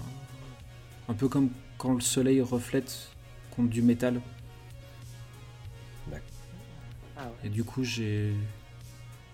un 1.14 1.16
peu 1.16 1.30
comme 1.30 1.52
quand 1.78 1.94
le 1.94 2.02
soleil 2.02 2.42
reflète 2.42 3.10
contre 3.52 3.70
du 3.70 3.84
métal. 3.84 4.20
Ah 7.16 7.26
ouais. 7.26 7.32
Et 7.44 7.50
du 7.50 7.64
coup, 7.64 7.84
j'ai, 7.84 8.34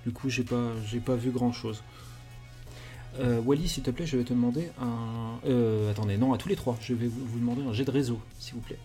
du 0.05 0.11
coup, 0.11 0.29
j'ai 0.29 0.43
pas, 0.43 0.73
j'ai 0.85 0.99
pas 0.99 1.15
vu 1.15 1.31
grand 1.31 1.53
chose. 1.53 1.81
Wally, 3.17 3.69
s'il 3.69 3.83
te 3.83 3.91
plaît, 3.91 4.05
je 4.05 4.17
vais 4.17 4.25
te 4.25 4.33
demander 4.33 4.71
un. 4.81 5.39
euh, 5.45 5.89
attendez, 5.89 6.17
non, 6.17 6.33
à 6.33 6.37
tous 6.37 6.49
les 6.49 6.57
trois, 6.57 6.77
je 6.81 6.93
vais 6.93 7.07
vous, 7.07 7.25
vous 7.25 7.39
demander 7.39 7.63
un 7.63 7.71
jet 7.71 7.85
de 7.85 7.91
réseau, 7.91 8.19
s'il 8.39 8.55
vous 8.55 8.61
plaît. 8.61 8.77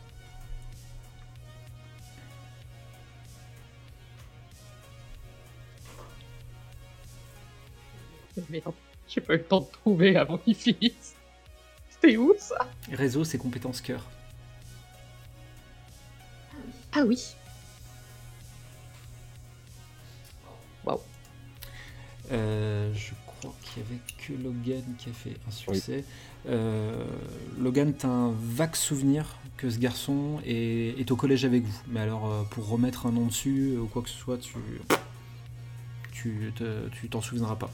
Merde, 8.49 8.73
j'ai 9.09 9.21
pas 9.21 9.35
eu 9.35 9.39
le 9.39 9.45
temps 9.45 9.61
de 9.61 9.67
trouver 9.67 10.17
avant 10.17 10.39
qu'il 10.39 10.55
finisse. 10.55 11.14
C'était 12.05 12.17
où 12.19 12.35
ça? 12.39 12.69
Réseau, 12.93 13.25
c'est 13.25 13.39
compétence 13.39 13.81
cœur. 13.81 14.05
Ah 16.93 17.03
oui. 17.07 17.19
Waouh. 20.85 21.01
Euh, 22.31 22.93
je 22.95 23.13
crois 23.27 23.55
qu'il 23.63 23.83
y 23.83 23.87
avait 23.87 24.01
que 24.19 24.33
Logan 24.35 24.83
qui 24.99 25.09
a 25.09 25.13
fait 25.13 25.37
un 25.49 25.51
succès. 25.51 26.05
Euh, 26.47 27.07
Logan, 27.59 27.95
t'as 27.95 28.09
un 28.09 28.33
vague 28.33 28.77
souvenir 28.77 29.39
que 29.57 29.71
ce 29.71 29.79
garçon 29.79 30.41
est, 30.45 31.01
est 31.01 31.11
au 31.11 31.17
collège 31.17 31.47
avec 31.47 31.65
vous. 31.65 31.81
Mais 31.89 32.01
alors, 32.01 32.31
euh, 32.31 32.43
pour 32.51 32.69
remettre 32.69 33.07
un 33.07 33.13
nom 33.13 33.27
dessus 33.27 33.79
ou 33.79 33.87
quoi 33.87 34.03
que 34.03 34.11
ce 34.11 34.19
soit, 34.19 34.39
tu 34.39 34.61
tu 36.13 37.09
t'en 37.09 37.21
souviendras 37.21 37.57
pas. 37.57 37.71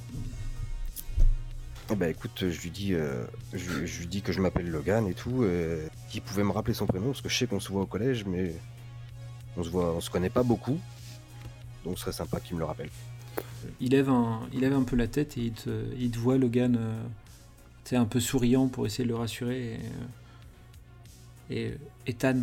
Bah 1.96 2.08
écoute, 2.08 2.48
je 2.48 2.60
lui 2.60 2.70
dis, 2.70 2.94
euh, 2.94 3.24
je, 3.52 3.98
lui 3.98 4.06
dis 4.06 4.22
que 4.22 4.32
je 4.32 4.40
m'appelle 4.40 4.70
Logan 4.70 5.06
et 5.08 5.14
tout, 5.14 5.42
euh, 5.42 5.86
qu'il 6.08 6.22
pouvait 6.22 6.44
me 6.44 6.52
rappeler 6.52 6.72
son 6.72 6.86
prénom 6.86 7.06
parce 7.06 7.20
que 7.20 7.28
je 7.28 7.36
sais 7.36 7.46
qu'on 7.46 7.58
se 7.58 7.70
voit 7.70 7.82
au 7.82 7.86
collège, 7.86 8.24
mais 8.24 8.54
on 9.56 9.64
se 9.64 9.70
voit, 9.70 9.92
on 9.94 10.00
se 10.00 10.08
connaît 10.08 10.30
pas 10.30 10.44
beaucoup, 10.44 10.78
donc 11.84 11.98
ce 11.98 12.04
serait 12.04 12.12
sympa 12.12 12.38
qu'il 12.38 12.54
me 12.54 12.60
le 12.60 12.66
rappelle. 12.66 12.90
Il 13.80 13.90
lève 13.90 14.08
un, 14.08 14.82
peu 14.86 14.96
la 14.96 15.08
tête 15.08 15.36
et 15.36 15.52
il 15.52 15.52
te, 15.52 16.18
voit, 16.18 16.38
Logan, 16.38 16.76
euh, 16.78 17.96
un 17.96 18.04
peu 18.04 18.20
souriant 18.20 18.68
pour 18.68 18.86
essayer 18.86 19.04
de 19.04 19.08
le 19.08 19.16
rassurer. 19.16 19.74
Et, 21.50 21.56
euh, 21.56 21.74
et 22.06 22.10
Ethan, 22.10 22.36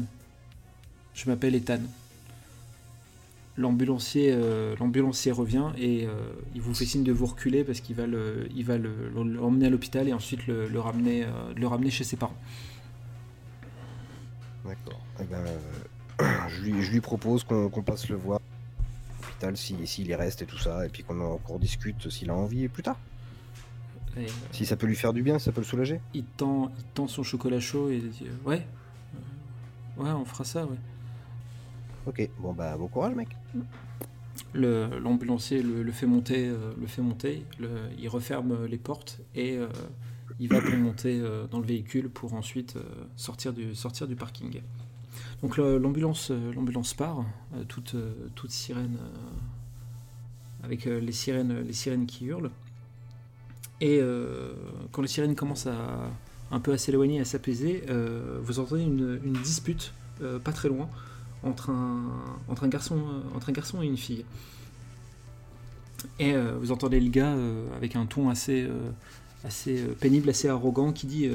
je 1.14 1.30
m'appelle 1.30 1.56
Ethan. 1.56 1.80
L'ambulancier, 3.60 4.32
euh, 4.36 4.76
l'ambulancier 4.80 5.32
revient 5.32 5.72
et 5.80 6.06
euh, 6.06 6.12
il 6.54 6.62
vous 6.62 6.76
fait 6.76 6.86
signe 6.86 7.04
de 7.04 7.12
vous 7.12 7.26
reculer 7.26 7.64
parce 7.64 7.80
qu'il 7.80 7.96
va 7.96 8.06
le, 8.06 8.48
il 8.56 8.64
va 8.64 8.78
le- 8.78 9.10
l'emmener 9.16 9.66
à 9.66 9.70
l'hôpital 9.72 10.08
et 10.08 10.14
ensuite 10.14 10.46
le, 10.46 10.68
le 10.68 10.80
ramener, 10.80 11.24
euh, 11.24 11.30
le 11.56 11.66
ramener 11.68 11.90
chez 11.90 12.04
ses 12.04 12.18
parents. 12.18 12.38
D'accord. 14.66 15.00
Eh 15.20 15.24
ben, 15.24 15.44
je, 16.50 16.62
lui, 16.62 16.84
je 16.84 16.92
lui 16.92 17.02
propose 17.02 17.44
qu'on 17.44 17.70
qu'on 17.70 17.82
passe 17.82 18.10
le 18.10 18.16
voir 18.16 18.40
à 18.40 19.26
l'hôpital 19.26 19.58
s'il 19.58 20.08
y 20.08 20.14
reste 20.16 20.42
et 20.42 20.46
tout 20.46 20.58
ça, 20.60 20.86
et 20.86 20.90
puis 20.90 21.04
qu'on 21.04 21.20
en- 21.20 21.38
qu'on 21.38 21.54
rediscute 21.56 22.10
s'il 22.10 22.30
a 22.30 22.36
envie 22.36 22.68
plus 22.68 22.84
tard. 22.84 22.98
Et, 24.18 24.28
Si 24.52 24.66
ça 24.66 24.76
peut 24.76 24.88
lui 24.88 24.96
faire 24.96 25.14
du 25.14 25.22
bien, 25.24 25.40
ça 25.40 25.52
peut 25.52 25.62
le 25.62 25.66
soulager. 25.68 26.00
il, 26.14 26.24
tend, 26.26 26.72
il 26.78 26.84
tend 26.94 27.08
son 27.08 27.24
chocolat 27.24 27.60
chaud 27.60 27.90
et 27.90 27.98
il 27.98 28.10
dit 28.10 28.26
Ouais, 28.46 28.66
ouais, 29.98 30.10
on 30.12 30.26
fera 30.26 30.44
ça, 30.44 30.66
ouais. 30.66 30.78
Ok, 32.08 32.30
bon 32.40 32.54
bah 32.54 32.78
bon 32.78 32.88
courage 32.88 33.16
mec. 33.16 33.28
L'ambulancier 34.54 35.62
le, 35.62 35.84
le 35.84 35.92
fait 35.92 36.06
monter, 36.06 36.48
euh, 36.48 36.72
le 36.80 36.88
fait 36.88 37.02
monter 37.02 37.44
il 38.00 38.08
referme 38.08 38.54
euh, 38.54 38.68
les 38.68 38.78
portes 38.78 39.20
et 39.36 39.58
euh, 39.58 39.68
il 40.40 40.48
va 40.48 40.62
monter 40.78 41.20
euh, 41.20 41.48
dans 41.48 41.60
le 41.60 41.66
véhicule 41.66 42.10
pour 42.10 42.34
ensuite 42.34 42.78
euh, 42.78 42.82
sortir, 43.18 43.52
du, 43.54 44.16
parking. 44.16 44.62
Donc 45.42 45.58
l'ambulance 45.58 46.32
euh, 46.32 46.54
l'ambulance 46.54 46.94
part, 46.94 47.26
euh, 47.56 47.64
toute, 47.68 47.96
euh, 47.96 48.14
toute 48.36 48.52
sirène, 48.52 48.98
euh, 49.02 50.66
avec 50.66 50.88
euh, 50.88 51.00
les, 51.00 51.12
sirènes, 51.12 51.60
les 51.62 51.74
sirènes 51.74 52.06
qui 52.06 52.26
hurlent. 52.26 52.52
Et 53.82 54.00
euh, 54.02 54.54
quand 54.92 55.02
les 55.02 55.08
sirènes 55.08 55.36
commencent 55.36 55.68
à 55.68 56.10
un 56.52 56.60
peu 56.62 56.72
à 56.72 56.78
s'éloigner, 56.78 57.20
à 57.20 57.26
s'apaiser, 57.26 57.84
euh, 57.90 58.40
vous 58.42 58.60
entendez 58.60 58.84
une, 58.84 59.34
dispute 59.44 59.94
euh, 60.22 60.40
pas 60.40 60.54
très 60.54 60.70
loin 60.70 60.90
entre 61.44 61.70
un, 61.70 62.68
garçon, 62.68 62.98
euh, 62.98 63.36
entre 63.36 63.50
un 63.50 63.54
garçon 63.54 63.82
et 63.82 63.86
une 63.86 63.98
fille. 63.98 64.26
Et 66.20 66.34
euh, 66.34 66.58
vous 66.60 66.72
entendez 66.72 67.00
le 67.00 67.10
gars 67.10 67.34
euh, 67.34 67.66
avec 67.76 67.96
un 67.96 68.06
ton 68.06 68.30
assez, 68.30 68.68
pénible, 70.00 70.30
assez 70.30 70.48
arrogant, 70.48 70.92
qui 70.92 71.08
dit 71.08 71.30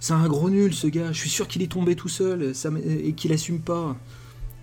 C'est 0.00 0.12
un 0.12 0.26
gros 0.26 0.50
nul 0.50 0.74
ce 0.74 0.86
gars, 0.86 1.12
je 1.12 1.18
suis 1.18 1.30
sûr 1.30 1.48
qu'il 1.48 1.62
est 1.62 1.70
tombé 1.72 1.96
tout 1.96 2.08
seul 2.08 2.52
et 3.04 3.12
qu'il 3.12 3.32
assume 3.32 3.60
pas. 3.60 3.96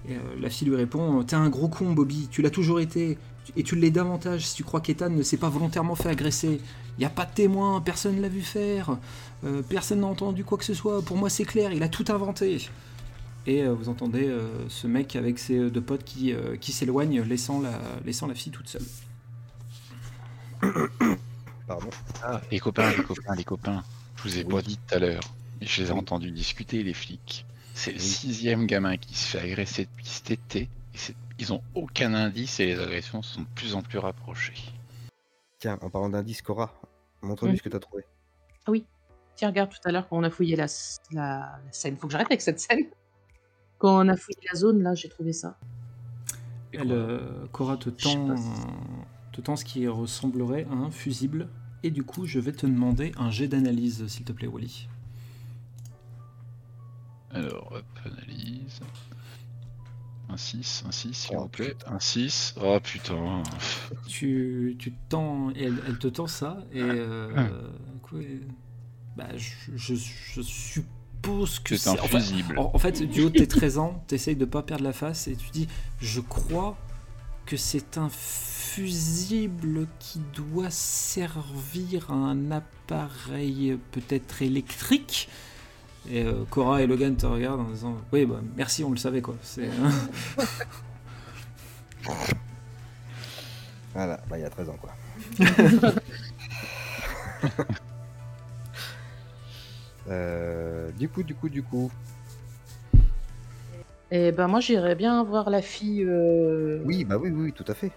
Et 0.08 0.16
la 0.42 0.50
fille 0.50 0.68
lui 0.68 0.76
répond 0.76 1.24
T'es 1.24 1.36
un 1.36 1.50
gros 1.50 1.68
con, 1.68 1.92
Bobby, 1.94 2.28
tu 2.32 2.42
l'as 2.42 2.50
toujours 2.50 2.80
été, 2.80 3.18
et 3.56 3.64
tu 3.64 3.76
l'es 3.76 3.92
davantage 3.92 4.48
si 4.48 4.56
tu 4.56 4.64
crois 4.64 4.82
qu'Ethan 4.82 5.10
ne 5.10 5.24
s'est 5.24 5.38
pas 5.38 5.50
volontairement 5.50 5.96
fait 5.96 6.10
agresser. 6.10 6.62
Il 6.98 7.02
n'y 7.02 7.06
a 7.06 7.10
pas 7.10 7.26
de 7.26 7.34
témoin, 7.34 7.80
personne 7.80 8.16
ne 8.16 8.22
l'a 8.22 8.28
vu 8.28 8.42
faire, 8.42 8.98
personne 9.70 10.02
n'a 10.02 10.08
entendu 10.08 10.44
quoi 10.44 10.58
que 10.58 10.66
ce 10.66 10.74
soit. 10.74 11.02
Pour 11.02 11.16
moi, 11.16 11.30
c'est 11.30 11.46
clair, 11.46 11.72
il 11.72 11.84
a 11.84 11.90
tout 11.90 12.06
inventé. 12.10 12.70
Et 13.46 13.64
euh, 13.64 13.74
vous 13.74 13.90
entendez 13.90 14.28
euh, 14.28 14.68
ce 14.70 14.86
mec 14.88 15.16
avec 15.16 15.40
ses 15.40 15.70
deux 15.70 15.82
potes 15.82 16.04
qui, 16.04 16.34
euh, 16.34 16.56
qui 16.58 16.72
s'éloignent, 16.72 17.22
laissant 17.24 17.62
la, 17.62 17.80
laissant 18.06 18.28
la 18.28 18.36
fille 18.36 18.52
toute 18.52 18.68
seule. 18.68 18.84
Pardon. 21.68 21.90
Ah, 22.24 22.42
les 22.52 22.60
copains, 22.60 22.92
les 22.92 23.04
copains, 23.04 23.36
les 23.36 23.44
copains. 23.44 23.84
Je 24.18 24.24
vous 24.24 24.38
ai 24.40 24.44
Oui. 24.44 24.54
pas 24.54 24.62
dit 24.62 24.78
tout 24.78 24.96
à 24.96 25.00
l'heure. 25.00 25.22
Je 25.62 25.82
les 25.84 25.90
ai 25.90 25.94
Oui. 25.94 26.00
entendus 26.00 26.32
discuter, 26.32 26.84
les 26.84 26.94
flics. 26.94 27.46
C'est 27.74 27.92
le 27.92 27.98
Oui. 28.00 28.04
sixième 28.04 28.66
gamin 28.66 28.98
qui 28.98 29.16
se 29.16 29.38
fait 29.38 29.40
agresser 29.52 29.86
depuis 29.86 30.06
cet 30.06 30.32
été. 30.32 30.70
Et 30.94 30.98
ils 31.38 31.54
ont 31.54 31.62
aucun 31.76 32.14
indice 32.14 32.60
et 32.60 32.66
les 32.66 32.80
agressions 32.80 33.22
sont 33.22 33.42
de 33.42 33.48
plus 33.56 33.76
en 33.76 33.82
plus 33.82 34.00
rapprochées. 34.00 34.54
Tiens, 35.60 35.78
en 35.82 35.90
parlant 35.90 36.10
d'indice, 36.10 36.42
Cora, 36.42 36.74
montre-lui 37.22 37.54
Mm. 37.54 37.58
ce 37.58 37.62
que 37.64 37.70
t'as 37.70 37.80
trouvé. 37.80 38.04
Tiens, 39.36 39.48
regarde, 39.50 39.70
tout 39.70 39.80
à 39.86 39.92
l'heure, 39.94 40.06
quand 40.10 40.18
on 40.18 40.24
a 40.24 40.30
fouillé 40.30 40.58
la, 40.58 40.66
s- 40.66 40.98
la, 41.14 41.60
la 41.66 41.72
scène, 41.72 41.96
faut 41.96 42.08
que 42.08 42.12
j'arrête 42.12 42.28
avec 42.28 42.42
cette 42.42 42.60
scène. 42.60 42.84
Quand 43.80 44.06
on 44.06 44.08
a 44.10 44.16
fouillé 44.18 44.38
la 44.52 44.60
zone, 44.60 44.82
là, 44.84 44.94
j'ai 44.94 45.10
trouvé 45.10 45.34
ça. 45.34 45.58
Elle, 46.74 46.92
euh, 46.92 47.48
Cora 47.52 47.78
te 47.78 47.90
tend, 47.90 48.36
te 49.32 49.42
tend 49.42 49.56
ce 49.56 49.66
qui 49.66 49.88
ressemblerait 49.88 50.68
à 50.70 50.74
un 50.76 50.92
fusible. 50.92 51.50
Et 51.82 51.92
du 51.92 52.04
coup, 52.04 52.26
je 52.26 52.40
vais 52.40 52.52
te 52.52 52.66
demander 52.68 53.14
un 53.18 53.32
jet 53.32 53.48
d'analyse, 53.48 54.06
s'il 54.08 54.26
te 54.26 54.34
plaît, 54.34 54.48
Wally. 54.48 54.88
Alors, 57.32 57.72
hop, 57.72 57.86
analyse. 58.06 58.80
Un 60.30 60.38
6, 60.38 60.84
un 60.88 60.92
6, 60.92 61.14
s'il 61.14 61.38
Oh, 61.38 61.44
vous 61.44 61.48
plaît. 61.48 61.76
Un 61.88 62.00
6. 62.00 62.54
Oh 62.62 62.78
putain. 62.84 63.42
Tu, 64.08 64.76
tu 64.78 64.92
te 64.92 64.98
tends, 65.10 65.50
et 65.52 65.64
elle, 65.64 65.82
elle 65.88 65.98
te 65.98 66.08
tend 66.08 66.28
ça, 66.28 66.58
et 66.72 66.82
euh, 66.84 67.32
Ah. 67.36 67.48
quoi, 68.04 68.20
et- 68.22 68.42
bah, 69.16 69.26
je, 69.38 69.96
je- 69.96 69.96
je 70.42 70.82
suppose 71.24 71.60
que 71.60 71.76
C'est 71.78 71.90
un 71.90 71.94
c'est. 71.96 72.00
enfin, 72.02 72.20
fusible. 72.20 72.58
en, 72.60 72.72
en 72.74 72.80
fait, 72.80 73.02
du 73.04 73.22
haut 73.24 73.30
de 73.30 73.38
tes 73.38 73.48
13 73.48 73.78
ans, 73.78 74.04
t'essayes 74.08 74.36
de 74.36 74.46
pas 74.46 74.62
perdre 74.64 74.84
la 74.84 74.94
face, 74.94 75.28
et 75.28 75.36
tu 75.36 75.50
dis 75.52 75.68
Je 76.02 76.22
crois 76.22 76.78
que 77.46 77.58
c'est 77.58 77.98
un 77.98 78.10
fusible 78.10 79.88
qui 80.00 80.20
doit 80.36 80.70
servir 80.70 82.12
à 82.12 82.14
un 82.14 82.52
appareil 82.52 83.78
peut-être 83.92 84.42
électrique. 84.42 85.30
Et 86.10 86.24
euh, 86.24 86.46
Cora 86.50 86.82
et 86.82 86.88
Logan 86.88 87.16
te 87.16 87.26
regardent 87.26 87.62
en 87.62 87.70
disant 87.70 87.98
Oui, 88.14 88.26
bah 88.26 88.40
merci, 88.56 88.84
on 88.84 88.92
le 88.92 88.98
savait 88.98 89.22
quoi. 89.22 89.36
C'est. 89.42 89.70
Voilà, 93.94 94.20
bah 94.30 94.38
il 94.38 94.42
y 94.42 94.46
a 94.46 94.50
13 94.50 94.70
ans 94.70 94.78
quoi. 94.80 94.94
Euh, 100.08 100.49
du 101.00 101.10
coup, 101.10 101.24
du 101.24 101.34
coup, 101.34 101.50
du 101.50 101.64
coup. 101.64 101.90
Et 104.12 104.32
ben 104.32 104.48
moi, 104.48 104.60
j'irais 104.60 104.96
bien 104.96 105.24
voir 105.24 105.50
la 105.50 105.62
fille 105.62 106.04
euh, 106.04 106.82
Oui, 106.86 107.06
bah 107.06 107.18
oui, 107.18 107.30
oui, 107.30 107.54
tout 107.54 107.66
à 107.68 107.74
fait. 107.74 107.92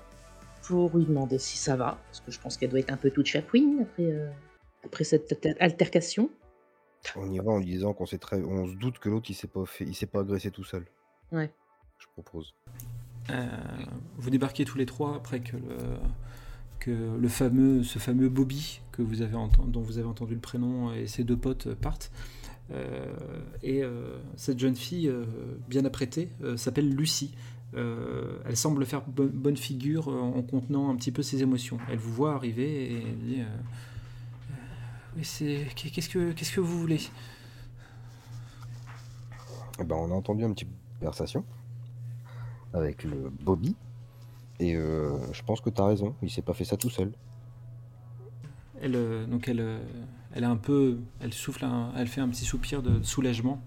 pour 0.62 0.96
lui 0.96 1.04
demander 1.06 1.38
si 1.38 1.56
ça 1.58 1.74
va, 1.76 1.98
parce 2.06 2.20
que 2.20 2.30
je 2.30 2.38
pense 2.38 2.56
qu'elle 2.56 2.70
doit 2.70 2.78
être 2.80 2.92
un 2.92 2.96
peu 2.96 3.10
toute 3.10 3.26
chapouine 3.26 3.80
après, 3.82 4.04
euh, 4.04 4.30
après 4.84 5.04
cette 5.04 5.32
alter- 5.32 5.56
altercation. 5.58 6.30
On 7.16 7.30
y 7.32 7.38
va 7.38 7.50
en 7.50 7.58
lui 7.58 7.64
disant 7.66 7.94
qu'on 7.94 8.06
sait 8.06 8.18
très, 8.18 8.36
on 8.42 8.66
se 8.68 8.74
doute 8.76 8.98
que 9.00 9.08
l'autre 9.08 9.26
il 9.30 9.34
s'est 9.34 9.48
pas 9.48 9.64
fait, 9.66 9.84
il 9.84 9.94
s'est 9.94 10.06
pas 10.06 10.20
agressé 10.20 10.50
tout 10.52 10.62
seul. 10.64 10.84
Ouais. 11.32 11.50
Je 11.98 12.06
propose. 12.12 12.54
Euh, 13.30 13.46
vous 14.18 14.30
débarquez 14.30 14.64
tous 14.64 14.78
les 14.78 14.86
trois 14.86 15.16
après 15.16 15.40
que 15.40 15.56
le, 15.56 15.76
que 16.78 16.90
le 16.90 17.28
fameux, 17.28 17.82
ce 17.82 17.98
fameux 17.98 18.28
Bobby 18.28 18.80
que 18.92 19.00
vous 19.02 19.22
avez 19.22 19.32
dont 19.66 19.80
vous 19.80 19.98
avez 19.98 20.06
entendu 20.06 20.34
le 20.34 20.40
prénom 20.40 20.92
et 20.92 21.06
ses 21.06 21.24
deux 21.24 21.36
potes 21.36 21.74
partent. 21.74 22.12
Euh, 22.72 23.12
et 23.62 23.82
euh, 23.82 24.16
cette 24.36 24.58
jeune 24.58 24.76
fille 24.76 25.08
euh, 25.08 25.24
bien 25.68 25.84
apprêtée 25.84 26.28
s'appelle 26.56 26.88
Lucie. 26.94 27.34
Euh, 27.74 28.36
elle 28.44 28.56
semble 28.56 28.84
faire 28.84 29.02
bo- 29.06 29.28
bonne 29.32 29.56
figure 29.56 30.08
en 30.08 30.42
contenant 30.42 30.90
un 30.90 30.96
petit 30.96 31.10
peu 31.12 31.22
ses 31.22 31.42
émotions. 31.42 31.78
Elle 31.90 31.98
vous 31.98 32.12
voit 32.12 32.34
arriver 32.34 32.92
et 32.92 32.96
elle 33.02 33.18
dit 33.18 33.40
euh, 33.40 33.46
Euh, 35.42 35.64
qu'est-ce 35.74 36.08
que 36.08 36.32
qu'est-ce 36.32 36.52
que 36.52 36.60
vous 36.60 36.78
voulez? 36.78 37.00
Eh 39.80 39.84
ben, 39.84 39.96
on 39.96 40.10
a 40.10 40.14
entendu 40.14 40.44
un 40.44 40.52
petit 40.52 40.66
conversation 40.98 41.44
avec 42.72 43.04
le 43.04 43.30
Bobby. 43.42 43.74
Et 44.60 44.74
je 44.74 45.42
pense 45.42 45.60
que 45.60 45.70
t'as 45.70 45.86
raison, 45.86 46.14
il 46.22 46.30
s'est 46.30 46.42
pas 46.42 46.54
fait 46.54 46.64
ça 46.64 46.76
tout 46.76 46.90
seul. 46.90 47.12
Elle, 48.80 49.26
donc 49.28 49.48
elle, 49.48 49.80
elle 50.34 50.44
a 50.44 50.50
un 50.50 50.56
peu, 50.56 50.98
elle 51.20 51.32
souffle, 51.32 51.64
un- 51.64 51.92
elle 51.96 52.08
fait 52.08 52.20
un 52.20 52.28
petit 52.28 52.44
soupir 52.44 52.82
de 52.82 53.02
soulagement. 53.02 53.62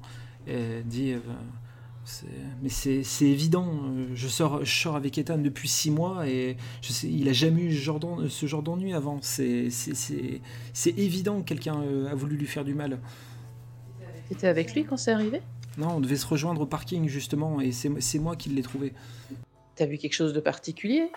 Et 0.47 0.53
elle 0.53 0.85
dit, 0.85 1.11
euh, 1.13 1.19
mais 2.61 2.69
c'est 2.69 3.03
évident. 3.25 3.67
euh, 3.83 4.07
Je 4.13 4.27
sors, 4.27 4.63
je 4.63 4.71
sors 4.81 4.95
avec 4.95 5.17
Ethan 5.17 5.37
depuis 5.39 5.67
six 5.67 5.89
mois 5.89 6.27
et 6.27 6.55
je 6.81 6.91
sais, 6.91 7.09
il 7.09 7.27
a 7.29 7.33
jamais 7.33 7.63
eu 7.63 7.73
ce 7.75 8.45
genre 8.45 8.61
d'ennui 8.63 8.93
avant. 8.93 9.19
C'est 9.21 9.69
évident 10.85 11.39
que 11.41 11.45
quelqu'un 11.45 11.81
euh, 11.81 12.11
a 12.11 12.15
voulu 12.15 12.37
lui 12.37 12.45
faire 12.47 12.63
du 12.63 12.73
mal. 12.75 12.99
T'étais 14.29 14.47
avec 14.47 14.73
lui 14.73 14.85
quand 14.85 14.97
c'est 14.97 15.11
arrivé? 15.11 15.41
Non, 15.77 15.95
on 15.97 15.99
devait 15.99 16.15
se 16.15 16.25
rejoindre 16.25 16.61
au 16.61 16.65
parking 16.65 17.07
justement 17.09 17.59
et 17.59 17.71
c'est 17.71 18.19
moi 18.19 18.35
qui 18.35 18.49
l'ai 18.49 18.61
trouvé. 18.61 18.93
T'as 19.75 19.85
vu 19.85 19.97
quelque 19.97 20.13
chose 20.13 20.31
de 20.31 20.39
particulier? 20.39 21.09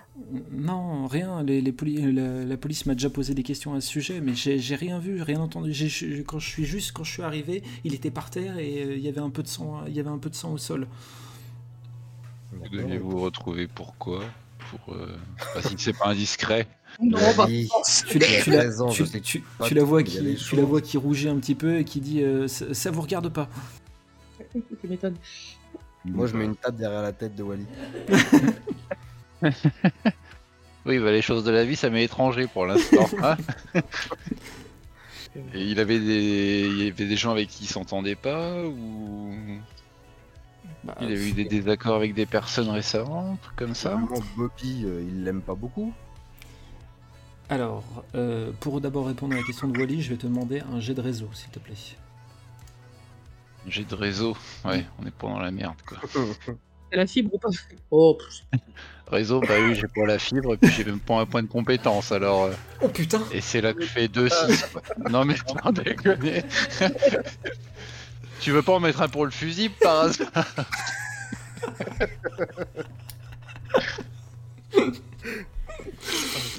Non, 0.51 1.07
rien. 1.07 1.45
Les, 1.45 1.61
les 1.61 1.71
poli- 1.73 2.13
la, 2.13 2.45
la 2.45 2.57
police 2.57 2.87
m'a 2.87 2.95
déjà 2.95 3.09
posé 3.09 3.33
des 3.33 3.45
questions 3.45 3.75
à 3.75 3.81
ce 3.81 3.87
sujet, 3.89 4.21
mais 4.21 4.35
j'ai 4.35 4.75
rien 4.75 4.99
vu, 4.99 5.23
rien 5.23 5.41
entendu. 5.41 5.71
Quand 6.27 6.41
je 6.41 6.49
suis 6.49 6.65
juste, 6.65 6.91
quand 6.93 7.05
je 7.05 7.13
suis 7.13 7.23
arrivé, 7.23 7.63
il 7.85 7.95
était 7.95 8.11
par 8.11 8.31
terre 8.31 8.59
et 8.59 8.83
euh, 8.83 8.97
il 8.97 9.01
y 9.03 9.09
avait 9.09 9.21
un 9.21 9.31
peu 9.31 9.45
de 9.45 9.49
sang, 9.49 9.85
il 9.87 9.95
y 9.95 10.01
avait 10.01 10.09
un 10.11 10.19
peu 10.19 10.29
de 10.29 10.35
sang 10.35 10.53
au 10.53 10.59
sol. 10.59 10.89
Vous 12.53 12.69
deviez 12.69 12.99
vous 12.99 13.21
retrouver 13.21 13.69
pourquoi? 13.69 14.25
Pour, 14.71 14.95
euh, 14.95 15.17
bah, 15.55 15.63
si 15.63 15.75
c'est 15.79 15.93
pas 15.97 16.09
indiscret. 16.09 16.67
Non, 17.01 17.19
bah. 17.37 17.47
Tu 18.09 18.19
la, 18.19 18.27
Il 18.27 18.35
a 18.37 18.43
tu 18.43 18.51
la- 18.51 18.59
13 18.65 18.81
ans, 18.81 18.89
tu- 18.89 19.05
je 19.05 19.11
sais 19.11 19.21
tu- 19.21 19.45
pas 19.59 19.67
tu 19.69 19.75
la 19.75 19.83
tout, 19.83 19.87
vois 19.87 20.03
qui, 20.03 20.19
tu 20.19 20.25
la 20.25 20.37
choses. 20.37 20.61
vois 20.63 20.81
qui 20.81 20.97
rougit 20.97 21.29
un 21.29 21.37
petit 21.37 21.55
peu 21.55 21.79
et 21.79 21.85
qui 21.85 22.01
dit 22.01 22.23
euh, 22.23 22.49
ça, 22.49 22.73
ça 22.75 22.91
vous 22.91 23.03
regarde 23.03 23.29
pas. 23.29 23.49
tu 24.53 24.89
m'étonnes. 24.89 25.17
Moi, 26.05 26.27
je 26.27 26.37
mets 26.37 26.45
une 26.45 26.57
tape 26.57 26.77
derrière 26.77 27.03
la 27.03 27.13
tête 27.13 27.35
de 27.35 27.43
Wally. 27.43 27.67
Oui, 30.87 30.99
bah, 30.99 31.13
les 31.13 31.21
choses 31.21 31.45
de 31.45 31.51
la 31.51 31.65
vie, 31.67 31.77
ça 31.77 31.91
m'est 31.91 32.05
étranger 32.05 32.47
pour 32.47 32.65
l'instant. 32.65 33.07
hein. 33.23 33.37
Et 35.53 35.63
il 35.63 35.79
avait 35.81 36.01
des, 36.01 36.67
il 36.67 36.79
y 36.79 36.89
avait 36.89 37.07
des 37.07 37.17
gens 37.17 37.31
avec 37.31 37.49
qui 37.49 37.65
il 37.65 37.67
s'entendait 37.67 38.15
pas 38.15 38.65
ou 38.65 39.35
Bah, 40.85 40.97
il 41.03 41.09
a 41.09 41.15
eu 41.15 41.33
des 41.33 41.45
désaccords 41.45 41.95
avec 41.95 42.15
des 42.15 42.25
personnes 42.25 42.71
récemment, 42.71 43.33
un 43.33 43.37
truc 43.37 43.57
comme 43.57 43.75
ça. 43.75 44.01
Bobby, 44.35 44.85
euh, 44.87 45.05
il 45.07 45.25
l'aime 45.25 45.43
pas 45.43 45.55
beaucoup. 45.55 45.93
Alors, 47.51 47.85
euh, 48.15 48.51
pour 48.59 48.81
d'abord 48.81 49.07
répondre 49.07 49.35
à 49.35 49.37
la 49.37 49.43
question 49.43 49.69
de 49.69 49.79
Wally, 49.79 50.01
je 50.01 50.11
vais 50.11 50.17
te 50.17 50.27
demander 50.27 50.63
un 50.73 50.81
jet 50.81 50.95
de 50.95 51.03
réseau, 51.03 51.29
s'il 51.35 51.51
te 51.51 51.59
plaît. 51.59 51.75
J'ai 53.69 53.85
de 53.85 53.95
réseau, 53.95 54.37
ouais, 54.65 54.85
on 54.99 55.07
est 55.07 55.11
pas 55.11 55.27
dans 55.29 55.39
la 55.41 55.51
merde 55.51 55.77
quoi. 55.87 55.99
La 56.93 57.07
fibre 57.07 57.35
ou 57.35 57.39
pas? 57.39 57.49
Oh, 57.91 58.17
Réseau, 59.09 59.41
bah 59.41 59.55
oui, 59.61 59.75
j'ai 59.75 59.89
pas 59.89 60.07
la 60.07 60.19
fibre 60.19 60.55
et 60.55 60.57
puis 60.57 60.71
j'ai 60.71 60.85
même 60.85 61.01
pas 61.01 61.21
un 61.21 61.27
point 61.27 61.43
de 61.43 61.47
compétence 61.49 62.13
alors. 62.13 62.45
euh, 62.45 62.53
Oh 62.83 62.89
putain 62.89 63.23
Et 63.33 63.41
c'est 63.43 63.61
là 63.61 63.75
que 63.75 63.83
je 63.83 63.87
fais 63.87 64.07
2-6. 64.09 64.71
quoi. 64.73 64.83
Non 65.11 65.25
mais 65.27 65.35
sans 65.37 65.71
déconner. 65.73 66.45
tu 68.41 68.53
veux 68.53 68.63
pas 68.63 68.73
en 68.73 68.81
mettre 68.81 69.03
un 69.03 69.09
pour 69.09 69.25
le 69.27 69.31
fusil 69.31 69.69
par 69.69 70.05
hasard? 70.05 70.31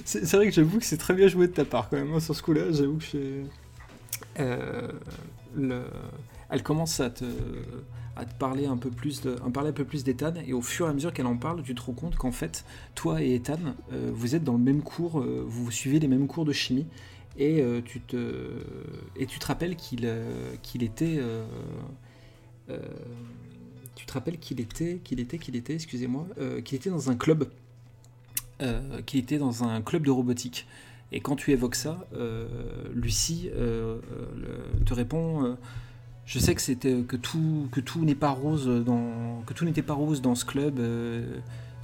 C'est 0.05 0.25
c'est 0.25 0.37
vrai 0.37 0.45
que 0.47 0.51
j'avoue 0.53 0.79
que 0.79 0.85
c'est 0.85 0.97
très 0.97 1.13
bien 1.13 1.27
joué 1.27 1.47
de 1.47 1.53
ta 1.53 1.65
part 1.65 1.89
quand 1.89 1.97
même 1.97 2.13
hein, 2.13 2.19
sur 2.19 2.35
ce 2.35 2.41
coup-là. 2.41 2.71
J'avoue 2.71 2.97
que 2.97 3.05
j'ai- 3.11 3.43
Euh, 4.39 4.87
le... 5.55 5.83
elle 6.49 6.63
commence 6.63 6.99
à 6.99 7.09
te... 7.09 7.25
parler 8.37 8.65
un 8.65 8.77
peu 8.77 8.89
plus 8.89 9.21
de... 9.21 9.31
parler 9.53 9.69
un 9.69 9.73
peu 9.73 9.85
plus 9.85 10.03
d'Ethan 10.03 10.33
et 10.45 10.53
au 10.53 10.61
fur 10.61 10.87
et 10.87 10.89
à 10.89 10.93
mesure 10.93 11.13
qu'elle 11.13 11.27
en 11.27 11.37
parle, 11.37 11.63
tu 11.63 11.75
te 11.75 11.81
rends 11.81 11.93
compte 11.93 12.15
qu'en 12.15 12.31
fait, 12.31 12.65
toi 12.95 13.21
et 13.21 13.35
Ethan, 13.35 13.59
euh, 13.93 14.11
vous 14.13 14.35
êtes 14.35 14.43
dans 14.43 14.53
le 14.53 14.59
même 14.59 14.81
cours, 14.81 15.19
euh, 15.19 15.43
vous 15.47 15.71
suivez 15.71 15.99
les 15.99 16.07
mêmes 16.07 16.27
cours 16.27 16.45
de 16.45 16.53
chimie 16.53 16.87
et 17.37 17.61
euh, 17.61 17.81
tu 17.83 18.01
te 18.01 18.49
et 19.15 19.25
tu 19.25 19.39
te 19.39 19.45
rappelles 19.45 19.75
qu'il 19.75 20.11
qu'il 20.61 20.83
était 20.83 21.21
tu 23.95 24.05
te 24.05 24.13
rappelles 24.13 24.39
qu'il 24.39 24.59
était 24.59 24.99
qu'il 25.03 25.19
était 25.19 25.37
qu'il 25.37 25.55
était 25.55 25.75
excusez-moi 25.75 26.27
qu'il 26.65 26.75
était 26.75 26.89
dans 26.89 27.09
un 27.09 27.15
club 27.15 27.49
euh, 28.61 29.01
qui 29.05 29.17
était 29.17 29.37
dans 29.37 29.63
un 29.63 29.81
club 29.81 30.03
de 30.03 30.11
robotique. 30.11 30.67
Et 31.13 31.21
quand 31.21 31.37
tu 31.37 31.51
évoques 31.51 31.75
ça, 31.75 32.05
Lucie 32.93 33.49
te 33.53 34.93
répond 34.93 35.57
Je 36.29 36.37
sais 36.37 36.53
que 36.53 36.61
c'était 36.61 37.01
que 37.01 37.15
tout 37.15 37.67
que 37.71 37.79
tout 37.79 38.05
n'est 38.05 38.13
pas 38.13 38.29
rose 38.29 38.67
dans 38.85 39.41
que 39.47 39.53
tout 39.53 39.65
n'était 39.65 39.81
pas 39.81 39.95
rose 39.95 40.21
dans 40.21 40.35
ce 40.35 40.45
club. 40.45 40.79
euh, 40.79 41.25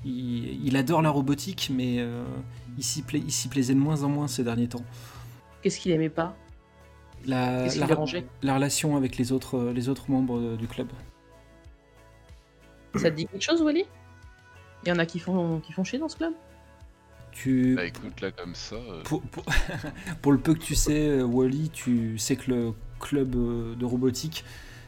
il, 0.05 0.63
il 0.63 0.77
adore 0.77 1.01
la 1.01 1.09
robotique, 1.09 1.71
mais 1.73 1.95
euh, 1.97 2.23
il 2.77 2.83
s'y 2.83 3.01
pla- 3.01 3.17
il 3.17 3.31
s'y 3.31 3.47
plaisait 3.47 3.73
de 3.73 3.79
moins 3.79 4.03
en 4.03 4.09
moins 4.09 4.27
ces 4.27 4.43
derniers 4.43 4.67
temps. 4.67 4.83
Qu'est-ce 5.63 5.79
qu'il 5.79 5.91
aimait 5.93 6.09
pas? 6.09 6.35
La, 7.25 7.63
relation 8.43 8.95
avec 8.95 9.17
les 9.17 9.31
autres 9.31 9.71
les 9.73 9.89
autres 9.89 10.11
membres 10.11 10.55
du 10.57 10.67
club. 10.67 10.89
Ça 12.93 13.09
te 13.09 13.15
dit 13.15 13.25
quelque 13.25 13.41
chose, 13.43 13.63
Wally? 13.63 13.83
Il 14.85 14.89
y 14.89 14.91
en 14.91 14.99
a 14.99 15.07
qui 15.07 15.17
font, 15.17 15.59
qui 15.61 15.73
font 15.73 15.83
chier 15.83 15.97
dans 15.97 16.07
ce 16.07 16.17
club? 16.17 16.33
Tu 17.31 17.73
Bah 17.75 17.85
écoute 17.85 18.21
là 18.21 18.29
comme 18.31 18.53
ça. 18.53 18.75
euh, 18.75 19.01
Pour, 19.03 19.23
pour- 19.23 19.43
pour 20.21 20.31
le 20.33 20.37
peu 20.37 20.53
que 20.53 20.59
tu 20.59 20.75
sais, 20.75 21.07
euh, 21.09 21.23
Wally, 21.23 21.71
tu 21.71 22.19
sais 22.19 22.35
que 22.35 22.51
le 22.51 22.73
club 22.99 23.35
euh, 23.35 23.75
de 23.75 23.85
robotique, 23.85 24.43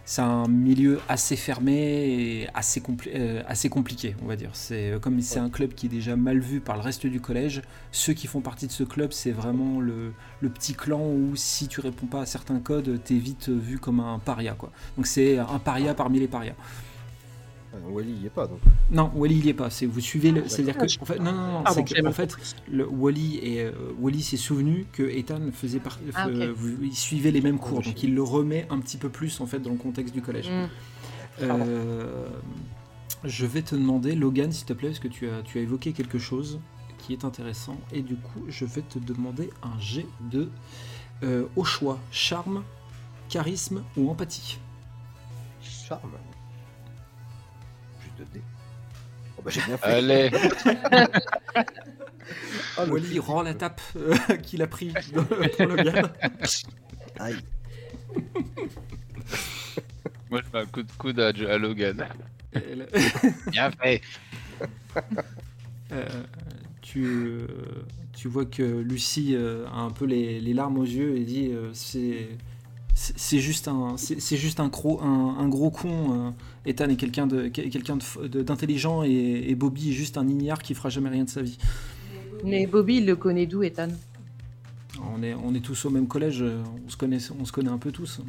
c'est 0.07 0.21
un 0.21 0.47
milieu 0.47 1.01
assez 1.09 1.35
fermé 1.35 1.73
et 1.73 2.47
assez, 2.53 2.81
euh, 3.13 3.69
compliqué, 3.69 4.15
on 4.23 4.25
va 4.25 4.37
dire. 4.37 4.51
C'est 4.53 4.91
euh, 4.91 4.99
comme 4.99 5.19
c'est 5.19 5.39
un 5.39 5.49
club 5.49 5.73
qui 5.73 5.87
est 5.87 5.89
déjà 5.89 6.15
mal 6.15 6.39
vu 6.39 6.61
par 6.61 6.77
le 6.77 6.81
reste 6.81 7.05
du 7.05 7.19
collège. 7.19 7.61
Ceux 7.91 8.13
qui 8.13 8.25
font 8.25 8.39
partie 8.39 8.67
de 8.67 8.71
ce 8.71 8.85
club, 8.85 9.11
c'est 9.11 9.31
vraiment 9.31 9.81
le, 9.81 10.13
petit 10.41 10.75
clan 10.75 11.01
où 11.01 11.35
si 11.35 11.67
tu 11.67 11.81
réponds 11.81 12.05
pas 12.05 12.21
à 12.21 12.25
certains 12.25 12.59
codes, 12.59 13.01
t'es 13.03 13.17
vite 13.17 13.49
vu 13.49 13.79
comme 13.79 13.99
un 13.99 14.17
paria. 14.17 14.55
Donc 14.95 15.07
c'est 15.07 15.39
un 15.39 15.59
paria 15.59 15.93
parmi 15.93 16.21
les 16.21 16.27
parias. 16.27 16.55
Euh, 17.73 17.77
Wally, 17.89 18.11
il 18.11 18.23
y 18.23 18.25
est 18.25 18.29
pas 18.29 18.47
donc. 18.47 18.59
Non, 18.91 19.11
Wally 19.13 19.35
il 19.39 19.45
y 19.45 19.49
est 19.49 19.53
pas. 19.53 19.69
C'est 19.69 19.85
vous 19.85 19.99
suivez, 19.99 20.31
le- 20.31 20.47
c'est-à-dire 20.47 20.77
que 20.77 20.85
en 21.01 21.05
fait, 21.05 21.19
non, 21.19 21.33
non, 21.33 21.51
non, 21.51 21.63
c'est 21.73 21.85
j'avais 21.87 22.07
en 22.07 22.11
fait, 22.13 22.35
le 22.71 22.87
Wally 22.87 23.39
et 23.43 23.63
euh, 23.63 23.71
Wally 23.99 24.21
s'est 24.21 24.37
souvenu 24.37 24.85
que 24.93 25.03
Ethan 25.03 25.41
faisait 25.51 25.79
par... 25.79 25.99
Ah, 26.15 26.27
euh, 26.27 26.51
ok. 26.51 26.57
vous- 26.57 26.83
il 26.83 26.95
suivait 26.95 27.31
les 27.31 27.41
mêmes 27.41 27.59
cours, 27.59 27.81
donc 27.81 28.01
il 28.03 28.15
le 28.15 28.23
remet 28.23 28.65
un 28.69 28.79
petit 28.79 28.97
peu 28.97 29.09
plus 29.09 29.41
en 29.41 29.45
fait 29.45 29.59
dans 29.59 29.71
le 29.71 29.77
contexte 29.77 30.13
du 30.13 30.21
collège. 30.21 30.49
Hmm. 30.49 30.67
Euh, 31.41 32.27
je 33.25 33.45
vais 33.45 33.61
te 33.61 33.75
demander, 33.75 34.15
Logan, 34.15 34.51
s'il 34.51 34.65
te 34.65 34.73
plaît, 34.73 34.89
parce 34.89 34.99
que 34.99 35.07
tu 35.09 35.29
as, 35.29 35.41
tu 35.43 35.57
as 35.57 35.61
évoqué 35.61 35.91
quelque 35.91 36.19
chose 36.19 36.59
qui 36.97 37.13
est 37.13 37.25
intéressant, 37.25 37.77
et 37.91 38.01
du 38.01 38.15
coup, 38.15 38.43
je 38.47 38.63
vais 38.65 38.81
te 38.81 38.97
demander 38.97 39.49
un 39.61 39.77
G 39.79 40.05
de 40.31 40.49
euh, 41.23 41.45
au 41.55 41.63
choix, 41.63 41.99
charme, 42.11 42.63
charisme 43.29 43.83
ou 43.97 44.09
empathie. 44.09 44.57
Charme. 45.61 46.11
Juste 48.17 48.19
de 48.19 48.25
dés. 48.33 48.41
Oh 49.37 49.41
bah 49.43 49.51
j'ai 49.51 49.61
bien 49.61 49.77
fait. 49.77 49.85
Allez, 49.85 50.29
le 52.85 52.91
Wally 52.91 53.19
rend 53.19 53.41
la 53.43 53.53
tape 53.53 53.81
euh, 53.95 54.15
qu'il 54.43 54.61
a 54.61 54.67
pris 54.67 54.93
pour 55.57 55.65
Logan. 55.67 56.09
Aïe. 57.19 57.35
moi 60.29 60.41
je 60.45 60.57
mets 60.57 60.63
un 60.63 60.65
coup 60.65 60.83
de 60.83 60.91
coude 60.97 61.19
à, 61.19 61.27
à 61.27 61.57
Logan. 61.57 62.05
Là- 62.53 62.85
Bien 63.51 63.71
fait. 63.71 64.01
Euh, 65.91 66.05
tu, 66.81 67.05
euh, 67.05 67.47
tu 68.15 68.27
vois 68.27 68.45
que 68.45 68.63
Lucie 68.63 69.35
a 69.35 69.79
un 69.79 69.91
peu 69.91 70.05
les, 70.05 70.39
les 70.41 70.53
larmes 70.53 70.77
aux 70.79 70.83
yeux 70.85 71.17
et 71.17 71.23
dit 71.23 71.49
euh, 71.51 71.71
c'est 71.73 73.39
juste 73.39 73.67
un 73.67 73.95
c'est 73.97 74.37
juste 74.37 74.59
un 74.59 74.67
gros 74.69 75.01
un, 75.01 75.37
un 75.39 75.47
gros 75.47 75.69
con 75.71 76.27
euh, 76.27 76.31
Ethan 76.67 76.89
est 76.89 76.95
quelqu'un 76.97 77.27
de 77.27 77.47
quel- 77.47 77.69
quelqu'un 77.69 77.97
de 77.97 78.03
f- 78.03 78.27
de- 78.27 78.43
d'intelligent 78.43 79.03
et, 79.03 79.45
et 79.49 79.55
Bobby 79.55 79.89
est 79.89 79.93
juste 79.93 80.17
un 80.17 80.27
ignare 80.27 80.61
qui 80.61 80.73
fera 80.75 80.89
jamais 80.89 81.09
rien 81.09 81.23
de 81.23 81.29
sa 81.29 81.41
vie. 81.41 81.57
Mais 82.43 82.67
Bobby, 82.67 82.97
il 82.97 83.05
le 83.05 83.15
connaît 83.15 83.47
d'où, 83.47 83.63
Ethan? 83.63 83.89
On 85.01 85.23
est 85.23 85.33
on 85.33 85.53
est 85.53 85.63
tous 85.63 85.85
au 85.85 85.89
même 85.89 86.07
collège 86.07 86.43
on 86.43 86.89
se 86.89 86.97
connaît 86.97 87.19
on 87.39 87.45
se 87.45 87.51
connaît 87.51 87.69
un 87.69 87.77
peu 87.77 87.91
tous. 87.91 88.21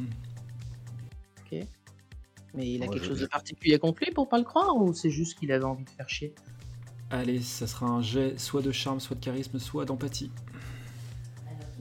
Mais 2.55 2.67
il 2.67 2.81
a 2.81 2.87
quelque 2.87 3.05
chose 3.05 3.19
de 3.19 3.27
particulier 3.27 3.79
lui 3.79 4.11
pour 4.13 4.27
pas 4.27 4.39
le 4.39 4.43
croire 4.43 4.75
ou 4.75 4.91
c'est 4.93 5.11
juste 5.11 5.37
qu'il 5.37 5.51
avait 5.51 5.63
envie 5.65 5.83
de 5.83 5.89
faire 5.91 6.09
chier? 6.09 6.33
Allez 7.11 7.41
ça 7.41 7.67
sera 7.67 7.85
un 7.85 8.01
jet 8.01 8.39
soit 8.39 8.61
de 8.63 8.71
charme 8.71 8.99
soit 8.99 9.15
de 9.15 9.21
charisme 9.23 9.59
soit 9.59 9.85
d'empathie. 9.85 10.31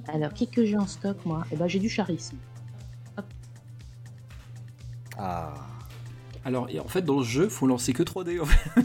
Alors, 0.08 0.32
qui 0.32 0.48
que 0.48 0.64
j'ai 0.64 0.76
en 0.76 0.86
stock, 0.86 1.24
moi? 1.26 1.44
Eh 1.52 1.56
ben, 1.56 1.68
j'ai 1.68 1.78
du 1.78 1.90
charisme. 1.90 2.38
Ah. 5.18 5.54
Alors 6.44 6.68
en 6.84 6.88
fait 6.88 7.02
dans 7.02 7.18
le 7.18 7.24
jeu 7.24 7.48
faut 7.48 7.66
lancer 7.66 7.92
que 7.92 8.02
3D 8.02 8.40
en 8.40 8.44
fait. 8.46 8.80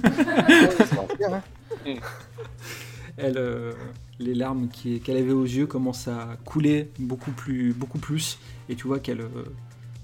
Elle, 3.18 3.38
euh, 3.38 3.74
les 4.20 4.34
larmes 4.34 4.70
qu'elle 4.70 5.18
avait 5.18 5.32
aux 5.32 5.44
yeux 5.44 5.68
commencent 5.68 6.08
à 6.08 6.38
couler 6.46 6.90
beaucoup 7.00 7.32
plus, 7.32 7.74
beaucoup 7.74 8.00
plus. 8.00 8.40
Et 8.70 8.76
tu 8.76 8.88
vois 8.88 9.00
qu'elle, 9.00 9.22
euh, 9.22 9.46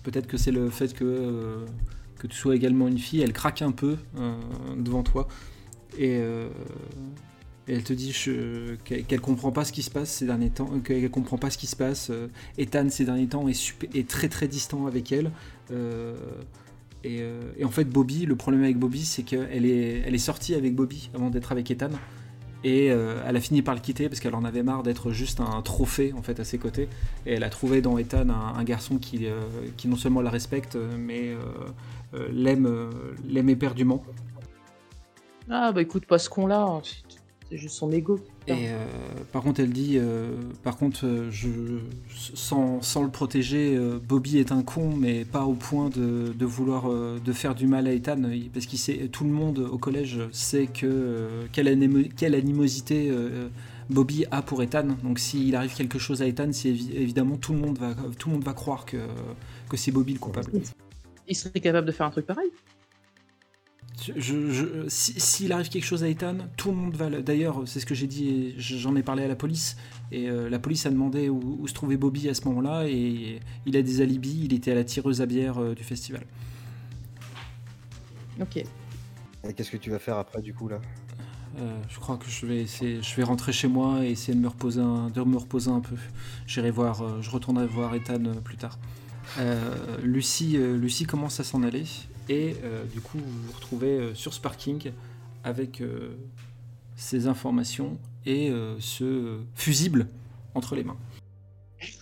peut-être 0.03 0.27
que 0.27 0.37
c'est 0.37 0.51
le 0.51 0.69
fait 0.69 0.93
que, 0.93 1.03
euh, 1.03 1.65
que 2.19 2.27
tu 2.27 2.35
sois 2.37 2.55
également 2.55 2.87
une 2.87 2.99
fille, 2.99 3.21
elle 3.21 3.33
craque 3.33 3.61
un 3.61 3.71
peu 3.71 3.97
devant 4.77 5.03
toi. 5.03 5.27
Et, 5.97 6.19
et 6.19 7.73
elle 7.73 7.83
te 7.83 7.93
dit 7.93 8.13
qu'elle 8.85 9.21
comprend 9.21 9.51
pas 9.51 9.65
ce 9.65 9.71
qui 9.71 9.81
se 9.81 9.89
passe 9.89 10.11
ces 10.11 10.25
derniers 10.25 10.51
temps, 10.51 10.69
qu'elle 10.83 11.09
comprend 11.09 11.37
pas 11.37 11.49
ce 11.49 11.57
qui 11.57 11.67
se 11.67 11.75
passe. 11.75 12.11
Ethan 12.57 12.89
ces 12.89 13.05
derniers 13.05 13.27
temps 13.27 13.47
est, 13.47 13.53
super- 13.53 13.89
est 13.95 14.07
très 14.07 14.29
très 14.29 14.47
distant 14.47 14.85
avec 14.85 15.11
elle. 15.11 15.31
Euh, 17.05 17.51
et, 17.57 17.65
en 17.65 17.69
fait, 17.69 17.85
Bobby, 17.85 18.25
le 18.25 18.35
problème 18.35 18.63
avec 18.63 18.77
Bobby, 18.77 19.03
c'est 19.05 19.23
qu'elle 19.23 19.65
est, 19.65 20.03
elle 20.05 20.15
est 20.15 20.17
sortie 20.17 20.55
avec 20.55 20.75
Bobby 20.75 21.09
avant 21.13 21.29
d'être 21.29 21.51
avec 21.51 21.69
Ethan. 21.71 21.89
Et 22.65 22.91
euh, 22.91 23.23
elle 23.25 23.37
a 23.37 23.39
fini 23.39 23.61
par 23.61 23.73
le 23.73 23.79
quitter 23.79 24.09
parce 24.09 24.19
qu'elle 24.19 24.35
en 24.35 24.43
avait 24.43 24.63
marre 24.63 24.83
d'être 24.83 25.11
juste 25.11 25.39
un 25.39 25.61
trophée 25.61 26.11
en 26.11 26.21
fait 26.21 26.41
à 26.41 26.43
ses 26.43 26.57
côtés. 26.57 26.89
Et 27.25 27.33
elle 27.33 27.43
a 27.43 27.49
trouvé 27.49 27.81
dans 27.81 27.97
Ethan 27.97 28.29
un, 28.29 28.63
garçon 28.65 28.97
qui, 28.97 29.27
euh, 29.27 29.39
qui 29.77 29.87
non 29.87 29.95
seulement 29.95 30.21
la 30.21 30.29
respecte, 30.29 30.77
mais 30.97 31.35
l'aime, 32.31 33.49
éperdument. 33.49 34.03
Ah, 35.49 35.71
bah 35.71 35.81
écoute, 35.81 36.05
pas 36.05 36.19
ce 36.19 36.29
con-là. 36.29 36.81
c'est- 36.83 37.18
C'est 37.49 37.57
juste 37.57 37.75
son 37.75 37.91
ego. 37.91 38.19
Et 38.47 38.69
euh, 38.69 38.77
par 39.31 39.41
contre, 39.41 39.59
elle 39.59 39.71
dit, 39.71 39.97
euh, 39.97 40.35
par 40.63 40.77
contre, 40.77 41.05
euh, 41.05 41.31
je, 41.31 41.49
sans, 42.35 42.81
sans 42.81 43.01
le 43.03 43.09
protéger, 43.09 43.75
euh, 43.75 43.99
Bobby 43.99 44.37
est 44.37 44.51
un 44.51 44.61
con, 44.61 44.95
mais 44.95 45.25
pas 45.25 45.45
au 45.45 45.53
point 45.53 45.89
de, 45.89 46.31
de 46.37 46.45
vouloir 46.45 46.89
de 46.89 47.33
faire 47.33 47.55
du 47.55 47.65
mal 47.65 47.87
à 47.87 47.93
Ethan, 47.93 48.21
parce 48.53 48.65
qu'il 48.67 48.77
sait, 48.79 49.07
tout 49.11 49.23
le 49.23 49.31
monde 49.31 49.59
au 49.59 49.77
collège 49.77 50.19
sait 50.31 50.67
que 50.67 51.27
quelle, 51.51 51.67
animo- 51.67 52.07
quelle 52.15 52.35
animosité 52.35 53.11
Bobby 53.89 54.25
a 54.29 54.43
pour 54.43 54.61
Ethan. 54.61 54.85
Donc 55.03 55.17
s'il 55.17 55.55
arrive 55.55 55.73
quelque 55.73 55.97
chose 55.97 56.21
à 56.21 56.27
Ethan, 56.27 56.49
c'est 56.51 56.69
évi- 56.69 56.93
évidemment 56.93 57.37
tout 57.37 57.53
le 57.53 57.59
monde 57.59 57.79
va, 57.79 57.95
tout 58.19 58.29
le 58.29 58.35
monde 58.35 58.43
va 58.43 58.53
croire 58.53 58.85
que, 58.85 58.97
que 59.67 59.77
c'est 59.77 59.91
Bobby 59.91 60.13
le 60.13 60.19
coupable. 60.19 60.51
Il 61.27 61.35
serait 61.35 61.59
capable 61.59 61.87
de 61.87 61.91
faire 61.91 62.05
un 62.05 62.11
truc 62.11 62.27
pareil. 62.27 62.49
Je- 64.15 64.51
je- 64.51 64.85
si- 64.87 65.19
S'il 65.19 65.51
arrive 65.51 65.69
quelque 65.69 65.85
chose 65.85 66.03
à 66.03 66.09
Ethan, 66.09 66.37
tout 66.57 66.69
le 66.71 66.75
monde 66.77 66.95
va. 66.95 67.09
le- 67.09 67.21
D'ailleurs, 67.21 67.63
c'est 67.65 67.79
ce 67.79 67.85
que 67.85 67.95
j'ai 67.95 68.07
dit, 68.07 68.53
j'en 68.57 68.95
ai 68.95 69.03
parlé 69.03 69.23
à 69.23 69.27
la 69.27 69.35
police. 69.35 69.77
Et 70.11 70.29
euh, 70.29 70.49
la 70.49 70.59
police 70.59 70.85
a 70.85 70.89
demandé 70.89 71.29
où, 71.29 71.57
où 71.59 71.67
se 71.67 71.73
trouvait 71.73 71.97
Bobby 71.97 72.29
à 72.29 72.33
ce 72.33 72.45
moment-là. 72.47 72.87
Et 72.87 73.39
il 73.65 73.77
a 73.77 73.81
des 73.81 74.01
alibis. 74.01 74.41
Il 74.45 74.53
était 74.53 74.71
à 74.71 74.75
la 74.75 74.83
tireuse 74.83 75.21
à 75.21 75.25
bière 75.25 75.57
euh, 75.61 75.73
du 75.75 75.83
festival. 75.83 76.23
Ok. 78.41 78.57
Et 78.57 79.53
qu'est-ce 79.53 79.71
que 79.71 79.77
tu 79.77 79.89
vas 79.89 79.99
faire 79.99 80.17
après 80.17 80.41
du 80.41 80.53
coup 80.53 80.67
là? 80.67 80.79
Euh, 81.59 81.77
je 81.89 81.99
crois 81.99 82.17
que 82.17 82.29
je 82.29 82.45
vais, 82.45 82.61
essayer, 82.61 83.01
je 83.01 83.15
vais 83.15 83.23
rentrer 83.23 83.51
chez 83.51 83.67
moi 83.67 84.05
et 84.05 84.11
essayer 84.11 84.35
de 84.35 84.39
me 84.41 84.47
reposer 84.47 84.81
un, 84.81 85.09
de 85.09 85.21
me 85.23 85.37
reposer 85.37 85.71
un 85.71 85.79
peu. 85.81 85.95
J'irai 86.45 86.71
voir, 86.71 87.01
euh, 87.01 87.21
je 87.21 87.29
retournerai 87.31 87.65
voir 87.67 87.95
Ethan 87.95 88.23
euh, 88.25 88.33
plus 88.35 88.55
tard. 88.55 88.77
Euh, 89.39 89.75
Lucie, 90.03 90.57
euh, 90.57 90.77
Lucie 90.77 91.05
commence 91.05 91.39
à 91.39 91.43
s'en 91.43 91.63
aller 91.63 91.83
et 92.29 92.55
euh, 92.63 92.85
du 92.85 93.01
coup 93.01 93.17
vous 93.17 93.41
vous 93.47 93.51
retrouvez 93.53 93.97
euh, 93.99 94.13
sur 94.15 94.33
ce 94.33 94.39
parking 94.39 94.91
avec 95.43 95.81
euh, 95.81 96.15
ces 96.95 97.27
informations 97.27 97.97
et 98.25 98.49
euh, 98.51 98.75
ce 98.79 99.03
euh, 99.03 99.37
fusible 99.55 100.07
entre 100.55 100.75
les 100.75 100.83
mains. 100.83 100.97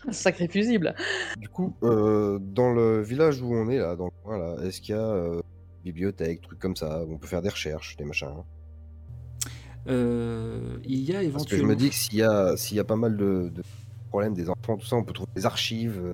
Un 0.07 0.11
sacré 0.11 0.47
fusible. 0.47 0.95
Du 1.37 1.49
coup, 1.49 1.75
euh, 1.83 2.39
dans 2.41 2.73
le 2.73 3.01
village 3.03 3.41
où 3.43 3.53
on 3.53 3.69
est 3.69 3.77
là, 3.77 3.95
dans 3.95 4.05
le 4.05 4.11
coin 4.23 4.37
là, 4.39 4.55
est-ce 4.63 4.81
qu'il 4.81 4.95
y 4.95 4.97
a 4.97 5.01
euh, 5.01 5.41
bibliothèque, 5.83 6.41
trucs 6.41 6.57
comme 6.59 6.75
ça, 6.75 7.03
où 7.05 7.13
on 7.13 7.17
peut 7.19 7.27
faire 7.27 7.43
des 7.43 7.49
recherches, 7.49 7.95
des 7.97 8.03
machins 8.05 8.29
hein? 8.29 8.43
Euh, 9.87 10.77
il 10.83 10.99
y 11.01 11.15
a 11.15 11.21
Parce 11.31 11.45
que 11.45 11.51
je 11.51 11.55
éventuellement. 11.61 11.67
me 11.69 11.75
dis 11.75 11.89
que 11.89 11.95
s'il 11.95 12.15
y 12.15 12.23
a, 12.23 12.57
s'il 12.57 12.75
y 12.75 12.79
a 12.79 12.83
pas 12.83 12.95
mal 12.95 13.15
de, 13.15 13.49
de 13.53 13.63
problèmes 14.09 14.33
des 14.33 14.49
enfants, 14.49 14.75
tout 14.77 14.85
ça, 14.85 14.95
on 14.95 15.03
peut 15.03 15.13
trouver 15.13 15.29
des 15.35 15.45
archives 15.45 16.13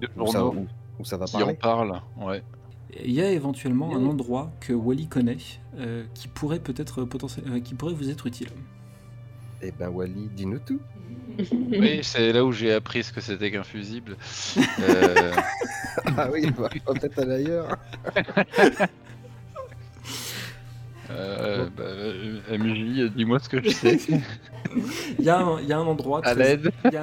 De 0.00 0.08
où, 0.16 0.26
ça, 0.26 0.38
journaux 0.38 0.60
où- 0.60 1.02
où 1.02 1.04
ça 1.04 1.16
va 1.18 1.26
qui 1.26 1.36
en 1.36 1.40
parler. 1.40 1.54
parlent, 1.54 2.00
ouais. 2.18 2.42
Il 3.04 3.10
y 3.12 3.20
a 3.20 3.30
éventuellement 3.30 3.94
un 3.96 4.04
endroit 4.06 4.52
que 4.60 4.72
Wally 4.72 5.06
connaît 5.08 5.36
euh, 5.78 6.04
qui 6.14 6.28
pourrait 6.28 6.60
peut-être 6.60 7.04
potentiellement, 7.04 7.60
qui 7.60 7.74
pourrait 7.74 7.94
vous 7.94 8.10
être 8.10 8.26
utile. 8.26 8.48
Eh 9.62 9.70
ben 9.72 9.88
Wally, 9.88 10.28
dis-nous 10.34 10.58
tout. 10.60 10.80
Oui, 11.52 11.98
c'est 12.02 12.32
là 12.32 12.44
où 12.44 12.52
j'ai 12.52 12.72
appris 12.72 13.02
ce 13.02 13.12
que 13.12 13.20
c'était 13.20 13.50
qu'un 13.50 13.64
fusible. 13.64 14.16
Euh, 14.80 15.32
ah 16.16 16.28
oui, 16.32 16.46
va 16.56 16.68
peut-être 16.68 17.18
aller 17.18 17.34
ailleurs. 17.34 17.76
euh, 21.10 21.68
bah, 21.76 21.82
euh, 21.84 22.40
MJ, 22.58 23.10
dis-moi 23.14 23.38
ce 23.38 23.48
que 23.48 23.62
je 23.62 23.70
sais. 23.70 23.98
Il 25.18 25.24
y, 25.24 25.28
a 25.30 25.38
un- 25.38 25.60
il 25.60 25.68
y 25.68 25.72
a 25.72 25.78
un 25.78 25.86
endroit 25.86 26.20
À 26.24 26.34
très, 26.34 26.56
l'aide. 26.56 26.72
il 26.84 26.92
y 26.92 26.96
a, 26.96 27.02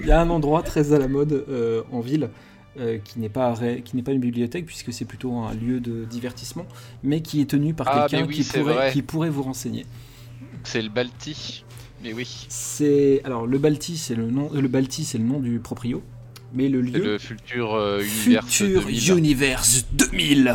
il 0.00 0.06
y 0.06 0.10
a 0.12 0.20
un 0.20 0.30
endroit 0.30 0.62
très 0.62 0.92
à 0.92 0.98
la 0.98 1.08
mode 1.08 1.32
euh, 1.48 1.82
en 1.92 2.00
ville 2.00 2.30
euh, 2.78 2.98
qui 2.98 3.18
n'est 3.20 3.28
pas 3.28 3.54
qui 3.84 3.96
n'est 3.96 4.02
pas 4.02 4.12
une 4.12 4.20
bibliothèque 4.20 4.66
puisque 4.66 4.92
c'est 4.92 5.04
plutôt 5.04 5.34
un 5.36 5.54
lieu 5.54 5.80
de 5.80 6.04
divertissement, 6.04 6.66
mais 7.02 7.20
qui 7.22 7.40
est 7.40 7.50
tenu 7.50 7.74
par 7.74 7.86
Ah, 7.88 8.06
quelqu'un 8.08 8.26
oui, 8.26 8.34
qui 8.36 8.44
c'est 8.44 8.60
pourrait 8.60 8.74
vrai. 8.74 8.92
qui 8.92 9.02
pourrait 9.02 9.30
vous 9.30 9.42
renseigner. 9.42 9.86
C'est 10.64 10.82
le 10.82 10.88
Balti. 10.88 11.64
Mais 12.02 12.12
oui, 12.12 12.46
C'est 12.48 13.20
alors 13.24 13.46
le 13.46 13.58
Balti, 13.58 13.96
c'est 13.96 14.14
le 14.14 14.30
nom 14.30 14.50
euh, 14.54 14.60
le 14.60 14.68
Balti, 14.68 15.04
c'est 15.04 15.18
le 15.18 15.24
nom 15.24 15.40
du 15.40 15.58
proprio, 15.58 16.02
mais 16.54 16.68
le 16.68 16.80
lieu 16.80 17.02
le 17.02 17.18
futur 17.18 17.74
euh, 17.74 18.00
univers. 18.00 18.44
Future 18.44 18.82
2000. 18.84 19.18
Universe 19.18 19.86
2000. 19.92 20.54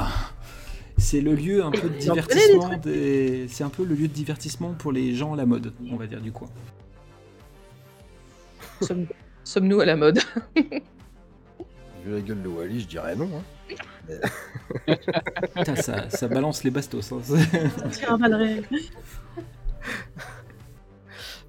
C'est 0.97 1.19
le 1.21 1.33
lieu 1.35 1.63
un 1.65 1.71
peu 1.71 1.89
de 1.89 1.97
divertissement 1.97 2.77
des... 2.77 3.47
C'est 3.49 3.63
un 3.63 3.69
peu 3.69 3.83
le 3.83 3.95
lieu 3.95 4.07
de 4.07 4.13
divertissement 4.13 4.73
pour 4.73 4.91
les 4.91 5.15
gens 5.15 5.33
à 5.33 5.35
la 5.35 5.45
mode, 5.45 5.73
on 5.91 5.95
va 5.97 6.05
dire 6.07 6.21
du 6.21 6.31
coin. 6.31 6.47
Sommes- 8.81 9.07
Sommes-nous 9.43 9.81
à 9.81 9.85
la 9.85 9.95
mode? 9.97 10.19
Vu 12.05 12.13
la 12.13 12.21
gueule 12.21 12.41
de 12.41 12.47
Wally, 12.47 12.81
je 12.81 12.87
dirais 12.87 13.15
non. 13.15 13.29
hein. 13.37 13.43
Putain, 15.55 15.75
ça, 15.77 16.09
ça 16.09 16.27
balance 16.27 16.63
les 16.63 16.71
bastos. 16.71 17.11
hein. 17.13 17.17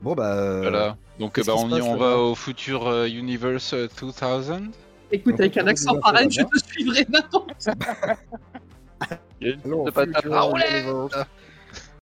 Bon 0.03 0.15
bah. 0.15 0.35
euh, 0.37 0.61
Voilà. 0.63 0.97
Donc 1.19 1.39
bah, 1.45 1.55
on, 1.57 1.69
y, 1.69 1.71
passe, 1.71 1.83
on 1.83 1.97
va 1.97 2.19
au 2.19 2.35
futur 2.35 2.87
euh, 2.87 3.07
Universe 3.09 3.73
euh, 3.75 3.89
2000. 4.01 4.71
Écoute, 5.13 5.33
Donc, 5.33 5.41
avec 5.41 5.57
un 5.57 5.67
accent 5.67 5.99
pareil, 6.01 6.29
je 6.31 6.43
te 6.43 6.59
suivrai 6.67 7.07
n'importe 7.09 7.69
allons 9.65 9.85
de 9.85 9.89
au 9.89 9.93
patate 9.93 10.17
futur 10.17 10.35
à 10.35 10.41
rouler. 10.43 10.65
Universe. 10.83 11.27